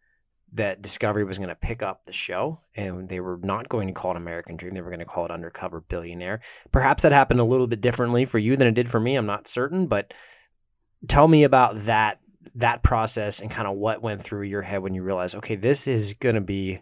that 0.54 0.82
Discovery 0.82 1.24
was 1.24 1.38
going 1.38 1.50
to 1.50 1.54
pick 1.54 1.82
up 1.82 2.06
the 2.06 2.12
show 2.12 2.60
and 2.74 3.08
they 3.08 3.20
were 3.20 3.38
not 3.42 3.68
going 3.68 3.86
to 3.86 3.94
call 3.94 4.12
it 4.12 4.16
American 4.16 4.56
Dream. 4.56 4.74
They 4.74 4.80
were 4.80 4.90
going 4.90 4.98
to 5.00 5.04
call 5.04 5.26
it 5.26 5.30
Undercover 5.30 5.82
Billionaire. 5.82 6.40
Perhaps 6.72 7.02
that 7.02 7.12
happened 7.12 7.40
a 7.40 7.44
little 7.44 7.66
bit 7.66 7.80
differently 7.80 8.24
for 8.24 8.38
you 8.38 8.56
than 8.56 8.66
it 8.66 8.74
did 8.74 8.88
for 8.88 8.98
me. 8.98 9.14
I'm 9.14 9.26
not 9.26 9.46
certain, 9.46 9.86
but 9.86 10.14
tell 11.06 11.28
me 11.28 11.44
about 11.44 11.84
that 11.84 12.20
that 12.54 12.82
process 12.82 13.40
and 13.40 13.50
kind 13.50 13.68
of 13.68 13.76
what 13.76 14.02
went 14.02 14.22
through 14.22 14.42
your 14.42 14.62
head 14.62 14.82
when 14.82 14.94
you 14.94 15.02
realized, 15.02 15.34
okay, 15.36 15.56
this 15.56 15.86
is 15.86 16.14
going 16.14 16.34
to 16.34 16.40
be 16.40 16.80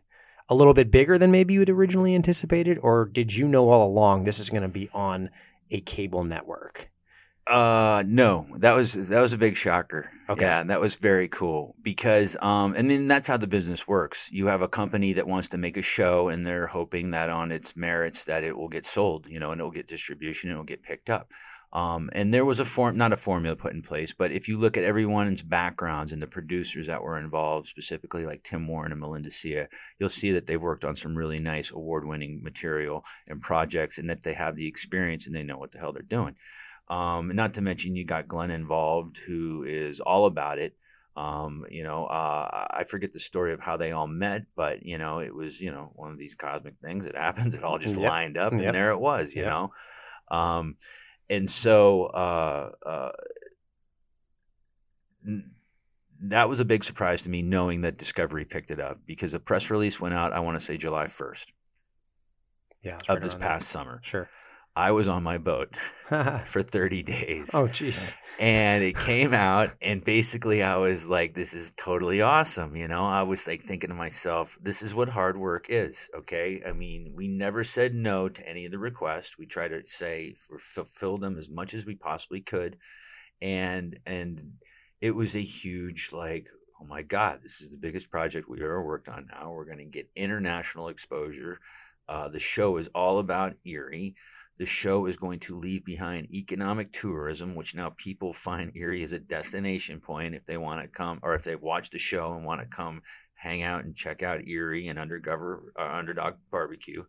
a 0.49 0.55
little 0.55 0.75
bit 0.75 0.91
bigger 0.91 1.19
than 1.19 1.31
maybe 1.31 1.55
you 1.55 1.61
had 1.61 1.71
originally 1.71 2.15
anticipated, 2.15 2.79
or 2.83 3.05
did 3.05 3.35
you 3.35 3.49
know 3.49 3.69
all 3.69 3.87
along 3.87 4.25
this 4.25 4.39
is 4.39 4.51
going 4.51 4.63
to 4.63 4.69
be 4.69 4.89
on 4.93 5.31
a 5.71 5.81
cable 5.81 6.25
network? 6.25 6.91
Uh 7.47 8.03
no, 8.09 8.49
that 8.57 8.73
was 8.73 8.95
that 8.95 9.21
was 9.21 9.33
a 9.33 9.39
big 9.39 9.57
shocker. 9.57 10.11
Okay. 10.29 10.45
Yeah, 10.45 10.65
that 10.65 10.81
was 10.81 10.97
very 10.97 11.29
cool 11.29 11.77
because 11.81 12.37
um 12.41 12.75
and 12.77 12.91
then 12.91 13.07
that's 13.07 13.29
how 13.29 13.37
the 13.37 13.47
business 13.47 13.87
works. 13.87 14.29
You 14.33 14.47
have 14.47 14.63
a 14.63 14.69
company 14.69 15.13
that 15.13 15.29
wants 15.29 15.47
to 15.49 15.59
make 15.59 15.77
a 15.77 15.83
show 15.83 16.29
and 16.29 16.45
they're 16.45 16.67
hoping 16.67 17.13
that 17.13 17.31
on 17.31 17.53
its 17.53 17.77
merits 17.77 18.25
that 18.25 18.43
it 18.43 18.57
will 18.57 18.67
get 18.69 18.85
sold, 18.85 19.29
you 19.29 19.39
know, 19.39 19.53
and 19.53 19.61
it'll 19.61 19.71
get 19.71 19.87
distribution 19.87 20.51
and 20.51 20.57
it'll 20.57 20.65
get 20.65 20.83
picked 20.83 21.09
up. 21.09 21.31
Um, 21.73 22.09
and 22.13 22.33
there 22.33 22.45
was 22.45 22.61
a 22.61 22.65
form, 22.65 22.97
not 22.97 23.13
a 23.13 23.17
formula 23.17 23.55
put 23.57 23.75
in 23.75 23.83
place, 23.83 24.15
but 24.15 24.33
if 24.33 24.49
you 24.49 24.57
look 24.57 24.77
at 24.77 24.85
everyone's 24.85 25.43
backgrounds 25.43 26.13
and 26.13 26.23
the 26.23 26.27
producers 26.27 26.87
that 26.87 27.03
were 27.03 27.19
involved, 27.19 27.67
specifically 27.67 28.25
like 28.25 28.45
Tim 28.45 28.67
Warren 28.67 28.93
and 28.93 29.01
Melinda 29.01 29.31
Sia, 29.31 29.69
you'll 29.99 30.09
see 30.09 30.33
that 30.33 30.47
they've 30.47 30.63
worked 30.63 30.85
on 30.85 30.97
some 30.97 31.17
really 31.17 31.39
nice 31.39 31.71
award-winning 31.71 32.41
material 32.43 33.05
and 33.29 33.41
projects, 33.41 33.99
and 33.99 34.09
that 34.09 34.23
they 34.23 34.33
have 34.35 34.57
the 34.57 34.67
experience 34.69 35.27
and 35.27 35.35
they 35.37 35.43
know 35.43 35.59
what 35.59 35.73
the 35.73 35.79
hell 35.79 35.93
they're 35.93 36.03
doing. 36.03 36.37
Um, 36.89 37.35
not 37.35 37.55
to 37.55 37.63
mention, 37.63 37.97
you 37.97 38.05
got 38.05 38.29
Glenn 38.29 38.51
involved, 38.53 39.19
who 39.19 39.65
is 39.65 40.01
all 40.01 40.27
about 40.27 40.59
it. 40.59 40.77
Um, 41.17 41.65
you 41.71 41.83
know, 41.83 42.05
uh, 42.05 42.67
I 42.71 42.85
forget 42.89 43.13
the 43.13 43.19
story 43.19 43.53
of 43.55 43.61
how 43.61 43.77
they 43.77 43.91
all 43.91 44.07
met, 44.07 44.43
but 44.55 44.85
you 44.85 44.99
know, 44.99 45.19
it 45.19 45.35
was 45.35 45.61
you 45.61 45.73
know 45.73 45.91
one 45.95 46.13
of 46.13 46.19
these 46.19 46.35
cosmic 46.35 46.75
things 46.83 47.07
that 47.07 47.17
happens. 47.27 47.55
It 47.55 47.65
all 47.65 47.79
just 47.79 47.97
Yep. 47.97 48.09
lined 48.09 48.37
up, 48.39 48.53
Yep. 48.53 48.63
and 48.63 48.75
there 48.75 48.91
it 48.93 49.01
was. 49.01 49.35
You 49.35 49.43
Yep. 49.43 49.51
know, 49.51 49.73
um, 50.31 50.77
and 51.29 51.49
so 51.49 52.05
uh, 52.07 52.71
uh, 52.85 53.13
n- 55.27 55.53
that 56.23 56.49
was 56.49 56.61
a 56.61 56.65
big 56.65 56.85
surprise 56.85 57.23
to 57.23 57.29
me, 57.29 57.43
knowing 57.43 57.83
that 57.83 57.99
Discovery 57.99 58.45
picked 58.45 58.71
it 58.71 58.81
up 58.81 59.01
because 59.07 59.33
the 59.33 59.41
press 59.41 59.71
release 59.71 60.01
went 60.01 60.15
out. 60.15 60.33
I 60.33 60.41
want 60.41 60.59
to 60.59 60.65
say 60.65 60.77
July 60.77 61.09
first 61.09 61.53
Yeah, 62.83 62.97
of 63.09 63.09
right 63.09 63.23
this 63.23 63.35
past 63.35 63.69
summer. 63.69 64.01
Sure. 64.03 64.29
I 64.77 64.91
was 64.91 65.09
on 65.09 65.23
my 65.23 65.39
boat 65.39 65.75
for 66.47 66.63
30 66.63 67.03
days. 67.03 67.51
Oh, 67.55 67.65
jeez. 67.65 68.15
and 68.39 68.85
it 68.85 68.97
came 68.97 69.33
out 69.33 69.71
and 69.81 70.05
basically 70.05 70.63
i 70.63 70.77
was 70.77 71.09
like 71.09 71.35
this 71.35 71.55
is 71.55 71.73
totally 71.79 72.21
awesome 72.21 72.77
you 72.77 72.87
know? 72.87 73.05
I 73.07 73.23
was 73.23 73.47
like 73.47 73.63
thinking 73.65 73.89
to 73.89 73.95
myself 73.95 74.59
this 74.61 74.83
is 74.83 74.95
what 74.95 75.09
hard 75.09 75.39
work 75.39 75.67
is 75.71 76.11
okay? 76.15 76.63
I 76.67 76.73
mean 76.73 77.15
we 77.17 77.27
never 77.27 77.65
said 77.65 77.95
no 77.95 78.29
to 78.29 78.49
any 78.49 78.67
of 78.67 78.73
the 78.73 78.79
requests. 78.79 79.39
We 79.39 79.47
tried 79.47 79.69
to 79.69 79.81
say 79.87 80.35
fulfill 80.61 81.17
them 81.17 81.39
as 81.39 81.49
much 81.49 81.73
as 81.73 81.87
we 81.87 81.95
possibly 81.95 82.43
could. 82.43 82.77
And 83.41 83.99
and 84.05 84.53
it 85.01 85.13
was 85.13 85.35
a 85.35 85.43
huge 85.43 86.11
like 86.13 86.49
oh 86.81 86.85
my 86.85 87.01
god 87.01 87.41
this 87.43 87.63
is 87.63 87.71
the 87.71 87.79
biggest 87.79 88.11
project 88.11 88.49
we've 88.49 88.61
ever 88.61 88.85
worked 88.85 89.09
on 89.09 89.29
now. 89.33 89.53
We're 89.53 89.65
going 89.65 89.79
to 89.79 89.85
get 89.85 90.11
international 90.15 90.89
exposure. 90.89 91.61
Uh, 92.09 92.29
the 92.29 92.39
show 92.39 92.77
is 92.77 92.89
all 92.95 93.19
about 93.19 93.55
erie 93.65 94.15
the 94.59 94.67
show 94.67 95.07
is 95.07 95.17
going 95.17 95.39
to 95.41 95.59
leave 95.59 95.85
behind 95.85 96.33
economic 96.33 96.93
tourism, 96.93 97.55
which 97.55 97.75
now 97.75 97.93
people 97.97 98.33
find 98.33 98.73
Erie 98.75 99.03
as 99.03 99.13
a 99.13 99.19
destination 99.19 100.01
point 100.01 100.35
if 100.35 100.47
they 100.47 100.57
want 100.57 100.83
to 100.83 100.89
come, 100.89 101.21
or 101.23 101.35
if 101.35 101.43
they 101.43 101.57
watch 101.57 101.91
the 101.91 101.99
show 101.99 102.33
and 102.33 102.45
want 102.45 102.61
to 102.61 102.67
come 102.67 103.03
hang 103.35 103.63
out 103.63 103.85
and 103.85 103.95
check 103.95 104.23
out 104.23 104.49
Erie 104.49 104.89
and 104.89 104.99
Undercover 104.99 105.73
uh, 105.79 105.83
Underdog 105.83 106.35
Barbecue. 106.51 107.05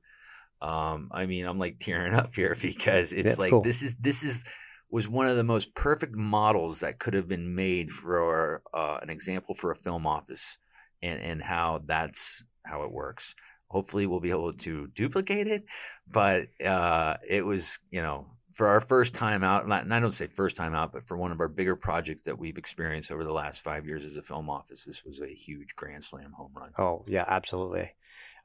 Um, 0.62 1.10
I 1.12 1.26
mean, 1.26 1.46
I'm 1.46 1.60
like 1.60 1.80
tearing 1.80 2.14
up 2.16 2.36
here 2.36 2.56
because 2.62 3.14
it's 3.14 3.34
That's 3.34 3.40
like 3.40 3.52
cool. 3.52 3.62
this 3.62 3.82
is 3.82 3.96
this 3.96 4.24
is 4.24 4.44
was 4.90 5.08
one 5.08 5.28
of 5.28 5.36
the 5.36 5.44
most 5.44 5.76
perfect 5.76 6.16
models 6.16 6.80
that 6.80 7.00
could 7.00 7.14
have 7.14 7.28
been 7.28 7.56
made 7.56 7.92
for 7.92 8.62
uh, 8.74 8.98
an 9.02 9.10
example 9.10 9.54
for 9.54 9.72
a 9.72 9.76
film 9.76 10.06
office, 10.06 10.58
and 11.02 11.22
and 11.22 11.42
how 11.44 11.82
that's 11.86 12.44
how 12.66 12.84
it 12.84 12.92
works 12.92 13.36
hopefully 13.68 14.06
we'll 14.06 14.20
be 14.20 14.30
able 14.30 14.54
to 14.54 14.88
duplicate 14.88 15.48
it 15.48 15.64
but 16.10 16.48
uh, 16.66 17.16
it 17.28 17.46
was 17.46 17.80
you 17.92 18.02
know 18.02 18.28
for 18.54 18.68
our 18.68 18.80
first 18.80 19.14
time 19.14 19.44
out 19.44 19.68
not, 19.68 19.84
and 19.84 19.94
i 19.94 20.00
don't 20.00 20.12
say 20.12 20.28
first 20.28 20.56
time 20.56 20.74
out 20.74 20.92
but 20.94 21.08
for 21.08 21.18
one 21.18 21.32
of 21.32 21.40
our 21.40 21.50
bigger 21.50 21.76
projects 21.76 22.24
that 22.24 22.40
we've 22.40 22.58
experienced 22.58 23.12
over 23.12 23.24
the 23.24 23.34
last 23.34 23.62
five 23.62 23.86
years 23.86 24.06
as 24.06 24.18
a 24.18 24.24
film 24.24 24.50
office 24.50 24.86
this 24.86 25.04
was 25.04 25.22
a 25.22 25.28
huge 25.28 25.76
grand 25.76 26.04
slam 26.04 26.32
home 26.32 26.52
run 26.56 26.72
Oh, 26.78 27.04
yeah, 27.08 27.26
absolutely. 27.28 27.92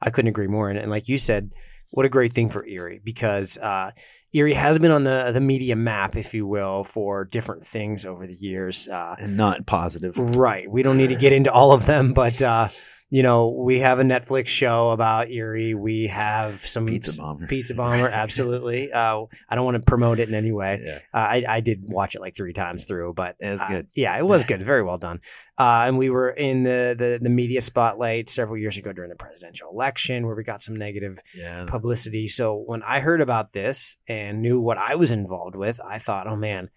I 0.01 0.09
couldn't 0.09 0.29
agree 0.29 0.47
more. 0.47 0.69
And, 0.69 0.79
and 0.79 0.89
like 0.89 1.07
you 1.07 1.17
said, 1.17 1.51
what 1.91 2.05
a 2.05 2.09
great 2.09 2.33
thing 2.33 2.49
for 2.49 2.65
Erie 2.65 2.99
because 3.03 3.57
uh, 3.57 3.91
Erie 4.33 4.55
has 4.55 4.79
been 4.79 4.89
on 4.89 5.03
the 5.03 5.29
the 5.31 5.39
media 5.39 5.75
map, 5.75 6.15
if 6.15 6.33
you 6.33 6.47
will, 6.47 6.83
for 6.83 7.23
different 7.23 7.63
things 7.63 8.03
over 8.03 8.25
the 8.25 8.33
years. 8.33 8.87
Uh, 8.87 9.15
and 9.19 9.37
not 9.37 9.67
positive 9.67 10.17
right. 10.35 10.69
We 10.69 10.81
don't 10.81 10.97
need 10.97 11.09
to 11.09 11.15
get 11.15 11.33
into 11.33 11.51
all 11.51 11.71
of 11.71 11.85
them, 11.85 12.13
but 12.13 12.41
uh, 12.41 12.69
you 13.13 13.21
know, 13.21 13.49
we 13.49 13.77
have 13.77 13.99
a 13.99 14.03
Netflix 14.03 14.47
show 14.47 14.89
about 14.89 15.29
Erie. 15.29 15.75
We 15.75 16.07
have 16.07 16.61
some 16.61 16.87
pizza 16.87 17.15
bomber 17.15 17.45
Pizza 17.45 17.75
Bomber, 17.75 18.09
absolutely. 18.23 18.91
Uh, 18.91 19.25
I 19.47 19.53
don't 19.53 19.65
want 19.65 19.75
to 19.77 19.83
promote 19.85 20.17
it 20.17 20.29
in 20.29 20.33
any 20.33 20.51
way. 20.51 20.81
yeah 20.83 20.95
Uh, 21.13 21.17
I, 21.17 21.43
I 21.47 21.59
did 21.59 21.83
watch 21.87 22.15
it 22.15 22.21
like 22.21 22.35
three 22.35 22.53
times 22.53 22.85
through, 22.85 23.13
but 23.13 23.35
It 23.39 23.51
was 23.51 23.61
uh, 23.61 23.67
good. 23.67 23.87
yeah, 23.93 24.17
it 24.17 24.25
was 24.25 24.43
good. 24.51 24.63
Very 24.63 24.81
well 24.81 24.97
done. 24.97 25.21
Uh, 25.59 25.83
and 25.85 25.99
we 25.99 26.09
were 26.09 26.31
in 26.31 26.63
the, 26.63 26.95
the 26.97 27.19
the 27.21 27.29
media 27.29 27.61
spotlight 27.61 28.29
several 28.29 28.57
years 28.57 28.77
ago 28.77 28.91
during 28.91 29.11
the 29.11 29.15
presidential 29.15 29.69
election, 29.69 30.25
where 30.25 30.35
we 30.35 30.43
got 30.43 30.63
some 30.63 30.75
negative 30.75 31.19
yeah 31.35 31.65
publicity. 31.67 32.27
So 32.27 32.63
when 32.65 32.81
I 32.81 32.99
heard 32.99 33.21
about 33.21 33.53
this 33.53 33.95
and 34.07 34.41
knew 34.41 34.59
what 34.59 34.79
I 34.79 34.95
was 34.95 35.11
involved 35.11 35.55
with, 35.55 35.79
I 35.87 35.99
thought, 35.99 36.25
oh 36.25 36.35
man, 36.35 36.71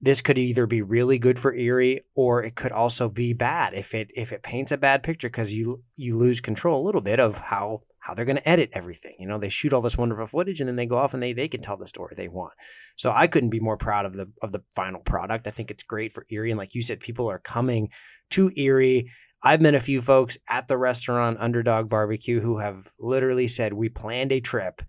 this 0.00 0.20
could 0.20 0.38
either 0.38 0.66
be 0.66 0.82
really 0.82 1.18
good 1.18 1.38
for 1.38 1.54
Erie 1.54 2.02
or 2.14 2.42
it 2.42 2.56
could 2.56 2.72
also 2.72 3.08
be 3.08 3.32
bad 3.32 3.74
if 3.74 3.94
it 3.94 4.10
if 4.14 4.32
it 4.32 4.42
paints 4.42 4.72
a 4.72 4.76
bad 4.76 5.02
picture 5.02 5.28
because 5.28 5.52
you 5.52 5.82
you 5.96 6.16
lose 6.16 6.40
control 6.40 6.82
a 6.82 6.84
little 6.84 7.00
bit 7.00 7.20
of 7.20 7.38
how 7.38 7.82
how 8.04 8.12
they're 8.12 8.26
going 8.26 8.36
to 8.36 8.46
edit 8.48 8.68
everything. 8.74 9.14
You 9.18 9.26
know, 9.26 9.38
they 9.38 9.48
shoot 9.48 9.72
all 9.72 9.80
this 9.80 9.96
wonderful 9.96 10.26
footage 10.26 10.60
and 10.60 10.68
then 10.68 10.76
they 10.76 10.84
go 10.84 10.98
off 10.98 11.14
and 11.14 11.22
they 11.22 11.32
they 11.32 11.48
can 11.48 11.62
tell 11.62 11.78
the 11.78 11.86
story 11.86 12.14
they 12.14 12.28
want. 12.28 12.52
So 12.96 13.10
I 13.10 13.26
couldn't 13.26 13.48
be 13.48 13.60
more 13.60 13.78
proud 13.78 14.04
of 14.04 14.14
the 14.14 14.30
of 14.42 14.52
the 14.52 14.62
final 14.74 15.00
product. 15.00 15.46
I 15.46 15.50
think 15.50 15.70
it's 15.70 15.82
great 15.82 16.12
for 16.12 16.26
Erie 16.30 16.50
and 16.50 16.58
like 16.58 16.74
you 16.74 16.82
said 16.82 17.00
people 17.00 17.30
are 17.30 17.38
coming 17.38 17.88
to 18.30 18.52
Erie. 18.56 19.10
I've 19.42 19.62
met 19.62 19.74
a 19.74 19.80
few 19.80 20.02
folks 20.02 20.36
at 20.48 20.68
the 20.68 20.76
restaurant 20.76 21.38
Underdog 21.40 21.88
Barbecue 21.88 22.40
who 22.40 22.58
have 22.58 22.92
literally 22.98 23.48
said 23.48 23.72
we 23.72 23.88
planned 23.88 24.32
a 24.32 24.40
trip 24.40 24.82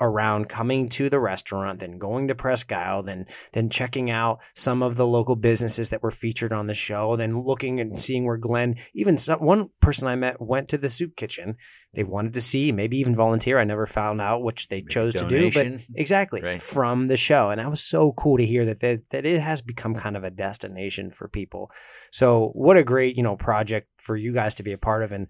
around 0.00 0.48
coming 0.48 0.88
to 0.90 1.08
the 1.08 1.18
restaurant, 1.20 1.78
then 1.80 1.98
going 1.98 2.28
to 2.28 2.34
Presque 2.34 2.72
Isle, 2.72 3.02
then 3.02 3.26
then 3.52 3.70
checking 3.70 4.10
out 4.10 4.40
some 4.54 4.82
of 4.82 4.96
the 4.96 5.06
local 5.06 5.36
businesses 5.36 5.88
that 5.88 6.02
were 6.02 6.10
featured 6.10 6.52
on 6.52 6.66
the 6.66 6.74
show, 6.74 7.16
then 7.16 7.42
looking 7.42 7.80
and 7.80 8.00
seeing 8.00 8.26
where 8.26 8.36
Glenn, 8.36 8.76
even 8.94 9.16
some, 9.18 9.40
one 9.40 9.70
person 9.80 10.06
I 10.06 10.16
met 10.16 10.40
went 10.40 10.68
to 10.68 10.78
the 10.78 10.90
soup 10.90 11.16
kitchen. 11.16 11.56
They 11.94 12.04
wanted 12.04 12.34
to 12.34 12.42
see, 12.42 12.72
maybe 12.72 12.98
even 12.98 13.16
volunteer. 13.16 13.58
I 13.58 13.64
never 13.64 13.86
found 13.86 14.20
out 14.20 14.42
which 14.42 14.68
they 14.68 14.82
chose 14.82 15.14
to 15.14 15.28
do, 15.28 15.50
but 15.54 15.66
exactly 15.94 16.42
Right. 16.42 16.60
from 16.60 17.06
the 17.06 17.16
show, 17.16 17.48
and 17.48 17.58
that 17.58 17.70
was 17.70 17.82
so 17.82 18.12
cool 18.12 18.36
to 18.36 18.44
hear 18.44 18.66
that, 18.66 18.80
that 18.80 19.08
that 19.10 19.24
it 19.24 19.40
has 19.40 19.62
become 19.62 19.94
kind 19.94 20.14
of 20.14 20.22
a 20.24 20.30
destination 20.30 21.10
for 21.10 21.26
people. 21.26 21.70
So 22.12 22.50
what 22.52 22.76
a 22.76 22.82
great 22.84 23.16
you 23.16 23.22
know 23.22 23.36
project 23.36 23.88
for 23.96 24.14
you 24.14 24.34
guys 24.34 24.54
to 24.56 24.62
be 24.62 24.72
a 24.72 24.78
part 24.78 25.04
of, 25.04 25.12
and 25.12 25.28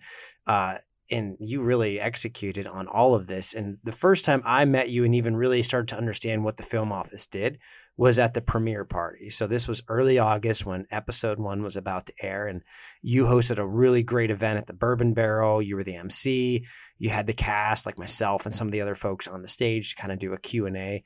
uh, 0.48 0.78
and 1.10 1.36
you 1.40 1.62
really 1.62 2.00
executed 2.00 2.66
on 2.66 2.88
all 2.88 3.14
of 3.14 3.26
this. 3.26 3.54
And 3.54 3.78
the 3.84 3.92
first 3.92 4.24
time 4.24 4.42
I 4.44 4.64
met 4.64 4.90
you 4.90 5.04
and 5.04 5.14
even 5.14 5.36
really 5.36 5.62
started 5.62 5.88
to 5.88 5.96
understand 5.96 6.44
what 6.44 6.56
the 6.56 6.62
film 6.62 6.92
office 6.92 7.26
did 7.26 7.58
was 7.96 8.18
at 8.18 8.34
the 8.34 8.42
premiere 8.42 8.84
party. 8.84 9.30
So 9.30 9.46
this 9.46 9.66
was 9.66 9.82
early 9.88 10.18
August 10.18 10.66
when 10.66 10.86
episode 10.90 11.38
one 11.38 11.62
was 11.62 11.76
about 11.76 12.06
to 12.06 12.12
air, 12.20 12.46
and 12.46 12.62
you 13.00 13.24
hosted 13.24 13.58
a 13.58 13.66
really 13.66 14.02
great 14.02 14.30
event 14.30 14.58
at 14.58 14.66
the 14.66 14.74
Bourbon 14.74 15.14
Barrel. 15.14 15.62
You 15.62 15.76
were 15.76 15.84
the 15.84 15.96
MC. 15.96 16.66
You 16.98 17.10
had 17.10 17.26
the 17.26 17.32
cast, 17.32 17.86
like 17.86 17.98
myself 17.98 18.44
and 18.44 18.54
some 18.54 18.68
of 18.68 18.72
the 18.72 18.80
other 18.82 18.94
folks 18.94 19.26
on 19.26 19.42
the 19.42 19.48
stage, 19.48 19.90
to 19.90 19.96
kind 19.96 20.12
of 20.12 20.18
do 20.18 20.32
a 20.34 20.38
Q 20.38 20.66
and 20.66 20.76
A. 20.76 21.04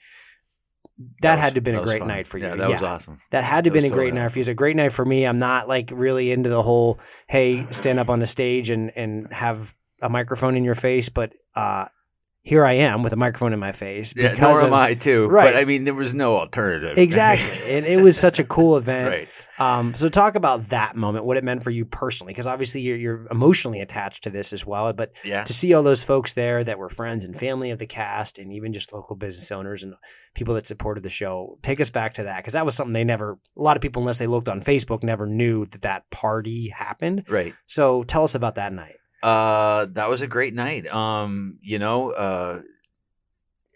That, 1.23 1.35
was- 1.35 1.41
had 1.41 1.51
to 1.51 1.55
have 1.57 1.65
been 1.65 1.77
a 1.77 1.83
great 1.83 2.01
fun. 2.01 2.09
night 2.09 2.27
for 2.27 2.39
you. 2.39 2.47
Yeah, 2.47 2.57
that 2.57 2.71
was 2.71 2.83
awesome. 2.83 3.21
That 3.31 3.45
had 3.45 3.65
to 3.65 3.69
have 3.71 3.75
been 3.75 3.91
a 3.91 3.95
great 3.95 4.13
night 4.13 4.31
for 4.31 4.39
you. 4.39 4.41
It's 4.41 4.49
a 4.49 4.55
great 4.55 4.77
night 4.77 4.93
for 4.93 5.05
me. 5.05 5.25
I'm 5.25 5.39
not 5.39 5.69
like 5.69 5.93
really 5.95 6.31
into 6.33 6.49
the 6.49 6.63
whole, 6.63 6.99
hey, 7.29 7.67
stand 7.71 7.99
up 7.99 8.11
on 8.11 8.19
the 8.19 8.27
stage 8.27 8.71
and, 8.71 8.91
and 8.97 9.33
have 9.33 9.75
a 10.03 10.09
microphone 10.09 10.57
in 10.57 10.65
your 10.65 10.75
face, 10.75 11.09
but 11.09 11.33
uh, 11.55 11.87
here 12.43 12.65
I 12.65 12.73
am 12.73 13.03
with 13.03 13.13
a 13.13 13.17
microphone 13.17 13.53
in 13.53 13.59
my 13.59 13.73
face. 13.73 14.15
Yeah, 14.17 14.31
because 14.31 14.41
nor 14.41 14.61
of- 14.61 14.67
am 14.69 14.75
I 14.75 14.95
too. 14.95 15.27
Right. 15.29 15.53
But 15.53 15.61
I 15.61 15.67
mean, 15.67 15.85
there 15.85 15.93
was 15.95 16.15
no 16.15 16.37
alternative. 16.39 16.97
Exactly. 16.97 17.71
and 17.77 17.85
it 17.85 18.03
was 18.03 18.17
such 18.19 18.39
a 18.39 18.45
cool 18.45 18.77
event. 18.79 19.09
right. 19.11 19.29
Um, 19.59 19.95
so 19.95 20.09
talk 20.09 20.37
about 20.37 20.71
that 20.71 20.97
moment, 20.97 21.27
what 21.27 21.37
it 21.37 21.45
meant 21.45 21.63
for 21.63 21.69
you 21.71 21.85
personally, 21.85 22.33
because 22.33 22.47
obviously 22.47 22.81
you're, 22.81 22.97
you're 22.97 23.27
emotionally 23.31 23.81
attached 23.81 24.25
to 24.25 24.31
this 24.31 24.55
as 24.55 24.65
well. 24.65 24.91
But 24.95 25.13
Yeah. 25.23 25.45
to 25.45 25.53
see 25.53 25.75
all 25.75 25.83
those 25.83 26.03
folks 26.03 26.33
there 26.33 26.65
that 26.65 26.79
were 26.79 26.89
friends 26.89 27.27
and 27.27 27.37
family 27.37 27.71
of 27.71 27.79
the 27.79 27.85
cast 27.87 28.39
and 28.39 28.51
even 28.55 28.73
just 28.73 28.91
local 28.91 29.17
business 29.17 29.53
owners 29.53 29.83
and 29.83 29.93
people 30.35 30.55
that 30.55 30.67
supported 30.67 31.03
the 31.03 31.11
show 31.11 31.59
take 31.61 31.79
us 31.79 31.91
back 31.91 32.15
to 32.15 32.23
that 32.23 32.39
because 32.39 32.55
that 32.55 32.65
was 32.65 32.75
something 32.75 32.95
they 32.95 33.05
never 33.05 33.33
a 33.59 33.63
lot 33.63 33.77
of 33.77 33.83
people 33.83 34.01
unless 34.01 34.19
they 34.19 34.29
looked 34.29 34.49
on 34.49 34.61
facebook 34.61 35.03
never 35.03 35.27
knew 35.27 35.67
that 35.67 35.83
that 35.83 36.09
party 36.11 36.69
happened 36.69 37.25
Right. 37.29 37.53
so 37.67 38.05
tell 38.05 38.23
us 38.23 38.37
about 38.37 38.55
that 38.55 38.73
night 38.73 38.95
Uh, 39.23 39.87
that 39.91 40.09
was 40.09 40.23
a 40.23 40.27
great 40.27 40.55
night. 40.55 40.87
Um, 40.87 41.59
you 41.63 41.79
know, 41.79 42.13
uh, 42.13 42.63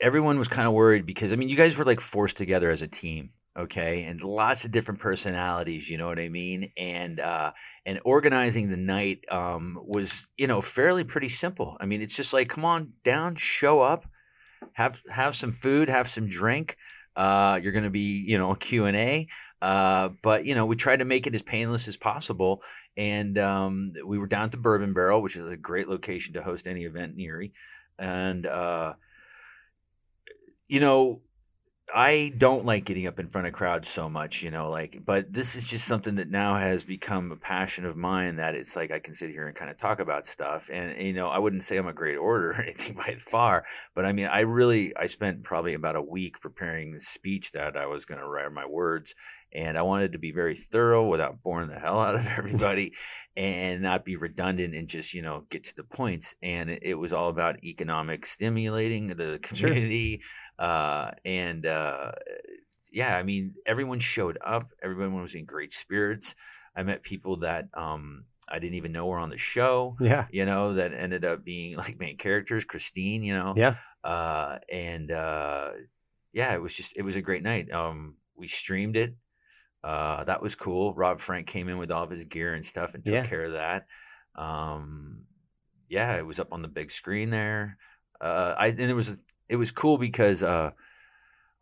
everyone 0.01 0.39
was 0.39 0.49
kind 0.49 0.67
of 0.67 0.75
worried 0.75 1.07
because 1.07 1.33
I 1.33 1.37
mean, 1.37 1.49
you 1.49 1.57
guys 1.57 1.77
were 1.77 1.85
like 1.85 2.01
forced 2.01 2.37
together 2.37 2.71
as 2.71 2.83
a 2.83 2.89
team, 2.89 3.31
okay, 3.57 4.05
and 4.05 4.23
lots 4.23 4.65
of 4.65 4.71
different 4.71 5.01
personalities. 5.01 5.91
You 5.91 5.99
know 5.99 6.07
what 6.07 6.19
I 6.19 6.29
mean? 6.29 6.73
And 6.77 7.21
uh, 7.21 7.53
and 7.85 8.01
organizing 8.05 8.71
the 8.71 8.77
night 8.77 9.25
um, 9.31 9.79
was 9.85 10.29
you 10.39 10.47
know 10.47 10.61
fairly 10.61 11.05
pretty 11.05 11.29
simple. 11.29 11.77
I 11.81 11.87
mean, 11.87 12.01
it's 12.01 12.17
just 12.17 12.33
like 12.33 12.49
come 12.49 12.65
on 12.65 12.95
down, 13.05 13.37
show 13.37 13.81
up, 13.81 14.07
have 14.73 15.03
have 15.11 15.35
some 15.35 15.53
food, 15.53 15.89
have 15.89 16.09
some 16.09 16.27
drink. 16.27 16.77
Uh, 17.17 17.61
you're 17.63 17.73
going 17.73 17.85
to 17.85 17.91
be 17.91 18.25
you 18.27 18.39
know 18.39 18.55
Q 18.55 18.87
and 18.87 18.97
A. 18.97 19.29
Uh, 19.65 20.11
but 20.21 20.45
you 20.45 20.55
know, 20.55 20.67
we 20.67 20.77
tried 20.77 20.99
to 20.99 21.07
make 21.07 21.27
it 21.27 21.35
as 21.35 21.41
painless 21.41 21.89
as 21.89 21.97
possible, 21.97 22.63
and 22.97 23.39
um, 23.39 23.93
we 24.05 24.19
were 24.19 24.27
down 24.27 24.45
at 24.45 24.51
the 24.51 24.57
Bourbon 24.57 24.93
Barrel, 24.93 25.23
which 25.23 25.37
is 25.37 25.47
a 25.47 25.57
great 25.57 25.89
location 25.89 26.35
to 26.35 26.43
host 26.43 26.67
any 26.67 26.85
event 26.85 27.15
in 27.15 27.21
Erie. 27.21 27.53
And 27.99 28.47
uh, 28.47 28.95
you 30.69 30.81
know, 30.81 31.21
I 31.93 32.33
don't 32.37 32.65
like 32.65 32.87
getting 32.87 33.07
up 33.07 33.21
in 33.21 33.29
front 33.29 33.47
of 33.47 33.53
crowds 33.53 33.89
so 33.89 34.09
much, 34.09 34.43
you 34.43 34.51
know, 34.51 34.71
like, 34.71 35.03
but 35.05 35.33
this 35.33 35.55
is 35.55 35.65
just 35.65 35.87
something 35.87 36.15
that 36.15 36.31
now 36.31 36.57
has 36.57 36.83
become 36.83 37.31
a 37.31 37.37
passion 37.37 37.85
of 37.85 37.95
mine 37.95 38.37
that 38.37 38.55
it's 38.55 38.75
like 38.75 38.91
I 38.91 38.99
can 38.99 39.13
sit 39.13 39.31
here 39.31 39.47
and 39.47 39.55
kind 39.55 39.71
of 39.71 39.77
talk 39.77 40.01
about 40.01 40.27
stuff. 40.27 40.71
And, 40.73 40.99
you 41.01 41.13
know, 41.13 41.29
I 41.29 41.39
wouldn't 41.39 41.63
say 41.63 41.77
I'm 41.77 41.87
a 41.87 41.93
great 41.93 42.17
orator 42.17 42.51
or 42.53 42.63
anything 42.63 42.97
by 42.97 43.17
far, 43.19 43.65
but 43.95 44.07
I 44.07 44.13
mean, 44.13 44.27
I 44.27 44.41
really, 44.41 44.97
I 44.97 45.07
spent 45.07 45.43
probably 45.43 45.75
about 45.75 45.95
a 45.95 46.03
week 46.03 46.41
preparing 46.41 46.93
the 46.93 47.01
speech 47.01 47.53
that 47.53 47.77
I 47.77 47.87
was 47.87 48.07
going 48.07 48.21
to 48.21 48.27
write 48.27 48.51
my 48.51 48.67
words. 48.67 49.15
And 49.55 49.79
I 49.79 49.83
wanted 49.83 50.13
to 50.13 50.19
be 50.19 50.33
very 50.33 50.57
thorough 50.57 51.07
without 51.07 51.43
boring 51.43 51.69
the 51.69 51.79
hell 51.79 52.01
out 52.01 52.15
of 52.17 52.27
everybody 52.39 52.95
and 53.37 53.83
not 53.83 54.05
be 54.05 54.17
redundant 54.17 54.75
and 54.75 54.89
just, 54.89 55.15
you 55.15 55.23
know, 55.23 55.45
get 55.51 55.65
to 55.65 55.75
the 55.77 55.85
points. 55.85 56.35
And 56.43 56.71
it, 56.71 56.81
it 56.83 56.95
was 56.95 57.13
all 57.13 57.29
about 57.29 57.63
economic 57.65 58.27
stimulating 58.27 59.09
the 59.09 59.39
Sure. 59.53 59.69
community. 59.69 60.23
Uh, 60.59 61.13
and 61.25 61.65
uh, 61.67 62.13
yeah, 62.91 63.17
I 63.17 63.23
mean, 63.23 63.55
everyone 63.67 63.99
showed 64.01 64.39
up. 64.45 64.71
Everyone 64.83 65.21
was 65.23 65.35
in 65.35 65.45
great 65.45 65.73
spirits. 65.73 66.35
I 66.77 66.83
met 66.83 67.03
people 67.03 67.37
that 67.39 67.69
um, 67.75 68.25
I 68.49 68.59
didn't 68.59 68.75
even 68.75 68.93
know 68.93 69.07
were 69.07 69.19
on 69.19 69.31
the 69.31 69.37
show. 69.39 69.97
yeah 70.01 70.27
You 70.31 70.45
know, 70.45 70.75
that 70.75 70.93
ended 70.93 71.25
up 71.25 71.45
being 71.45 71.77
like 71.83 71.99
main 71.99 72.17
characters. 72.17 72.65
Christine, 72.65 73.23
you 73.23 73.35
know, 73.35 73.55
yeah 73.57 73.77
uh, 74.03 74.59
and 74.71 75.11
uh, 75.11 75.71
yeah, 76.33 76.53
it 76.53 76.61
was 76.61 76.75
just 76.75 76.97
it 76.97 77.03
was 77.03 77.17
a 77.17 77.23
great 77.23 77.43
night. 77.43 77.71
Um, 77.73 78.17
we 78.37 78.49
streamed 78.49 78.97
it. 78.97 79.15
Uh, 79.85 80.25
that 80.25 80.41
was 80.41 80.55
cool. 80.55 80.95
Rob 80.95 81.21
Frank 81.21 81.47
came 81.47 81.69
in 81.69 81.77
with 81.77 81.91
all 81.91 82.03
of 82.05 82.11
his 82.11 82.25
gear 82.25 82.55
and 82.55 82.65
stuff 82.65 82.95
and 82.95 83.05
took 83.05 83.13
Yeah. 83.15 83.27
care 83.27 83.45
of 83.45 83.53
that. 83.53 83.87
Um, 84.35 85.27
yeah, 85.89 86.15
it 86.17 86.27
was 86.27 86.41
up 86.41 86.53
on 86.53 86.63
the 86.63 86.69
big 86.69 86.91
screen 86.91 87.31
there. 87.31 87.77
Uh, 88.21 88.55
I 88.57 88.69
and 88.69 88.81
it 88.81 88.95
was 88.95 89.21
it 89.49 89.57
was 89.57 89.71
cool 89.71 89.99
because 89.99 90.43
uh, 90.43 90.71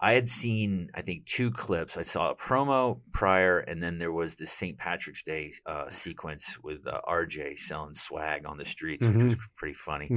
I 0.00 0.12
had 0.14 0.28
seen 0.28 0.90
I 0.94 1.02
think 1.02 1.26
two 1.26 1.50
clips. 1.50 1.96
I 1.96 2.02
saw 2.02 2.30
a 2.30 2.36
promo 2.36 3.00
prior, 3.12 3.58
and 3.58 3.82
then 3.82 3.98
there 3.98 4.12
was 4.12 4.36
the 4.36 4.46
St. 4.46 4.78
Patrick's 4.78 5.22
Day 5.24 5.52
uh, 5.66 5.90
sequence 5.90 6.58
with 6.62 6.86
uh, 6.86 7.00
RJ 7.08 7.58
selling 7.58 7.94
swag 7.94 8.46
on 8.46 8.56
the 8.58 8.64
streets, 8.64 9.06
which 9.06 9.22
was 9.24 9.36
pretty 9.56 9.74
funny. 9.74 10.08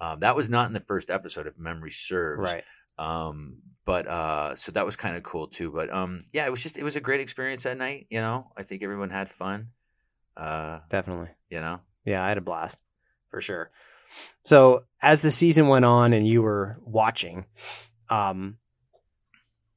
Um, 0.00 0.20
that 0.20 0.34
was 0.36 0.48
not 0.48 0.66
in 0.68 0.72
the 0.72 0.80
first 0.80 1.10
episode, 1.10 1.46
if 1.46 1.58
memory 1.58 1.90
serves. 1.90 2.50
right 2.50 2.64
Um, 2.98 3.58
but 3.84 4.06
uh, 4.06 4.54
so 4.54 4.72
that 4.72 4.84
was 4.84 4.96
kind 4.96 5.16
of 5.16 5.22
cool 5.22 5.48
too. 5.48 5.70
But 5.70 5.92
um, 5.92 6.24
yeah, 6.32 6.46
it 6.46 6.50
was 6.50 6.62
just 6.62 6.78
it 6.78 6.84
was 6.84 6.96
a 6.96 7.00
great 7.00 7.20
experience 7.20 7.64
that 7.64 7.78
night. 7.78 8.06
You 8.10 8.20
know, 8.20 8.52
I 8.56 8.62
think 8.62 8.82
everyone 8.82 9.10
had 9.10 9.30
fun. 9.30 9.68
Uh, 10.36 10.80
definitely 10.88 11.28
you 11.50 11.60
know, 11.60 11.80
yeah 12.04 12.24
i 12.24 12.28
had 12.28 12.38
a 12.38 12.42
blast 12.42 12.78
for 13.30 13.40
sure 13.40 13.70
so 14.44 14.84
as 15.02 15.20
the 15.20 15.30
season 15.30 15.68
went 15.68 15.84
on 15.84 16.12
and 16.12 16.26
you 16.26 16.42
were 16.42 16.78
watching 16.84 17.44
um 18.08 18.56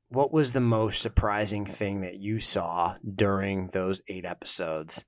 what 0.10 0.32
was 0.32 0.54
the 0.54 0.62
most 0.62 1.02
surprising 1.02 1.66
thing 1.66 2.02
that 2.02 2.20
you 2.20 2.40
saw 2.40 2.96
during 3.16 3.68
those 3.68 4.02
eight 4.08 4.26
episodes 4.26 5.04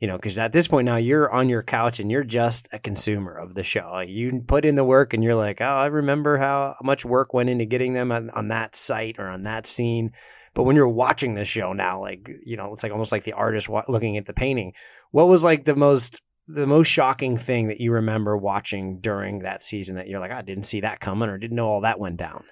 you 0.00 0.06
know 0.06 0.16
because 0.16 0.36
at 0.38 0.52
this 0.52 0.68
point 0.68 0.84
now 0.84 0.96
you're 0.96 1.30
on 1.30 1.48
your 1.48 1.62
couch 1.62 2.00
and 2.00 2.10
you're 2.10 2.24
just 2.24 2.68
a 2.72 2.78
consumer 2.78 3.34
of 3.34 3.54
the 3.54 3.62
show. 3.62 4.00
You 4.00 4.42
put 4.46 4.64
in 4.64 4.74
the 4.74 4.84
work 4.84 5.14
and 5.14 5.22
you're 5.24 5.34
like 5.34 5.60
oh 5.60 5.64
i 5.64 5.86
remember 5.86 6.38
how 6.38 6.76
much 6.82 7.04
work 7.04 7.32
went 7.34 7.48
into 7.48 7.64
getting 7.64 7.94
them 7.94 8.12
on, 8.12 8.30
on 8.30 8.48
that 8.48 8.76
site 8.76 9.16
or 9.18 9.28
on 9.28 9.44
that 9.44 9.66
scene. 9.66 10.12
But 10.54 10.62
when 10.64 10.76
you're 10.76 10.88
watching 10.88 11.34
the 11.34 11.44
show 11.44 11.72
now 11.72 12.00
like 12.00 12.28
you 12.44 12.56
know 12.56 12.72
it's 12.72 12.82
like 12.82 12.92
almost 12.92 13.12
like 13.12 13.24
the 13.24 13.32
artist 13.32 13.68
wa- 13.68 13.84
looking 13.88 14.16
at 14.16 14.26
the 14.26 14.34
painting. 14.34 14.72
What 15.12 15.28
was 15.28 15.44
like 15.44 15.64
the 15.64 15.76
most 15.76 16.20
the 16.48 16.66
most 16.66 16.86
shocking 16.88 17.36
thing 17.36 17.68
that 17.68 17.80
you 17.80 17.90
remember 17.92 18.36
watching 18.36 19.00
during 19.00 19.40
that 19.40 19.64
season 19.64 19.96
that 19.96 20.06
you're 20.06 20.20
like 20.20 20.30
i 20.30 20.42
didn't 20.42 20.62
see 20.64 20.80
that 20.80 21.00
coming 21.00 21.28
or 21.28 21.38
didn't 21.38 21.56
know 21.56 21.66
all 21.66 21.80
that 21.80 21.98
went 21.98 22.18
down 22.18 22.44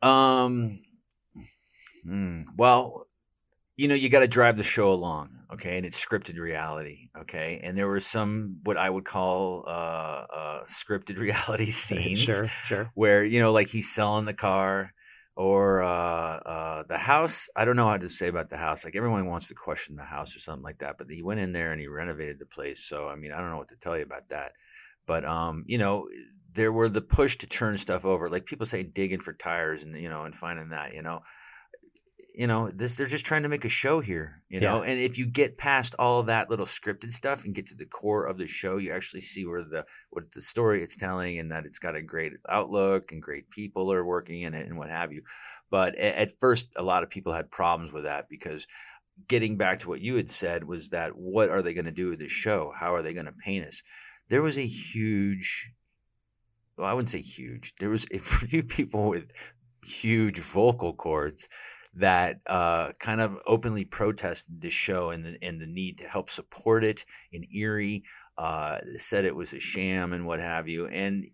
Um. 0.00 0.80
hmm, 2.04 2.42
well, 2.56 3.06
you 3.76 3.88
know, 3.88 3.94
you 3.94 4.08
got 4.08 4.20
to 4.20 4.28
drive 4.28 4.56
the 4.56 4.62
show 4.62 4.92
along, 4.92 5.30
okay, 5.52 5.76
and 5.76 5.86
it's 5.86 6.04
scripted 6.04 6.38
reality, 6.38 7.08
okay. 7.18 7.60
And 7.62 7.76
there 7.76 7.88
were 7.88 8.00
some 8.00 8.58
what 8.64 8.76
I 8.76 8.88
would 8.88 9.04
call 9.04 9.64
uh, 9.66 9.70
uh, 9.70 10.64
scripted 10.64 11.18
reality 11.20 11.66
scenes, 11.66 12.20
sure 12.20 12.46
sure 12.64 12.90
where 12.94 13.24
you 13.24 13.40
know, 13.40 13.52
like 13.52 13.68
he's 13.68 13.92
selling 13.92 14.24
the 14.24 14.34
car 14.34 14.92
or 15.34 15.82
uh, 15.82 15.88
uh, 15.88 16.82
the 16.88 16.98
house. 16.98 17.48
I 17.56 17.64
don't 17.64 17.76
know 17.76 17.88
how 17.88 17.96
to 17.96 18.08
say 18.08 18.28
about 18.28 18.50
the 18.50 18.58
house. 18.58 18.84
Like 18.84 18.96
everyone 18.96 19.26
wants 19.26 19.48
to 19.48 19.54
question 19.54 19.96
the 19.96 20.04
house 20.04 20.36
or 20.36 20.40
something 20.40 20.62
like 20.62 20.78
that, 20.78 20.98
but 20.98 21.10
he 21.10 21.22
went 21.22 21.40
in 21.40 21.52
there 21.52 21.72
and 21.72 21.80
he 21.80 21.86
renovated 21.86 22.38
the 22.38 22.46
place. 22.46 22.84
So 22.84 23.08
I 23.08 23.16
mean, 23.16 23.32
I 23.32 23.38
don't 23.38 23.50
know 23.50 23.58
what 23.58 23.68
to 23.68 23.76
tell 23.76 23.96
you 23.96 24.04
about 24.04 24.28
that. 24.28 24.52
But 25.06 25.24
um, 25.24 25.64
you 25.66 25.78
know, 25.78 26.08
there 26.52 26.72
were 26.72 26.88
the 26.88 27.00
push 27.00 27.36
to 27.38 27.46
turn 27.46 27.78
stuff 27.78 28.04
over. 28.04 28.28
Like 28.28 28.46
people 28.46 28.66
say, 28.66 28.82
digging 28.82 29.20
for 29.20 29.32
tires 29.32 29.82
and 29.82 29.96
you 29.96 30.08
know, 30.08 30.24
and 30.24 30.34
finding 30.34 30.70
that. 30.70 30.94
You 30.94 31.02
know, 31.02 31.20
you 32.34 32.46
know, 32.46 32.70
this 32.70 32.96
they're 32.96 33.06
just 33.06 33.26
trying 33.26 33.42
to 33.42 33.48
make 33.48 33.64
a 33.64 33.68
show 33.70 34.00
here. 34.00 34.42
You 34.48 34.60
know, 34.60 34.82
and 34.82 34.98
if 34.98 35.18
you 35.18 35.26
get 35.26 35.58
past 35.58 35.94
all 35.98 36.20
of 36.20 36.26
that 36.26 36.48
little 36.48 36.66
scripted 36.66 37.12
stuff 37.12 37.44
and 37.44 37.54
get 37.54 37.66
to 37.66 37.74
the 37.74 37.84
core 37.84 38.26
of 38.26 38.38
the 38.38 38.46
show, 38.46 38.78
you 38.78 38.92
actually 38.92 39.20
see 39.20 39.44
where 39.44 39.62
the 39.62 39.84
what 40.10 40.32
the 40.32 40.40
story 40.40 40.82
it's 40.82 40.96
telling 40.96 41.38
and 41.38 41.50
that 41.50 41.66
it's 41.66 41.78
got 41.78 41.94
a 41.94 42.02
great 42.02 42.32
outlook 42.48 43.12
and 43.12 43.22
great 43.22 43.50
people 43.50 43.92
are 43.92 44.04
working 44.04 44.42
in 44.42 44.54
it 44.54 44.66
and 44.66 44.78
what 44.78 44.88
have 44.88 45.12
you. 45.12 45.22
But 45.70 45.94
at 45.96 46.38
first, 46.40 46.70
a 46.76 46.82
lot 46.82 47.02
of 47.02 47.10
people 47.10 47.32
had 47.32 47.50
problems 47.50 47.92
with 47.92 48.04
that 48.04 48.28
because 48.28 48.66
getting 49.28 49.56
back 49.56 49.80
to 49.80 49.88
what 49.88 50.00
you 50.00 50.16
had 50.16 50.30
said 50.30 50.64
was 50.64 50.88
that 50.90 51.16
what 51.16 51.50
are 51.50 51.62
they 51.62 51.74
going 51.74 51.84
to 51.84 51.90
do 51.90 52.10
with 52.10 52.18
this 52.18 52.32
show? 52.32 52.72
How 52.78 52.94
are 52.94 53.02
they 53.02 53.12
going 53.12 53.26
to 53.26 53.32
paint 53.32 53.66
us? 53.66 53.82
There 54.28 54.42
was 54.42 54.58
a 54.58 54.66
huge 54.66 55.72
well, 56.78 56.88
I 56.88 56.94
wouldn't 56.94 57.10
say 57.10 57.20
huge. 57.20 57.74
There 57.78 57.90
was 57.90 58.06
a 58.10 58.18
few 58.18 58.62
people 58.62 59.10
with 59.10 59.32
huge 59.84 60.38
vocal 60.38 60.94
cords 60.94 61.48
that 61.94 62.40
uh, 62.46 62.92
kind 62.98 63.20
of 63.20 63.38
openly 63.46 63.84
protested 63.84 64.60
the 64.60 64.70
show 64.70 65.10
and 65.10 65.24
the, 65.24 65.36
and 65.42 65.60
the 65.60 65.66
need 65.66 65.98
to 65.98 66.08
help 66.08 66.30
support 66.30 66.84
it 66.84 67.04
in 67.30 67.46
Erie. 67.54 68.04
Uh, 68.38 68.78
said 68.96 69.26
it 69.26 69.36
was 69.36 69.52
a 69.52 69.60
sham 69.60 70.14
and 70.14 70.26
what 70.26 70.40
have 70.40 70.66
you. 70.66 70.86
And, 70.86 71.26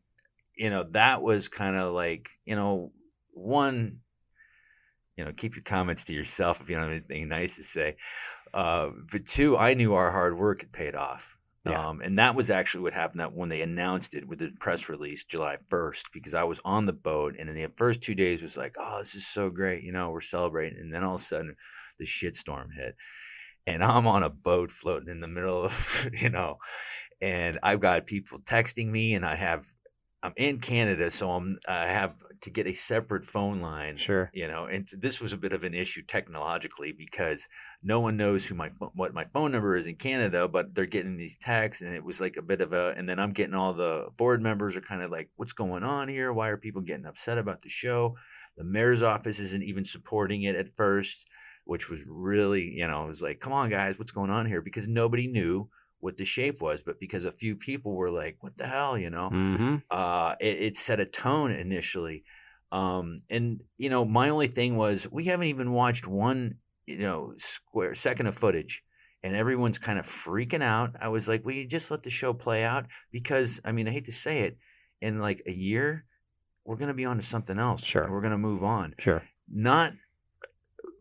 you 0.57 0.69
know, 0.69 0.85
that 0.91 1.23
was 1.23 1.49
kind 1.49 1.77
of 1.77 1.93
like, 1.93 2.31
you 2.45 2.57
know, 2.57 2.91
one, 3.33 4.01
you 5.17 5.25
know, 5.25 5.33
keep 5.33 5.55
your 5.55 5.63
comments 5.63 6.05
to 6.05 6.13
yourself 6.13 6.61
if 6.61 6.69
you 6.69 6.75
don't 6.75 6.93
have 6.93 6.93
anything 7.09 7.29
nice 7.29 7.55
to 7.55 7.63
say. 7.63 7.97
Uh, 8.53 8.89
but 9.13 9.27
two, 9.27 9.57
I 9.57 9.75
knew 9.75 9.95
our 9.95 10.11
hard 10.11 10.37
work 10.37 10.63
had 10.63 10.73
paid 10.73 10.97
off. 10.97 11.38
Yeah. 11.69 11.89
Um, 11.89 12.01
and 12.01 12.19
that 12.19 12.35
was 12.35 12.51
actually 12.51 12.83
what 12.83 12.93
happened 12.93 13.21
that 13.21 13.35
when 13.35 13.49
they 13.49 13.62
announced 13.62 14.14
it 14.14 14.27
with 14.27 14.39
the 14.39 14.53
press 14.61 14.89
release 14.89 15.25
July 15.25 15.57
1st, 15.71 16.05
because 16.12 16.35
I 16.35 16.45
was 16.45 16.61
on 16.64 16.85
the 16.85 16.93
boat 16.93 17.37
and 17.39 17.49
in 17.49 17.55
the 17.55 17.69
first 17.77 18.03
two 18.03 18.14
days 18.14 18.43
was 18.43 18.57
like, 18.57 18.77
oh, 18.79 18.99
this 18.99 19.14
is 19.14 19.27
so 19.27 19.51
great. 19.51 19.83
You 19.83 19.93
know, 19.93 20.11
we're 20.11 20.21
celebrating. 20.21 20.79
And 20.79 20.95
then 20.95 21.05
all 21.05 21.14
of 21.14 21.21
a 21.21 21.25
sudden 21.25 21.57
the 21.99 22.05
shitstorm 22.05 22.75
hit 22.77 22.95
and 23.69 23.85
I'm 23.85 24.07
on 24.07 24.23
a 24.23 24.31
boat 24.31 24.71
floating 24.71 25.11
in 25.11 25.21
the 25.21 25.29
middle 25.29 25.64
of, 25.64 26.09
you 26.21 26.31
know, 26.31 26.59
and 27.21 27.59
I've 27.62 27.81
got 27.81 28.07
people 28.07 28.39
texting 28.39 28.87
me 28.87 29.14
and 29.14 29.27
I 29.27 29.37
have, 29.37 29.66
I'm 30.23 30.33
in 30.37 30.59
Canada. 30.59 31.11
So 31.11 31.31
I'm, 31.31 31.59
I 31.69 31.87
have 31.87 32.14
to 32.41 32.51
get 32.51 32.66
a 32.66 32.73
separate 32.73 33.25
phone 33.25 33.61
line 33.61 33.97
Sure. 33.97 34.31
you 34.33 34.47
know 34.47 34.66
and 34.66 34.87
this 34.99 35.21
was 35.21 35.33
a 35.33 35.37
bit 35.37 35.53
of 35.53 35.64
an 35.64 35.75
issue 35.75 36.03
technologically 36.03 36.93
because 36.93 37.49
no 37.83 38.01
one 38.01 38.16
knows 38.16 38.47
who 38.47 38.55
my 38.55 38.71
what 38.95 39.14
my 39.14 39.25
phone 39.33 39.53
number 39.53 39.77
is 39.77 39.87
in 39.87 39.97
Canada 39.97 40.47
but 40.47 40.75
they're 40.75 40.87
getting 40.87 41.16
these 41.16 41.37
texts 41.37 41.83
and 41.83 41.95
it 41.95 42.05
was 42.05 42.21
like 42.21 42.37
a 42.37 42.43
bit 42.43 42.61
of 42.61 42.73
a 42.73 42.95
and 42.97 43.09
then 43.09 43.19
I'm 43.19 43.33
getting 43.33 43.55
all 43.55 43.75
the 43.75 44.07
board 44.16 44.43
members 44.43 44.77
are 44.77 44.81
kind 44.81 45.03
of 45.03 45.11
like 45.11 45.31
what's 45.37 45.53
going 45.53 45.83
on 45.83 46.09
here 46.09 46.33
why 46.33 46.49
are 46.49 46.57
people 46.57 46.83
getting 46.83 47.07
upset 47.07 47.39
about 47.39 47.62
the 47.62 47.69
show 47.69 48.16
the 48.57 48.64
mayor's 48.64 49.03
office 49.03 49.39
isn't 49.41 49.64
even 49.64 49.85
supporting 49.85 50.43
it 50.43 50.55
at 50.55 50.75
first 50.77 51.29
which 51.64 51.91
was 51.91 52.05
really 52.07 52.71
you 52.71 52.87
know 52.87 53.05
it 53.05 53.09
was 53.09 53.23
like 53.23 53.41
come 53.41 53.53
on 53.53 53.69
guys 53.69 53.99
what's 53.99 54.12
going 54.12 54.31
on 54.31 54.47
here 54.47 54.62
because 54.62 54.87
nobody 54.87 55.27
knew 55.27 55.69
what 56.01 56.16
the 56.16 56.24
shape 56.24 56.61
was 56.61 56.82
but 56.82 57.01
because 57.01 57.24
a 57.24 57.30
few 57.32 57.57
people 57.57 57.94
were 57.94 58.11
like 58.11 58.36
what 58.40 58.57
the 58.57 58.66
hell 58.66 58.96
you 58.96 59.11
know 59.11 59.30
Mm-hmm. 59.32 59.76
uh, 59.90 60.34
it, 60.40 60.62
it 60.62 60.76
set 60.76 61.01
a 61.01 61.05
tone 61.07 61.51
initially. 61.51 62.24
Um, 62.70 63.16
and 63.30 63.62
you 63.78 63.88
know, 63.88 64.05
my 64.05 64.28
only 64.28 64.46
thing 64.49 64.76
was 64.76 65.09
we 65.11 65.24
haven't 65.24 65.46
even 65.46 65.72
watched 65.72 66.07
one, 66.07 66.57
you 66.86 66.99
know, 66.99 67.32
square 67.38 67.94
second 67.94 68.26
of 68.26 68.36
footage, 68.36 68.84
and 69.22 69.34
everyone's 69.34 69.78
kind 69.78 69.99
of 69.99 70.05
freaking 70.07 70.62
out. 70.62 70.94
I 71.01 71.09
was 71.09 71.26
like, 71.28 71.46
"Will 71.46 71.55
you 71.55 71.66
just 71.66 71.90
let 71.90 72.03
the 72.03 72.11
show 72.11 72.34
play 72.34 72.64
out?" 72.64 72.84
Because 73.11 73.59
I 73.64 73.72
mean, 73.72 73.88
I 73.88 73.92
hate 73.92 74.05
to 74.05 74.12
say 74.12 74.40
it, 74.40 74.59
in 75.01 75.18
like 75.18 75.40
a 75.46 75.53
year, 75.53 76.05
we're 76.66 76.76
gonna 76.76 76.92
be 76.92 77.07
on 77.07 77.16
to 77.16 77.22
something 77.22 77.59
else. 77.59 77.82
Sure. 77.82 78.07
we're 78.11 78.20
gonna 78.20 78.36
move 78.36 78.62
on. 78.62 78.94
Sure. 78.99 79.22
Not, 79.51 79.94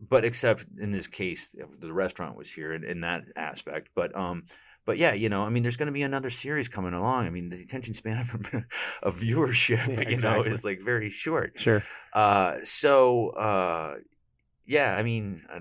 but 0.00 0.24
except 0.24 0.64
in 0.80 0.90
this 0.92 1.06
case, 1.06 1.54
the 1.80 1.92
restaurant 1.92 2.34
was 2.34 2.50
here 2.50 2.72
in, 2.72 2.82
in 2.82 3.00
that 3.02 3.24
aspect. 3.36 3.90
But 3.94 4.16
um, 4.16 4.44
but 4.88 4.96
yeah, 4.96 5.12
you 5.12 5.28
know, 5.28 5.42
I 5.42 5.50
mean, 5.50 5.62
there's 5.62 5.76
going 5.76 5.88
to 5.88 5.92
be 5.92 6.00
another 6.02 6.30
series 6.30 6.66
coming 6.66 6.94
along. 6.94 7.26
I 7.26 7.30
mean, 7.30 7.50
the 7.50 7.60
attention 7.60 7.92
span 7.92 8.16
of, 8.16 8.30
of 9.02 9.18
viewership, 9.18 9.86
Yeah, 9.86 10.00
you 10.08 10.14
exactly. 10.14 10.48
know, 10.48 10.54
is 10.54 10.64
like 10.64 10.80
very 10.80 11.10
short. 11.10 11.60
Sure. 11.60 11.84
Uh, 12.14 12.54
so 12.62 13.28
uh, 13.30 13.96
yeah, 14.64 14.96
I 14.96 15.02
mean, 15.02 15.42
uh, 15.54 15.60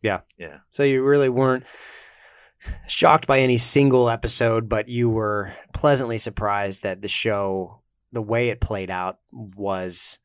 Yeah. 0.00 0.20
yeah, 0.38 0.60
So 0.70 0.82
you 0.82 1.02
really 1.02 1.28
weren't 1.28 1.64
shocked 2.86 3.26
by 3.26 3.40
any 3.40 3.58
single 3.58 4.08
episode, 4.08 4.66
but 4.66 4.88
you 4.88 5.10
were 5.10 5.52
pleasantly 5.74 6.16
surprised 6.16 6.82
that 6.84 7.02
the 7.02 7.08
show, 7.08 7.82
the 8.12 8.22
way 8.22 8.48
it 8.48 8.62
played 8.62 8.90
out, 8.90 9.18
was 9.30 10.18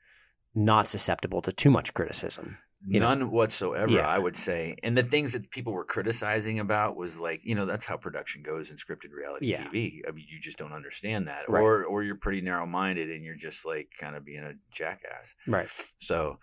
not 0.56 0.88
susceptible 0.88 1.42
to 1.42 1.52
too 1.52 1.70
much 1.70 1.94
criticism. 1.94 2.58
You 2.86 3.00
know. 3.00 3.08
none 3.10 3.32
whatsoever. 3.32 3.92
Yeah. 3.92 4.08
I 4.08 4.20
would 4.20 4.36
say, 4.36 4.76
and 4.84 4.98
the 4.98 5.04
things 5.04 5.34
that 5.34 5.50
people 5.52 5.72
were 5.74 5.86
criticizing 5.86 6.60
about 6.60 6.96
was 6.98 7.18
like, 7.20 7.42
you 7.46 7.56
know, 7.56 7.66
that's 7.66 7.86
how 7.86 7.96
production 7.98 8.44
goes 8.44 8.72
in 8.72 8.78
scripted 8.78 9.12
reality 9.14 9.48
Yeah. 9.48 9.64
TV. 9.66 10.02
I 10.08 10.12
mean, 10.12 10.26
you 10.30 10.40
just 10.40 10.58
don't 10.58 10.74
understand 10.74 11.28
that, 11.28 11.48
Right. 11.50 11.62
or 11.62 11.86
or 11.86 12.04
you're 12.04 12.16
pretty 12.18 12.42
narrow 12.42 12.66
minded 12.66 13.10
and 13.10 13.24
you're 13.24 13.36
just 13.36 13.66
like 13.66 13.90
kind 14.00 14.16
of 14.16 14.26
being 14.26 14.44
a 14.44 14.54
jackass. 14.72 15.36
Right. 15.48 15.70
So, 15.98 16.40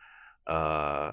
uh, 0.47 1.13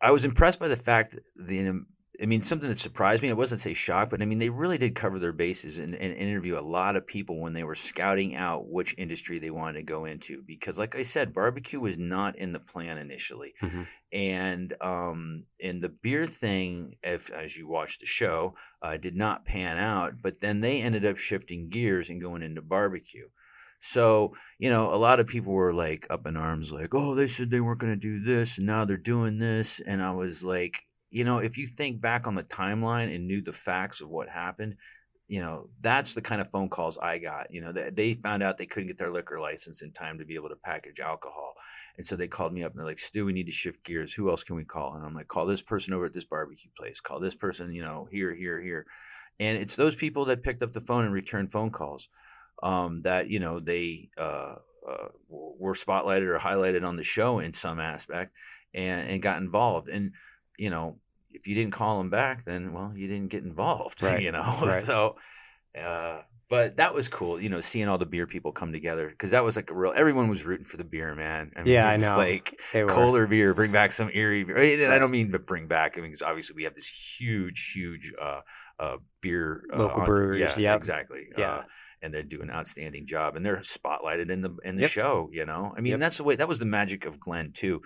I 0.00 0.10
was 0.10 0.24
impressed 0.24 0.58
by 0.58 0.68
the 0.68 0.76
fact 0.76 1.12
that 1.12 1.22
the. 1.36 1.84
I 2.22 2.26
mean, 2.26 2.40
something 2.40 2.68
that 2.68 2.78
surprised 2.78 3.22
me. 3.22 3.30
I 3.30 3.34
wasn't 3.34 3.60
say 3.60 3.72
shocked, 3.74 4.10
but 4.12 4.22
I 4.22 4.26
mean, 4.26 4.38
they 4.38 4.48
really 4.48 4.78
did 4.78 4.94
cover 4.94 5.18
their 5.18 5.32
bases 5.32 5.78
and, 5.78 5.94
and 5.94 6.14
interview 6.14 6.56
a 6.56 6.60
lot 6.60 6.94
of 6.94 7.06
people 7.06 7.40
when 7.40 7.52
they 7.52 7.64
were 7.64 7.74
scouting 7.74 8.36
out 8.36 8.68
which 8.70 8.94
industry 8.96 9.38
they 9.40 9.50
wanted 9.50 9.74
to 9.78 9.82
go 9.82 10.04
into. 10.04 10.42
Because, 10.46 10.78
like 10.78 10.94
I 10.94 11.02
said, 11.02 11.34
barbecue 11.34 11.80
was 11.80 11.98
not 11.98 12.36
in 12.36 12.52
the 12.52 12.60
plan 12.60 12.96
initially, 12.96 13.54
Mhm. 13.60 13.88
and 14.12 14.74
um, 14.80 15.44
and 15.60 15.82
the 15.82 15.88
beer 15.88 16.26
thing, 16.26 16.94
if 17.02 17.28
as 17.30 17.56
you 17.56 17.66
watch 17.66 17.98
the 17.98 18.06
show, 18.06 18.54
uh, 18.82 18.96
did 18.96 19.16
not 19.16 19.44
pan 19.44 19.78
out. 19.78 20.22
But 20.22 20.40
then 20.40 20.60
they 20.60 20.80
ended 20.80 21.04
up 21.04 21.18
shifting 21.18 21.70
gears 21.70 22.08
and 22.08 22.20
going 22.20 22.42
into 22.42 22.62
barbecue. 22.62 23.28
So, 23.80 24.36
you 24.60 24.70
know, 24.70 24.94
a 24.94 24.96
lot 24.96 25.18
of 25.18 25.26
people 25.26 25.52
were 25.52 25.72
like 25.72 26.06
up 26.08 26.24
in 26.26 26.36
arms, 26.36 26.70
like, 26.72 26.94
oh, 26.94 27.16
they 27.16 27.26
said 27.26 27.50
they 27.50 27.60
weren't 27.60 27.80
going 27.80 27.92
to 27.92 27.96
do 27.98 28.22
this, 28.22 28.58
and 28.58 28.66
now 28.66 28.84
they're 28.84 28.96
doing 28.96 29.38
this. 29.38 29.80
And 29.80 30.00
I 30.00 30.12
was 30.12 30.44
like, 30.44 30.84
you 31.12 31.24
know, 31.24 31.38
if 31.38 31.58
you 31.58 31.66
think 31.66 32.00
back 32.00 32.26
on 32.26 32.34
the 32.34 32.42
timeline 32.42 33.14
and 33.14 33.26
knew 33.26 33.42
the 33.42 33.52
facts 33.52 34.00
of 34.00 34.08
what 34.08 34.28
happened, 34.28 34.76
you 35.28 35.40
know, 35.40 35.68
that's 35.80 36.14
the 36.14 36.22
kind 36.22 36.40
of 36.40 36.50
phone 36.50 36.68
calls 36.68 36.98
I 36.98 37.18
got. 37.18 37.52
You 37.52 37.60
know, 37.60 37.72
they, 37.72 38.14
found 38.14 38.42
out 38.42 38.56
they 38.56 38.66
couldn't 38.66 38.88
get 38.88 38.98
their 38.98 39.12
liquor 39.12 39.38
license 39.38 39.82
in 39.82 39.92
time 39.92 40.18
to 40.18 40.24
be 40.24 40.34
able 40.34 40.48
to 40.48 40.56
package 40.56 41.00
alcohol. 41.00 41.54
And 41.96 42.06
so 42.06 42.16
they 42.16 42.28
called 42.28 42.54
me 42.54 42.64
up 42.64 42.72
and 42.72 42.78
they're 42.78 42.86
like, 42.86 42.98
Stew, 42.98 43.26
we 43.26 43.34
need 43.34 43.46
to 43.46 43.52
shift 43.52 43.84
gears. 43.84 44.14
Who 44.14 44.30
else 44.30 44.42
can 44.42 44.56
we 44.56 44.64
call? 44.64 44.94
And 44.94 45.04
I'm 45.04 45.14
like, 45.14 45.28
call 45.28 45.46
this 45.46 45.62
person 45.62 45.92
over 45.92 46.06
at 46.06 46.14
this 46.14 46.24
barbecue 46.24 46.70
place. 46.76 47.00
Call 47.00 47.20
this 47.20 47.34
person, 47.34 47.72
you 47.72 47.82
know, 47.82 48.08
here, 48.10 48.34
here, 48.34 48.60
here. 48.60 48.86
And 49.38 49.58
it's 49.58 49.76
those 49.76 49.94
people 49.94 50.24
that 50.26 50.42
picked 50.42 50.62
up 50.62 50.72
the 50.72 50.80
phone 50.80 51.04
and 51.04 51.12
returned 51.12 51.52
phone 51.52 51.70
calls 51.70 52.08
um, 52.62 53.02
that 53.02 53.28
you 53.28 53.40
know 53.40 53.58
they 53.58 54.10
uh, 54.16 54.56
uh, 54.88 55.08
were 55.28 55.74
spotlighted 55.74 56.28
or 56.28 56.38
highlighted 56.38 56.86
on 56.86 56.96
the 56.96 57.02
show 57.02 57.38
in 57.38 57.52
some 57.52 57.80
aspect 57.80 58.32
and, 58.74 59.08
and 59.08 59.22
got 59.22 59.38
involved. 59.38 59.88
And 59.88 60.12
you 60.64 60.70
know, 60.70 60.86
if 61.38 61.46
you 61.48 61.54
didn't 61.58 61.72
call 61.72 61.98
them 61.98 62.10
back, 62.10 62.44
then 62.44 62.72
well, 62.74 62.92
you 62.94 63.06
didn't 63.12 63.28
get 63.34 63.42
involved. 63.44 64.02
Right, 64.08 64.22
You 64.22 64.32
know, 64.32 64.42
right. 64.62 64.76
so. 64.76 65.16
Uh, 65.78 66.20
but 66.50 66.76
that 66.76 66.92
was 66.94 67.08
cool, 67.08 67.40
you 67.40 67.48
know, 67.48 67.60
seeing 67.62 67.88
all 67.88 67.96
the 67.96 68.04
beer 68.14 68.26
people 68.26 68.52
come 68.52 68.72
together 68.72 69.08
because 69.08 69.30
that 69.30 69.42
was 69.42 69.56
like 69.56 69.70
a 69.70 69.74
real. 69.74 69.94
Everyone 69.96 70.28
was 70.28 70.44
rooting 70.44 70.66
for 70.66 70.76
the 70.76 70.84
beer, 70.84 71.14
man. 71.14 71.50
I 71.56 71.62
mean, 71.62 71.72
Yeah, 71.72 71.88
I 71.88 71.96
know. 71.96 72.18
Like 72.18 72.60
They 72.74 72.84
colder 72.84 73.26
beer, 73.26 73.54
bring 73.54 73.72
back 73.72 73.90
some 73.90 74.10
Erie 74.12 74.44
beer. 74.44 74.58
And 74.84 74.92
I 74.92 74.98
don't 74.98 75.10
mean 75.10 75.32
to 75.32 75.38
bring 75.38 75.66
back. 75.66 75.96
I 75.96 76.02
mean, 76.02 76.10
because 76.10 76.20
obviously 76.20 76.54
we 76.56 76.64
have 76.64 76.74
this 76.74 76.86
huge, 77.18 77.72
huge 77.74 78.12
uh, 78.20 78.40
uh, 78.78 78.96
beer 79.22 79.64
uh, 79.72 79.78
Local 79.78 80.00
on- 80.00 80.06
breweries, 80.06 80.58
Yeah, 80.58 80.72
yep. 80.72 80.76
exactly. 80.76 81.28
Yeah. 81.38 81.50
Uh, 81.50 81.62
and 82.02 82.12
they 82.12 82.22
do 82.22 82.42
an 82.42 82.50
outstanding 82.50 83.06
job, 83.06 83.36
and 83.36 83.46
they're 83.46 83.58
spotlighted 83.78 84.28
in 84.28 84.42
the 84.42 84.50
in 84.62 84.74
the 84.76 84.82
Yep. 84.82 84.90
show. 84.90 85.30
You 85.32 85.46
know, 85.46 85.72
I 85.74 85.80
mean, 85.80 85.92
Yep. 85.92 86.00
that's 86.00 86.16
the 86.18 86.24
way. 86.24 86.36
That 86.36 86.48
was 86.48 86.58
the 86.58 86.66
magic 86.66 87.06
of 87.06 87.18
Glenn 87.18 87.52
too. 87.52 87.80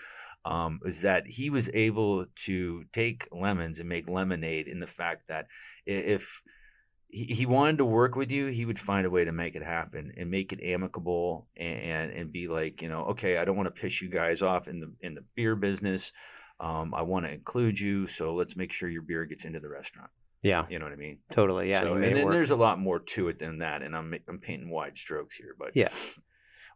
Um, 0.46 0.78
is 0.84 1.00
that 1.02 1.26
he 1.26 1.50
was 1.50 1.68
able 1.74 2.26
to 2.46 2.84
take 2.92 3.26
lemons 3.32 3.80
and 3.80 3.88
make 3.88 4.08
lemonade 4.08 4.68
in 4.68 4.78
the 4.78 4.86
fact 4.86 5.26
that 5.26 5.46
if 5.84 6.40
he 7.08 7.46
wanted 7.46 7.78
to 7.78 7.84
work 7.84 8.14
with 8.14 8.30
you, 8.30 8.46
he 8.46 8.64
would 8.64 8.78
find 8.78 9.06
a 9.06 9.10
way 9.10 9.24
to 9.24 9.32
make 9.32 9.56
it 9.56 9.62
happen 9.62 10.12
and 10.16 10.30
make 10.30 10.52
it 10.52 10.62
amicable 10.62 11.48
and 11.56 12.10
and 12.12 12.32
be 12.32 12.46
like, 12.48 12.80
you 12.82 12.88
know, 12.88 13.02
okay, 13.12 13.38
I 13.38 13.44
don't 13.44 13.56
want 13.56 13.74
to 13.74 13.80
piss 13.82 14.00
you 14.00 14.08
guys 14.08 14.40
off 14.42 14.68
in 14.68 14.80
the 14.80 14.92
in 15.00 15.14
the 15.14 15.24
beer 15.34 15.56
business. 15.56 16.12
Um, 16.60 16.94
I 16.94 17.02
want 17.02 17.26
to 17.26 17.32
include 17.34 17.78
you, 17.80 18.06
so 18.06 18.34
let's 18.34 18.56
make 18.56 18.72
sure 18.72 18.88
your 18.88 19.02
beer 19.02 19.24
gets 19.26 19.44
into 19.44 19.60
the 19.60 19.68
restaurant. 19.68 20.10
Yeah, 20.42 20.64
You 20.68 20.78
know 20.78 20.84
what 20.84 20.92
I 20.92 20.96
mean? 20.96 21.18
totally. 21.30 21.70
Yeah, 21.70 21.80
So, 21.80 21.86
and 21.86 21.90
he 21.90 21.94
and 21.94 22.00
made 22.02 22.10
it 22.12 22.14
then 22.14 22.24
work. 22.26 22.34
there's 22.34 22.50
a 22.52 22.56
lot 22.56 22.78
more 22.78 23.00
to 23.00 23.28
it 23.28 23.38
than 23.38 23.58
that, 23.58 23.82
and 23.82 23.96
I'm 23.96 24.14
I'm 24.28 24.38
painting 24.38 24.70
wide 24.70 24.96
strokes 24.96 25.36
here, 25.36 25.54
but 25.58 25.74
Yeah. 25.74 25.88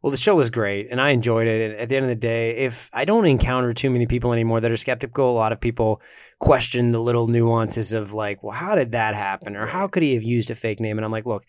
Well, 0.03 0.11
the 0.11 0.17
show 0.17 0.35
was 0.35 0.49
great, 0.49 0.89
and 0.91 1.01
I 1.01 1.11
enjoyed 1.11 1.47
it. 1.47 1.71
And 1.71 1.81
at 1.81 1.89
the 1.89 1.97
end 1.97 2.07
of 2.07 2.09
the 2.09 2.15
day, 2.15 2.57
if 2.57 2.89
I 2.93 3.05
don't 3.05 3.27
encounter 3.27 3.75
too 3.75 3.91
many 3.91 4.07
people 4.07 4.33
anymore 4.33 4.61
that 4.61 4.71
are 4.71 4.77
skeptical, 4.77 5.31
a 5.31 5.33
lot 5.33 5.53
of 5.53 5.61
people 5.61 6.01
question 6.39 6.93
the 6.93 7.01
little 7.01 7.27
nuances 7.27 7.93
of 7.93 8.15
like, 8.15 8.43
well, 8.43 8.57
how 8.57 8.75
did 8.75 8.93
that 8.93 9.15
happen, 9.15 9.57
or 9.57 9.67
how 9.67 9.89
could 9.89 10.03
he 10.03 10.15
have 10.15 10.23
used 10.23 10.51
a 10.51 10.55
fake 10.55 10.81
name? 10.81 10.97
And 10.97 11.05
I'm 11.05 11.13
like, 11.13 11.27
look, 11.27 11.45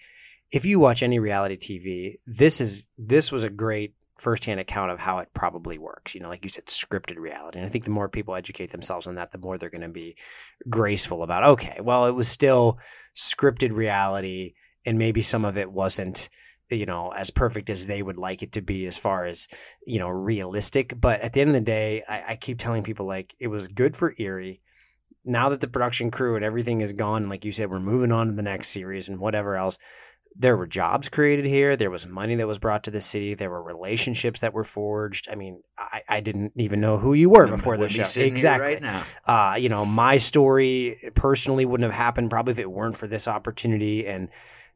if 0.52 0.66
you 0.66 0.80
watch 0.80 1.02
any 1.02 1.18
reality 1.18 1.58
TV, 1.58 2.16
this 2.28 2.60
is 2.60 2.88
this 2.98 3.32
was 3.32 3.46
a 3.46 3.50
great 3.50 3.94
firsthand 4.20 4.60
account 4.60 4.92
of 4.92 5.00
how 5.00 5.20
it 5.20 5.30
probably 5.34 5.80
works. 5.80 6.14
You 6.14 6.22
know, 6.22 6.30
like 6.30 6.44
you 6.44 6.50
said, 6.50 6.66
scripted 6.66 7.18
reality. 7.18 7.58
And 7.58 7.66
I 7.66 7.70
think 7.70 7.86
the 7.86 7.92
more 7.92 8.10
people 8.10 8.36
educate 8.36 8.72
themselves 8.72 9.08
on 9.08 9.16
that, 9.16 9.32
the 9.32 9.40
more 9.40 9.58
they're 9.58 9.70
going 9.70 9.82
to 9.82 9.88
be 9.88 10.16
graceful 10.70 11.24
about. 11.24 11.44
Okay, 11.44 11.80
well, 11.82 12.06
it 12.06 12.12
was 12.12 12.28
still 12.28 12.78
scripted 13.16 13.72
reality, 13.72 14.54
and 14.86 14.98
maybe 14.98 15.22
some 15.22 15.46
of 15.46 15.58
it 15.58 15.72
wasn't 15.72 16.30
you 16.72 16.86
know 16.86 17.10
as 17.10 17.30
perfect 17.30 17.70
as 17.70 17.88
they 17.88 18.02
would 18.02 18.18
like 18.18 18.42
it 18.44 18.52
to 18.54 18.62
be 18.62 18.86
as 18.86 18.98
far 18.98 19.26
as 19.26 19.48
you 19.86 20.00
know 20.00 20.10
realistic 20.10 21.00
but 21.00 21.22
at 21.22 21.34
the 21.34 21.42
end 21.42 21.50
of 21.50 21.54
the 21.54 21.62
day 21.62 22.04
I, 22.08 22.24
I 22.30 22.36
keep 22.36 22.60
telling 22.60 22.84
people 22.84 23.06
like 23.06 23.36
it 23.40 23.48
was 23.48 23.68
good 23.68 23.96
for 23.96 24.16
erie 24.18 24.62
now 25.24 25.50
that 25.50 25.62
the 25.62 25.68
production 25.68 26.12
crew 26.12 26.36
and 26.36 26.46
everything 26.46 26.82
is 26.82 26.94
gone 26.94 27.30
like 27.30 27.46
you 27.46 27.52
said 27.52 27.70
we're 27.70 27.80
moving 27.80 28.12
on 28.12 28.28
to 28.28 28.34
the 28.34 28.42
next 28.42 28.70
series 28.70 29.08
and 29.08 29.20
whatever 29.20 29.56
else 29.56 29.78
there 30.36 30.56
were 30.56 30.68
jobs 30.68 31.10
created 31.10 31.46
here. 31.46 31.76
There 31.76 31.92
was 31.92 32.08
money 32.08 32.36
that 32.36 32.48
was 32.48 32.58
brought 32.58 32.84
to 32.86 32.92
the 32.92 33.02
city. 33.02 33.34
There 33.34 33.50
were 33.50 33.62
relationships 33.62 34.40
that 34.40 34.54
were 34.54 34.64
forged. 34.64 35.28
I 35.30 35.36
mean, 35.36 35.62
I, 35.78 36.04
I 36.08 36.20
didn't 36.22 36.54
even 36.56 36.80
know 36.80 36.98
who 36.98 37.14
you 37.14 37.30
were 37.30 37.48
before 37.48 37.78
the 37.78 37.90
show. 37.90 38.04
Exactly. 38.22 38.74
Right 38.74 38.82
now, 38.82 39.04
uh, 39.26 39.56
you 39.56 39.70
know, 39.70 39.86
my 39.86 40.18
story 40.18 41.12
personally 41.16 41.66
wouldn't 41.66 41.92
have 41.92 42.00
happened 42.00 42.30
probably 42.30 42.52
if 42.52 42.60
it 42.60 42.72
weren't 42.72 42.96
for 42.96 43.08
this 43.08 43.28
opportunity. 43.28 44.08
And 44.08 44.30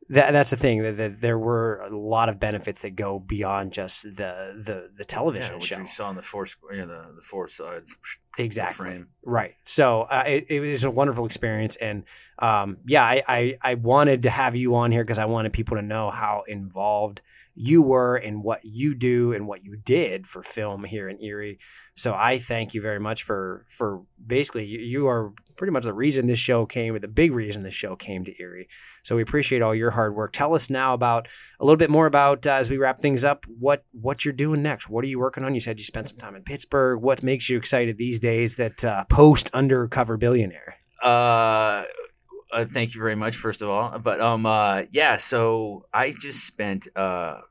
that, 0.10 0.32
that's 0.32 0.52
the 0.52 0.58
thing 0.58 0.84
that, 0.84 0.98
that, 0.98 1.22
there 1.22 1.40
were 1.40 1.80
a 1.80 1.96
lot 1.96 2.30
of 2.30 2.40
benefits 2.40 2.84
that 2.84 2.96
go 2.96 3.20
beyond 3.20 3.74
just 3.74 4.04
the 4.04 4.56
the 4.56 4.92
the 4.96 5.06
television 5.06 5.54
yeah, 5.54 5.56
which 5.56 5.66
show. 5.66 5.80
We 5.80 5.88
saw 5.88 6.10
on 6.10 6.16
the 6.16 6.22
four 6.22 6.46
you 6.72 6.78
know, 6.78 6.88
the 6.88 7.16
the 7.16 7.22
four 7.22 7.48
sides. 7.48 7.98
Exactly. 8.38 9.06
Right. 9.24 9.56
So 9.64 10.02
uh, 10.04 10.26
it, 10.28 10.46
it, 10.50 10.60
was 10.60 10.84
a 10.84 10.92
wonderful 10.92 11.26
experience, 11.26 11.76
and 11.78 12.04
um, 12.38 12.78
yeah, 12.86 13.04
I, 13.04 13.24
I 13.28 13.58
I 13.62 13.74
wanted 13.76 14.24
to 14.24 14.30
have 14.30 14.56
you 14.56 14.76
on 14.76 14.92
here 14.92 15.04
because 15.04 15.20
I 15.20 15.26
wanted 15.26 15.54
people 15.54 15.78
to 15.78 15.84
know 15.84 16.12
how 16.12 16.44
involved 16.48 17.22
you 17.56 17.82
were 17.82 18.18
and 18.18 18.44
what 18.44 18.60
you 18.64 18.94
do 18.94 19.32
and 19.34 19.48
what 19.48 19.64
you 19.64 19.78
did 19.78 20.28
for 20.28 20.44
film 20.44 20.84
here 20.84 21.08
in 21.08 21.24
Erie. 21.24 21.58
So 21.96 22.14
I 22.14 22.38
thank 22.38 22.74
you 22.74 22.82
very 22.82 23.00
much 23.00 23.24
for 23.24 23.66
for 23.70 24.02
basically 24.26 24.66
you, 24.66 24.80
you 24.80 25.08
are 25.08 25.32
pretty 25.56 25.72
much 25.72 25.86
the 25.86 25.94
reason 25.94 26.28
this 26.28 26.38
show 26.38 26.66
came, 26.66 27.00
the 27.00 27.08
big 27.08 27.34
reason 27.34 27.64
this 27.64 27.74
show 27.74 27.96
came 27.96 28.26
to 28.26 28.42
Erie. 28.42 28.68
So 29.04 29.16
we 29.16 29.22
appreciate 29.22 29.62
all 29.62 29.74
your 29.74 29.92
hard 29.92 30.14
work. 30.14 30.34
Tell 30.34 30.54
us 30.54 30.70
now 30.70 30.94
about 30.94 31.30
a 31.62 31.66
little 31.66 31.78
bit 31.78 31.90
more 31.90 32.06
about 32.06 32.46
uh, 32.46 32.52
as 32.52 32.70
we 32.70 32.78
wrap 32.78 33.00
things 33.00 33.24
up 33.24 33.46
what 33.48 33.86
what 33.94 34.26
you're 34.26 34.34
doing 34.34 34.62
next. 34.62 34.90
What 34.90 35.06
are 35.06 35.08
you 35.08 35.20
working 35.20 35.46
on? 35.46 35.54
You 35.54 35.62
said 35.62 35.80
you 35.80 35.86
spent 35.86 36.10
some 36.10 36.18
time 36.18 36.36
in 36.36 36.44
Pittsburgh. 36.44 37.02
What 37.02 37.24
makes 37.24 37.50
you 37.50 37.58
excited 37.58 37.98
these 37.98 38.20
days 38.20 38.58
that 38.58 38.84
uh, 38.84 39.06
post 39.06 39.50
undercover 39.54 40.18
billionaire? 40.18 40.76
Uh 41.02 41.84
uh, 42.56 42.66
thank 42.66 42.96
you 42.96 43.02
very 43.02 43.16
much, 43.16 43.36
first 43.36 43.62
of 43.62 43.70
all. 43.70 44.00
But 44.00 44.22
um, 44.22 44.46
uh, 44.46 44.84
yeah, 44.92 45.18
so 45.18 45.86
I 45.94 46.14
just 46.18 46.48
spent 46.48 46.88
uh, 46.96 47.42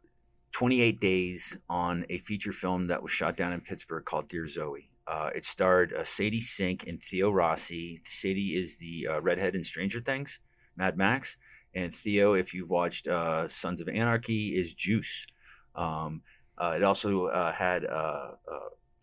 28 0.53 0.99
days 0.99 1.59
on 1.69 2.07
a 2.09 2.17
feature 2.19 2.53
film 2.53 2.87
that 2.87 3.03
was 3.03 3.13
shot 3.13 3.37
down 3.37 3.53
in 3.53 3.61
Pittsburgh 3.61 4.05
called 4.05 4.29
Dear 4.29 4.47
Zoe. 4.47 4.91
Uh, 5.07 5.29
it 5.35 5.45
starred 5.45 5.93
uh, 5.93 6.05
Sadie 6.05 6.41
Sink 6.41 6.87
and 6.87 7.03
Theo 7.03 7.31
Rossi. 7.31 8.01
Sadie 8.05 8.57
is 8.57 8.79
the 8.79 9.09
uh, 9.09 9.21
redhead 9.21 9.55
in 9.55 9.63
Stranger 9.63 10.01
Things, 10.01 10.39
Mad 10.75 10.97
Max, 10.97 11.37
and 11.75 11.95
Theo, 11.95 12.33
if 12.33 12.55
you've 12.55 12.71
watched 12.71 13.07
uh, 13.07 13.47
Sons 13.47 13.83
of 13.83 13.89
Anarchy, 13.89 14.57
is 14.59 14.73
Juice. 14.73 15.27
Um, 15.75 16.23
uh, 16.57 16.75
it 16.77 16.83
also 16.83 17.27
uh, 17.27 17.53
had 17.53 17.85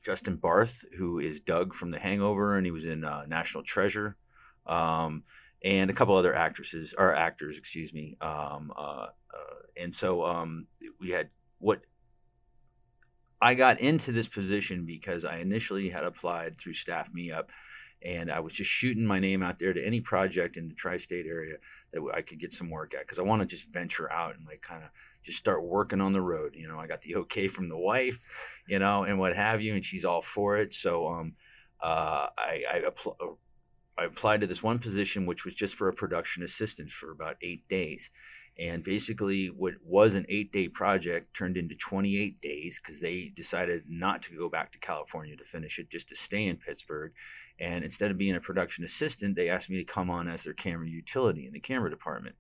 Justin 0.03 0.37
Bartha, 0.37 0.85
who 0.97 1.19
is 1.19 1.39
Doug 1.39 1.75
from 1.75 1.91
The 1.91 1.99
Hangover, 1.99 2.57
and 2.57 2.65
he 2.65 2.71
was 2.71 2.85
in 2.85 3.01
National 3.27 3.63
Treasure. 3.63 4.15
Um, 4.65 5.23
and 5.63 5.89
a 5.89 5.93
couple 5.93 6.15
other 6.15 6.35
actresses 6.35 6.93
or 6.97 7.15
actors, 7.15 7.57
excuse 7.57 7.93
me. 7.93 8.17
Um, 8.21 8.71
uh, 8.75 9.07
uh, 9.33 9.61
and 9.77 9.93
so 9.93 10.25
um, 10.25 10.67
we 10.99 11.09
had 11.11 11.29
what 11.59 11.81
I 13.41 13.53
got 13.53 13.79
into 13.79 14.11
this 14.11 14.27
position 14.27 14.85
because 14.85 15.25
I 15.25 15.37
initially 15.37 15.89
had 15.89 16.03
applied 16.03 16.59
through 16.59 16.73
Staff 16.73 17.13
Me 17.13 17.31
Up, 17.31 17.49
and 18.03 18.31
I 18.31 18.39
was 18.39 18.53
just 18.53 18.69
shooting 18.69 19.05
my 19.05 19.19
name 19.19 19.43
out 19.43 19.59
there 19.59 19.73
to 19.73 19.85
any 19.85 20.01
project 20.01 20.57
in 20.57 20.67
the 20.67 20.75
tri-state 20.75 21.25
area 21.27 21.57
that 21.93 22.01
I 22.13 22.21
could 22.21 22.39
get 22.39 22.53
some 22.53 22.69
work 22.69 22.93
at 22.93 23.01
because 23.01 23.19
I 23.19 23.23
want 23.23 23.41
to 23.41 23.47
just 23.47 23.71
venture 23.71 24.11
out 24.11 24.35
and 24.35 24.45
like 24.45 24.61
kind 24.61 24.83
of 24.83 24.89
just 25.23 25.37
start 25.37 25.63
working 25.63 26.01
on 26.01 26.11
the 26.11 26.21
road. 26.21 26.55
You 26.55 26.67
know, 26.67 26.79
I 26.79 26.87
got 26.87 27.01
the 27.01 27.17
okay 27.17 27.47
from 27.47 27.69
the 27.69 27.77
wife, 27.77 28.25
you 28.67 28.79
know, 28.79 29.03
and 29.03 29.19
what 29.19 29.35
have 29.35 29.61
you, 29.61 29.75
and 29.75 29.85
she's 29.85 30.05
all 30.05 30.21
for 30.21 30.57
it. 30.57 30.73
So 30.73 31.07
um, 31.07 31.33
uh, 31.81 32.27
I, 32.37 32.63
I 32.71 32.79
apl- 32.79 33.37
I 33.97 34.05
applied 34.05 34.41
to 34.41 34.47
this 34.47 34.63
one 34.63 34.79
position, 34.79 35.25
which 35.25 35.45
was 35.45 35.53
just 35.53 35.75
for 35.75 35.87
a 35.87 35.93
production 35.93 36.43
assistant 36.43 36.89
for 36.89 37.11
about 37.11 37.37
eight 37.41 37.67
days. 37.67 38.09
And 38.59 38.83
basically, 38.83 39.47
what 39.47 39.75
was 39.83 40.13
an 40.15 40.25
eight 40.27 40.51
day 40.51 40.67
project 40.67 41.33
turned 41.33 41.57
into 41.57 41.75
28 41.75 42.41
days 42.41 42.79
because 42.79 42.99
they 42.99 43.31
decided 43.35 43.83
not 43.87 44.21
to 44.23 44.35
go 44.35 44.49
back 44.49 44.71
to 44.71 44.79
California 44.79 45.35
to 45.37 45.45
finish 45.45 45.79
it, 45.79 45.89
just 45.89 46.09
to 46.09 46.15
stay 46.15 46.45
in 46.45 46.57
Pittsburgh. 46.57 47.13
And 47.59 47.83
instead 47.83 48.11
of 48.11 48.17
being 48.17 48.35
a 48.35 48.41
production 48.41 48.83
assistant, 48.83 49.35
they 49.35 49.49
asked 49.49 49.69
me 49.69 49.77
to 49.77 49.83
come 49.83 50.09
on 50.09 50.27
as 50.27 50.43
their 50.43 50.53
camera 50.53 50.87
utility 50.87 51.45
in 51.45 51.53
the 51.53 51.59
camera 51.59 51.89
department. 51.89 52.35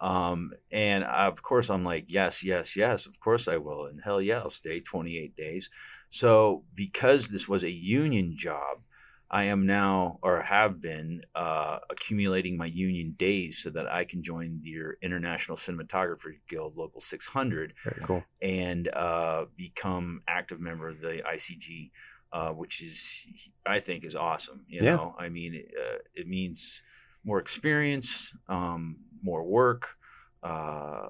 Um, 0.00 0.52
and 0.70 1.04
of 1.04 1.42
course, 1.42 1.68
I'm 1.68 1.84
like, 1.84 2.06
yes, 2.08 2.42
yes, 2.42 2.76
yes, 2.76 3.06
of 3.06 3.20
course 3.20 3.48
I 3.48 3.58
will. 3.58 3.86
And 3.86 4.00
hell 4.02 4.22
yeah, 4.22 4.38
I'll 4.38 4.50
stay 4.50 4.80
28 4.80 5.36
days. 5.36 5.68
So, 6.08 6.64
because 6.74 7.28
this 7.28 7.48
was 7.48 7.62
a 7.62 7.70
union 7.70 8.34
job, 8.36 8.78
I 9.30 9.44
am 9.44 9.64
now 9.64 10.18
or 10.22 10.42
have 10.42 10.80
been 10.80 11.20
uh, 11.36 11.78
accumulating 11.88 12.56
my 12.56 12.66
union 12.66 13.14
days 13.16 13.62
so 13.62 13.70
that 13.70 13.86
I 13.86 14.04
can 14.04 14.22
join 14.22 14.60
your 14.64 14.96
International 15.02 15.56
Cinematographer 15.56 16.32
Guild 16.48 16.76
Local 16.76 17.00
600. 17.00 17.74
Very 17.84 18.00
cool. 18.02 18.24
And 18.42 18.88
uh, 18.88 19.44
become 19.56 20.22
active 20.26 20.60
member 20.60 20.88
of 20.88 21.00
the 21.00 21.22
ICG, 21.32 21.90
uh, 22.32 22.50
which 22.50 22.82
is 22.82 23.24
I 23.64 23.78
think 23.78 24.04
is 24.04 24.16
awesome. 24.16 24.64
You 24.68 24.80
yeah. 24.82 24.96
know, 24.96 25.14
I 25.16 25.28
mean, 25.28 25.54
it, 25.54 25.70
uh, 25.78 25.98
it 26.14 26.26
means 26.26 26.82
more 27.22 27.38
experience, 27.38 28.34
um, 28.48 28.96
more 29.22 29.44
work. 29.44 29.96
Uh, 30.42 31.08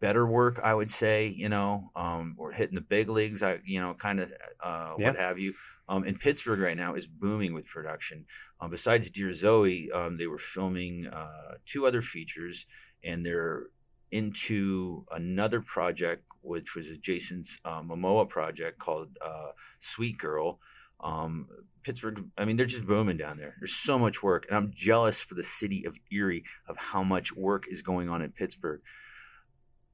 better 0.00 0.26
work, 0.26 0.58
I 0.62 0.74
would 0.74 0.90
say. 0.90 1.28
You 1.28 1.48
know, 1.48 1.90
um, 1.96 2.34
we're 2.36 2.52
hitting 2.52 2.74
the 2.74 2.80
big 2.80 3.08
leagues. 3.08 3.42
I, 3.42 3.60
you 3.64 3.80
know, 3.80 3.94
kind 3.94 4.20
of 4.20 4.32
uh, 4.62 4.94
yeah. 4.98 5.08
what 5.08 5.18
have 5.18 5.38
you 5.38 5.54
um, 5.90 6.04
and 6.04 6.18
Pittsburgh 6.20 6.60
right 6.60 6.76
now 6.76 6.94
is 6.94 7.08
booming 7.08 7.52
with 7.52 7.66
production. 7.66 8.24
Um, 8.60 8.70
besides 8.70 9.10
Dear 9.10 9.32
Zoe, 9.32 9.90
um, 9.90 10.18
they 10.18 10.28
were 10.28 10.38
filming 10.38 11.08
uh, 11.08 11.56
two 11.66 11.84
other 11.84 12.00
features, 12.00 12.64
and 13.02 13.26
they're 13.26 13.64
into 14.12 15.04
another 15.10 15.60
project, 15.60 16.22
which 16.42 16.76
was 16.76 16.90
a 16.90 16.96
Jason's 16.96 17.58
uh, 17.64 17.82
Momoa 17.82 18.28
project 18.28 18.78
called 18.78 19.18
uh, 19.20 19.50
Sweet 19.80 20.16
Girl. 20.16 20.60
Um, 21.00 21.48
Pittsburgh, 21.82 22.24
I 22.38 22.44
mean, 22.44 22.56
they're 22.56 22.66
just 22.66 22.86
booming 22.86 23.16
down 23.16 23.38
there. 23.38 23.56
There's 23.58 23.74
so 23.74 23.98
much 23.98 24.22
work, 24.22 24.46
and 24.48 24.56
I'm 24.56 24.70
jealous 24.72 25.20
for 25.20 25.34
the 25.34 25.42
city 25.42 25.84
of 25.86 25.96
Erie 26.12 26.44
of 26.68 26.76
how 26.76 27.02
much 27.02 27.34
work 27.34 27.64
is 27.68 27.82
going 27.82 28.08
on 28.08 28.22
in 28.22 28.30
Pittsburgh 28.30 28.80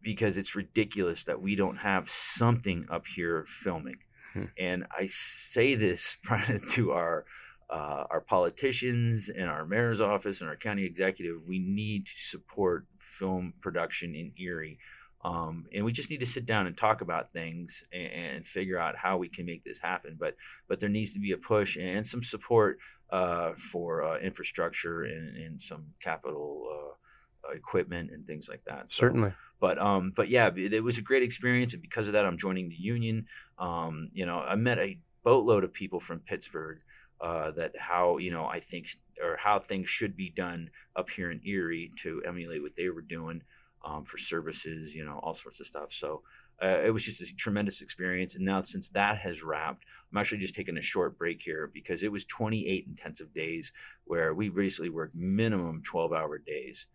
because 0.02 0.36
it's 0.36 0.54
ridiculous 0.54 1.24
that 1.24 1.40
we 1.40 1.56
don't 1.56 1.78
have 1.78 2.10
something 2.10 2.84
up 2.90 3.06
here 3.06 3.46
filming. 3.46 3.96
Hmm. 4.36 4.44
And 4.58 4.86
I 4.96 5.06
say 5.06 5.74
this 5.74 6.18
to 6.72 6.92
our 6.92 7.24
uh, 7.68 8.04
our 8.10 8.20
politicians 8.20 9.28
and 9.28 9.48
our 9.48 9.66
mayor's 9.66 10.00
office 10.00 10.40
and 10.40 10.48
our 10.48 10.56
county 10.56 10.84
executive. 10.84 11.48
We 11.48 11.58
need 11.58 12.06
to 12.06 12.12
support 12.14 12.86
film 13.00 13.54
production 13.60 14.14
in 14.14 14.32
Erie. 14.38 14.78
Um, 15.24 15.66
and 15.74 15.84
we 15.84 15.90
just 15.90 16.08
need 16.08 16.20
to 16.20 16.26
sit 16.26 16.46
down 16.46 16.68
and 16.68 16.76
talk 16.76 17.00
about 17.00 17.32
things 17.32 17.82
and, 17.92 18.12
and, 18.12 18.46
figure 18.46 18.78
out 18.78 18.96
how 18.96 19.16
we 19.16 19.28
can 19.28 19.44
make 19.44 19.64
this 19.64 19.80
happen. 19.80 20.16
But 20.20 20.36
but 20.68 20.78
there 20.78 20.88
needs 20.88 21.12
to 21.12 21.18
be 21.18 21.32
a 21.32 21.36
push 21.36 21.76
and 21.76 22.06
some 22.06 22.22
support 22.22 22.78
uh, 23.10 23.54
for 23.54 24.04
uh, 24.04 24.18
infrastructure 24.20 25.02
and, 25.02 25.36
and, 25.36 25.60
some 25.60 25.86
capital 26.00 26.68
uh, 26.70 27.56
equipment 27.56 28.10
and 28.12 28.24
things 28.24 28.48
like 28.48 28.62
that. 28.66 28.92
So, 28.92 29.06
Certainly. 29.06 29.32
But 29.60 29.78
um, 29.78 30.12
but 30.14 30.28
yeah, 30.28 30.50
it, 30.54 30.84
was 30.84 30.98
a 30.98 31.02
great 31.02 31.22
experience, 31.22 31.72
and 31.72 31.82
because 31.82 32.08
of 32.08 32.12
that, 32.12 32.26
I'm 32.26 32.36
joining 32.36 32.68
the 32.68 32.76
union. 32.76 33.26
Um, 33.58 34.10
you 34.12 34.26
know, 34.26 34.38
I 34.38 34.54
met 34.54 34.78
a 34.78 34.98
boatload 35.24 35.64
of 35.64 35.72
people 35.72 35.98
from 35.98 36.20
Pittsburgh 36.20 36.80
uh, 37.20 37.52
that 37.52 37.78
how 37.78 38.18
you 38.18 38.30
know 38.30 38.46
I 38.46 38.60
think 38.60 38.88
or 39.22 39.36
how 39.38 39.58
things 39.58 39.88
should 39.88 40.16
be 40.16 40.28
done 40.28 40.70
up 40.94 41.08
here 41.08 41.30
in 41.30 41.40
Erie 41.44 41.90
to 41.96 42.22
emulate 42.26 42.62
what 42.62 42.76
they 42.76 42.90
were 42.90 43.00
doing 43.00 43.42
um, 43.84 44.04
for 44.04 44.18
services, 44.18 44.94
you 44.94 45.04
know, 45.04 45.20
all 45.22 45.34
sorts 45.34 45.60
of 45.60 45.66
stuff. 45.66 45.92
So 45.92 46.22
uh, 46.62 46.80
it 46.84 46.90
was 46.90 47.04
just 47.04 47.20
a 47.20 47.36
tremendous 47.36 47.82
experience. 47.82 48.34
And 48.34 48.44
now 48.44 48.60
since 48.62 48.88
that 48.90 49.18
has 49.18 49.42
wrapped, 49.42 49.84
I'm 50.10 50.18
actually 50.18 50.38
just 50.38 50.54
taking 50.54 50.78
a 50.78 50.82
short 50.82 51.18
break 51.18 51.42
here 51.42 51.70
because 51.72 52.02
it 52.02 52.12
was 52.12 52.24
28 52.24 52.86
intensive 52.86 53.32
days 53.34 53.72
where 54.04 54.34
we 54.34 54.48
basically 54.48 54.90
worked 54.90 55.14
minimum 55.14 55.82
12 55.82 56.12
hour 56.12 56.38
days. 56.38 56.86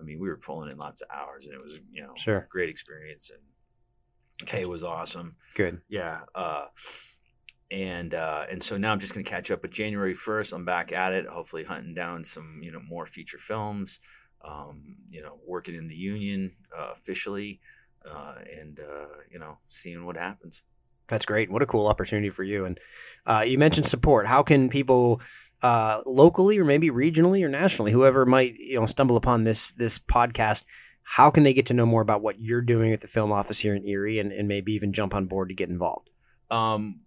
I 0.00 0.02
mean, 0.02 0.18
we 0.18 0.28
were 0.28 0.36
pulling 0.36 0.70
in 0.70 0.78
lots 0.78 1.02
of 1.02 1.08
hours, 1.14 1.46
and 1.46 1.54
it 1.54 1.62
was 1.62 1.80
you 1.92 2.02
know 2.02 2.12
sure 2.16 2.48
great 2.50 2.68
experience. 2.68 3.30
And 3.30 4.48
Kay 4.48 4.64
was 4.64 4.82
awesome. 4.82 5.36
Good. 5.54 5.80
Yeah. 5.88 6.20
Uh, 6.34 6.66
and 7.70 8.14
uh, 8.14 8.44
and 8.50 8.62
so 8.62 8.76
now 8.76 8.92
I'm 8.92 8.98
just 8.98 9.14
going 9.14 9.24
to 9.24 9.30
catch 9.30 9.50
up. 9.50 9.62
But 9.62 9.70
January 9.70 10.14
1st, 10.14 10.52
I'm 10.52 10.64
back 10.64 10.92
at 10.92 11.12
it. 11.12 11.26
Hopefully, 11.26 11.64
hunting 11.64 11.94
down 11.94 12.24
some 12.24 12.60
you 12.62 12.72
know 12.72 12.80
more 12.80 13.06
feature 13.06 13.38
films. 13.38 14.00
Um, 14.42 14.96
you 15.10 15.22
know, 15.22 15.38
working 15.46 15.74
in 15.74 15.86
the 15.86 15.94
union 15.94 16.52
uh, 16.76 16.92
officially, 16.92 17.60
uh, 18.10 18.36
and 18.58 18.80
uh, 18.80 19.18
you 19.30 19.38
know, 19.38 19.58
seeing 19.68 20.06
what 20.06 20.16
happens. 20.16 20.62
That's 21.08 21.26
great. 21.26 21.50
What 21.50 21.60
a 21.60 21.66
cool 21.66 21.86
opportunity 21.88 22.30
for 22.30 22.42
you. 22.42 22.64
And 22.64 22.80
uh, 23.26 23.44
you 23.46 23.58
mentioned 23.58 23.86
support. 23.86 24.26
How 24.26 24.42
can 24.42 24.70
people 24.70 25.20
uh, 25.62 26.00
locally 26.06 26.58
or 26.58 26.64
maybe 26.64 26.90
regionally 26.90 27.44
or 27.44 27.48
nationally, 27.48 27.92
whoever 27.92 28.26
might 28.26 28.54
you 28.54 28.78
know 28.78 28.86
stumble 28.86 29.16
upon 29.16 29.44
this 29.44 29.72
this 29.72 29.98
podcast, 29.98 30.64
how 31.02 31.30
can 31.30 31.42
they 31.42 31.52
get 31.52 31.66
to 31.66 31.74
know 31.74 31.86
more 31.86 32.02
about 32.02 32.22
what 32.22 32.40
you're 32.40 32.62
doing 32.62 32.92
at 32.92 33.00
the 33.00 33.08
film 33.08 33.32
office 33.32 33.58
here 33.58 33.74
in 33.74 33.86
Erie 33.86 34.18
and, 34.18 34.32
and 34.32 34.48
maybe 34.48 34.72
even 34.72 34.92
jump 34.92 35.14
on 35.14 35.26
board 35.26 35.48
to 35.48 35.54
get 35.54 35.68
involved? 35.68 36.10
Um, 36.50 37.00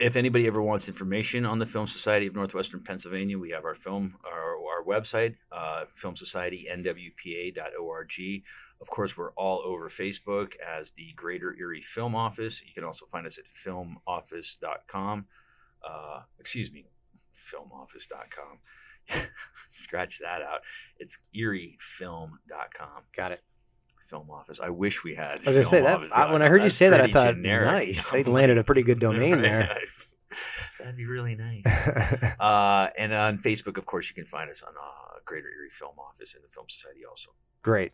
if 0.00 0.16
anybody 0.16 0.46
ever 0.46 0.62
wants 0.62 0.88
information 0.88 1.44
on 1.44 1.58
the 1.58 1.66
Film 1.66 1.86
Society 1.86 2.26
of 2.26 2.34
Northwestern 2.34 2.82
Pennsylvania, 2.82 3.38
we 3.38 3.50
have 3.50 3.64
our 3.64 3.74
film 3.74 4.16
our, 4.24 4.56
our 4.56 4.82
website, 4.86 5.34
uh, 5.52 5.84
filmsocietynwpa.org. 5.96 8.42
Of 8.80 8.88
course, 8.88 9.16
we're 9.16 9.32
all 9.32 9.62
over 9.64 9.88
Facebook 9.90 10.54
as 10.58 10.92
the 10.92 11.12
Greater 11.14 11.54
Erie 11.58 11.82
Film 11.82 12.14
Office. 12.14 12.62
You 12.66 12.72
can 12.72 12.82
also 12.82 13.04
find 13.06 13.26
us 13.26 13.38
at 13.38 13.44
filmoffice.com. 13.44 15.26
Uh, 15.86 16.22
excuse 16.38 16.72
me, 16.72 16.86
filmoffice.com. 17.34 18.58
Scratch 19.68 20.18
that 20.20 20.42
out. 20.42 20.60
It's 20.98 21.18
eriefilm.com. 21.34 23.02
Got 23.16 23.32
it. 23.32 23.42
Film 24.06 24.30
office. 24.30 24.58
I 24.60 24.70
wish 24.70 25.04
we 25.04 25.14
had. 25.14 25.38
I 25.38 25.46
was 25.46 25.56
gonna 25.56 25.62
say 25.62 25.80
that 25.82 26.00
I, 26.12 26.32
when 26.32 26.42
I 26.42 26.48
heard 26.48 26.64
you 26.64 26.68
say 26.68 26.88
that, 26.88 27.00
I 27.00 27.06
thought, 27.06 27.34
generic. 27.34 27.66
nice. 27.66 28.10
They 28.12 28.24
landed 28.24 28.58
a 28.58 28.64
pretty 28.64 28.82
good 28.82 28.98
domain 28.98 29.40
there. 29.40 29.78
That'd 30.80 30.96
be 30.96 31.06
really 31.06 31.36
nice. 31.36 31.64
Uh, 32.40 32.88
and 32.98 33.12
on 33.12 33.38
Facebook, 33.38 33.76
of 33.76 33.86
course, 33.86 34.08
you 34.08 34.14
can 34.14 34.24
find 34.24 34.50
us 34.50 34.64
on 34.64 34.70
uh, 34.70 35.18
Greater 35.24 35.46
Erie 35.46 35.70
Film 35.70 35.94
Office 35.98 36.34
and 36.34 36.42
the 36.42 36.48
Film 36.48 36.66
Society 36.68 37.00
also. 37.08 37.30
Great. 37.62 37.92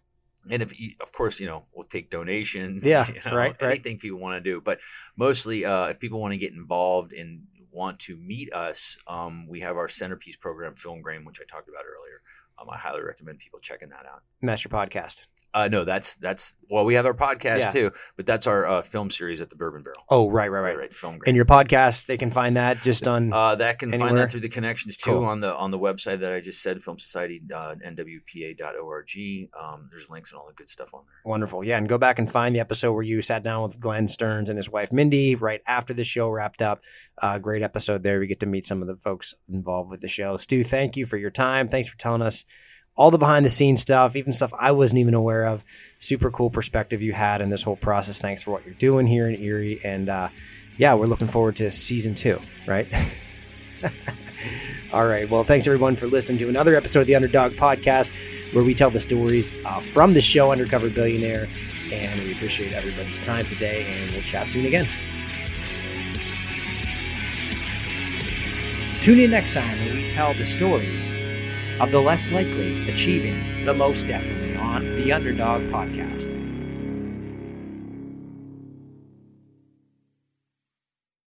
And 0.50 0.62
if, 0.62 0.78
you, 0.78 0.92
of 1.02 1.12
course, 1.12 1.40
you 1.40 1.46
know, 1.46 1.64
we'll 1.74 1.86
take 1.86 2.08
donations. 2.08 2.86
Yeah, 2.86 3.04
you 3.08 3.20
know, 3.24 3.36
right, 3.36 3.56
right. 3.60 3.72
Anything 3.72 3.98
people 3.98 4.18
want 4.18 4.42
to 4.42 4.50
do, 4.50 4.60
but 4.60 4.78
mostly, 5.16 5.64
uh, 5.64 5.86
if 5.86 5.98
people 5.98 6.20
want 6.20 6.32
to 6.32 6.38
get 6.38 6.52
involved 6.52 7.12
and 7.12 7.42
want 7.76 7.98
to 8.00 8.16
meet 8.16 8.52
us, 8.52 8.96
um, 9.06 9.46
we 9.46 9.60
have 9.60 9.76
our 9.76 9.86
centerpiece 9.86 10.36
program, 10.36 10.74
Film 10.74 11.02
Grain, 11.02 11.24
which 11.24 11.40
I 11.40 11.44
talked 11.44 11.68
about 11.68 11.84
earlier. 11.84 12.22
Um, 12.58 12.70
I 12.70 12.78
highly 12.78 13.02
recommend 13.02 13.38
people 13.38 13.60
checking 13.60 13.90
that 13.90 14.06
out. 14.06 14.22
Your 14.64 14.70
podcast. 14.70 15.26
Uh, 15.56 15.68
no, 15.68 15.84
that's 15.84 16.16
that's 16.16 16.54
well, 16.68 16.84
we 16.84 16.94
have 16.94 17.06
our 17.06 17.14
podcast 17.14 17.58
Yeah. 17.60 17.70
too, 17.70 17.90
but 18.16 18.26
that's 18.26 18.46
our 18.46 18.66
uh, 18.66 18.82
film 18.82 19.08
series 19.08 19.40
at 19.40 19.48
the 19.48 19.56
Bourbon 19.56 19.82
Barrel. 19.82 20.02
Oh, 20.10 20.28
right, 20.28 20.50
right, 20.50 20.60
right. 20.60 20.76
right, 20.76 20.92
Film 20.92 21.16
Grain. 21.18 21.30
And 21.30 21.36
your 21.36 21.46
podcast, 21.46 22.04
they 22.06 22.18
can 22.18 22.30
find 22.30 22.56
that 22.56 22.82
just 22.82 23.08
on. 23.08 23.32
Uh, 23.32 23.54
that 23.54 23.78
can 23.78 23.90
find 23.98 24.18
that 24.18 24.30
through 24.30 24.40
the 24.40 24.48
connections 24.50 24.96
too 24.96 25.12
Cool. 25.12 25.24
on 25.24 25.40
the 25.40 25.54
on 25.54 25.70
the 25.70 25.78
website 25.78 26.20
that 26.20 26.32
I 26.32 26.40
just 26.40 26.60
said, 26.62 26.82
Film 26.82 26.98
Society 26.98 27.40
uh, 27.54 27.74
NWPA.org. 27.86 29.48
Um, 29.58 29.88
there's 29.90 30.10
links 30.10 30.32
and 30.32 30.38
all 30.40 30.46
the 30.46 30.54
good 30.54 30.68
stuff 30.68 30.90
on 30.92 31.02
there. 31.06 31.14
Wonderful. 31.24 31.64
Yeah. 31.64 31.78
And 31.78 31.88
go 31.88 31.98
back 31.98 32.18
and 32.18 32.30
find 32.30 32.54
the 32.54 32.60
episode 32.60 32.92
where 32.92 33.02
you 33.02 33.22
sat 33.22 33.42
down 33.42 33.62
with 33.62 33.80
Glenn 33.80 34.08
Stearns 34.08 34.48
and 34.50 34.56
his 34.58 34.70
wife, 34.70 34.92
Mindy, 34.92 35.34
right 35.34 35.62
after 35.66 35.94
the 35.94 36.04
show 36.04 36.28
wrapped 36.28 36.62
up. 36.62 36.82
Uh, 37.20 37.38
great 37.38 37.62
episode 37.62 38.02
there. 38.02 38.20
We 38.20 38.26
get 38.26 38.40
to 38.40 38.46
meet 38.46 38.66
some 38.66 38.82
of 38.82 38.88
the 38.88 38.96
folks 38.96 39.34
involved 39.48 39.90
with 39.90 40.00
the 40.00 40.08
show. 40.08 40.36
Stew, 40.36 40.64
thank 40.64 40.96
you 40.96 41.06
for 41.06 41.16
your 41.16 41.30
time. 41.30 41.68
Thanks 41.68 41.88
for 41.88 41.96
telling 41.96 42.22
us 42.22 42.44
all 42.96 43.10
the 43.10 43.18
behind 43.18 43.44
the 43.44 43.50
scenes 43.50 43.82
stuff, 43.82 44.16
even 44.16 44.32
stuff 44.32 44.52
I 44.58 44.72
wasn't 44.72 45.00
even 45.00 45.14
aware 45.14 45.46
of. 45.46 45.62
Super 45.98 46.30
cool 46.30 46.50
perspective 46.50 47.02
you 47.02 47.12
had 47.12 47.40
in 47.40 47.50
this 47.50 47.62
whole 47.62 47.76
process. 47.76 48.20
Thanks 48.20 48.42
for 48.42 48.50
what 48.50 48.64
you're 48.64 48.74
doing 48.74 49.06
here 49.06 49.28
in 49.28 49.38
Erie. 49.40 49.80
And 49.84 50.08
uh, 50.08 50.30
yeah, 50.78 50.94
we're 50.94 51.06
looking 51.06 51.28
forward 51.28 51.56
to 51.56 51.70
season 51.70 52.14
two, 52.14 52.40
right? 52.66 52.88
All 54.92 55.06
right. 55.06 55.28
Well, 55.28 55.44
thanks 55.44 55.66
everyone 55.66 55.96
for 55.96 56.06
listening 56.06 56.38
to 56.38 56.48
another 56.48 56.74
episode 56.74 57.00
of 57.00 57.06
the 57.06 57.16
Underdog 57.16 57.52
Podcast, 57.52 58.10
where 58.54 58.64
we 58.64 58.74
tell 58.74 58.90
the 58.90 59.00
stories 59.00 59.52
uh, 59.66 59.80
from 59.80 60.14
the 60.14 60.20
show 60.20 60.52
Undercover 60.52 60.88
Billionaire. 60.88 61.48
And 61.92 62.22
we 62.22 62.32
appreciate 62.32 62.72
everybody's 62.72 63.18
time 63.18 63.44
today, 63.44 63.84
and 63.84 64.10
we'll 64.12 64.22
chat 64.22 64.48
soon 64.48 64.64
again. 64.64 64.88
Tune 69.02 69.20
in 69.20 69.30
next 69.30 69.52
time 69.52 69.78
when 69.84 69.96
we 69.96 70.08
tell 70.08 70.34
the 70.34 70.44
stories 70.44 71.06
of 71.80 71.90
the 71.92 72.00
less 72.00 72.28
likely 72.28 72.88
achieving 72.88 73.64
the 73.64 73.74
most 73.74 74.06
definitely 74.06 74.56
on 74.56 74.94
the 74.94 75.12
Underdog 75.12 75.62
Podcast. 75.64 76.45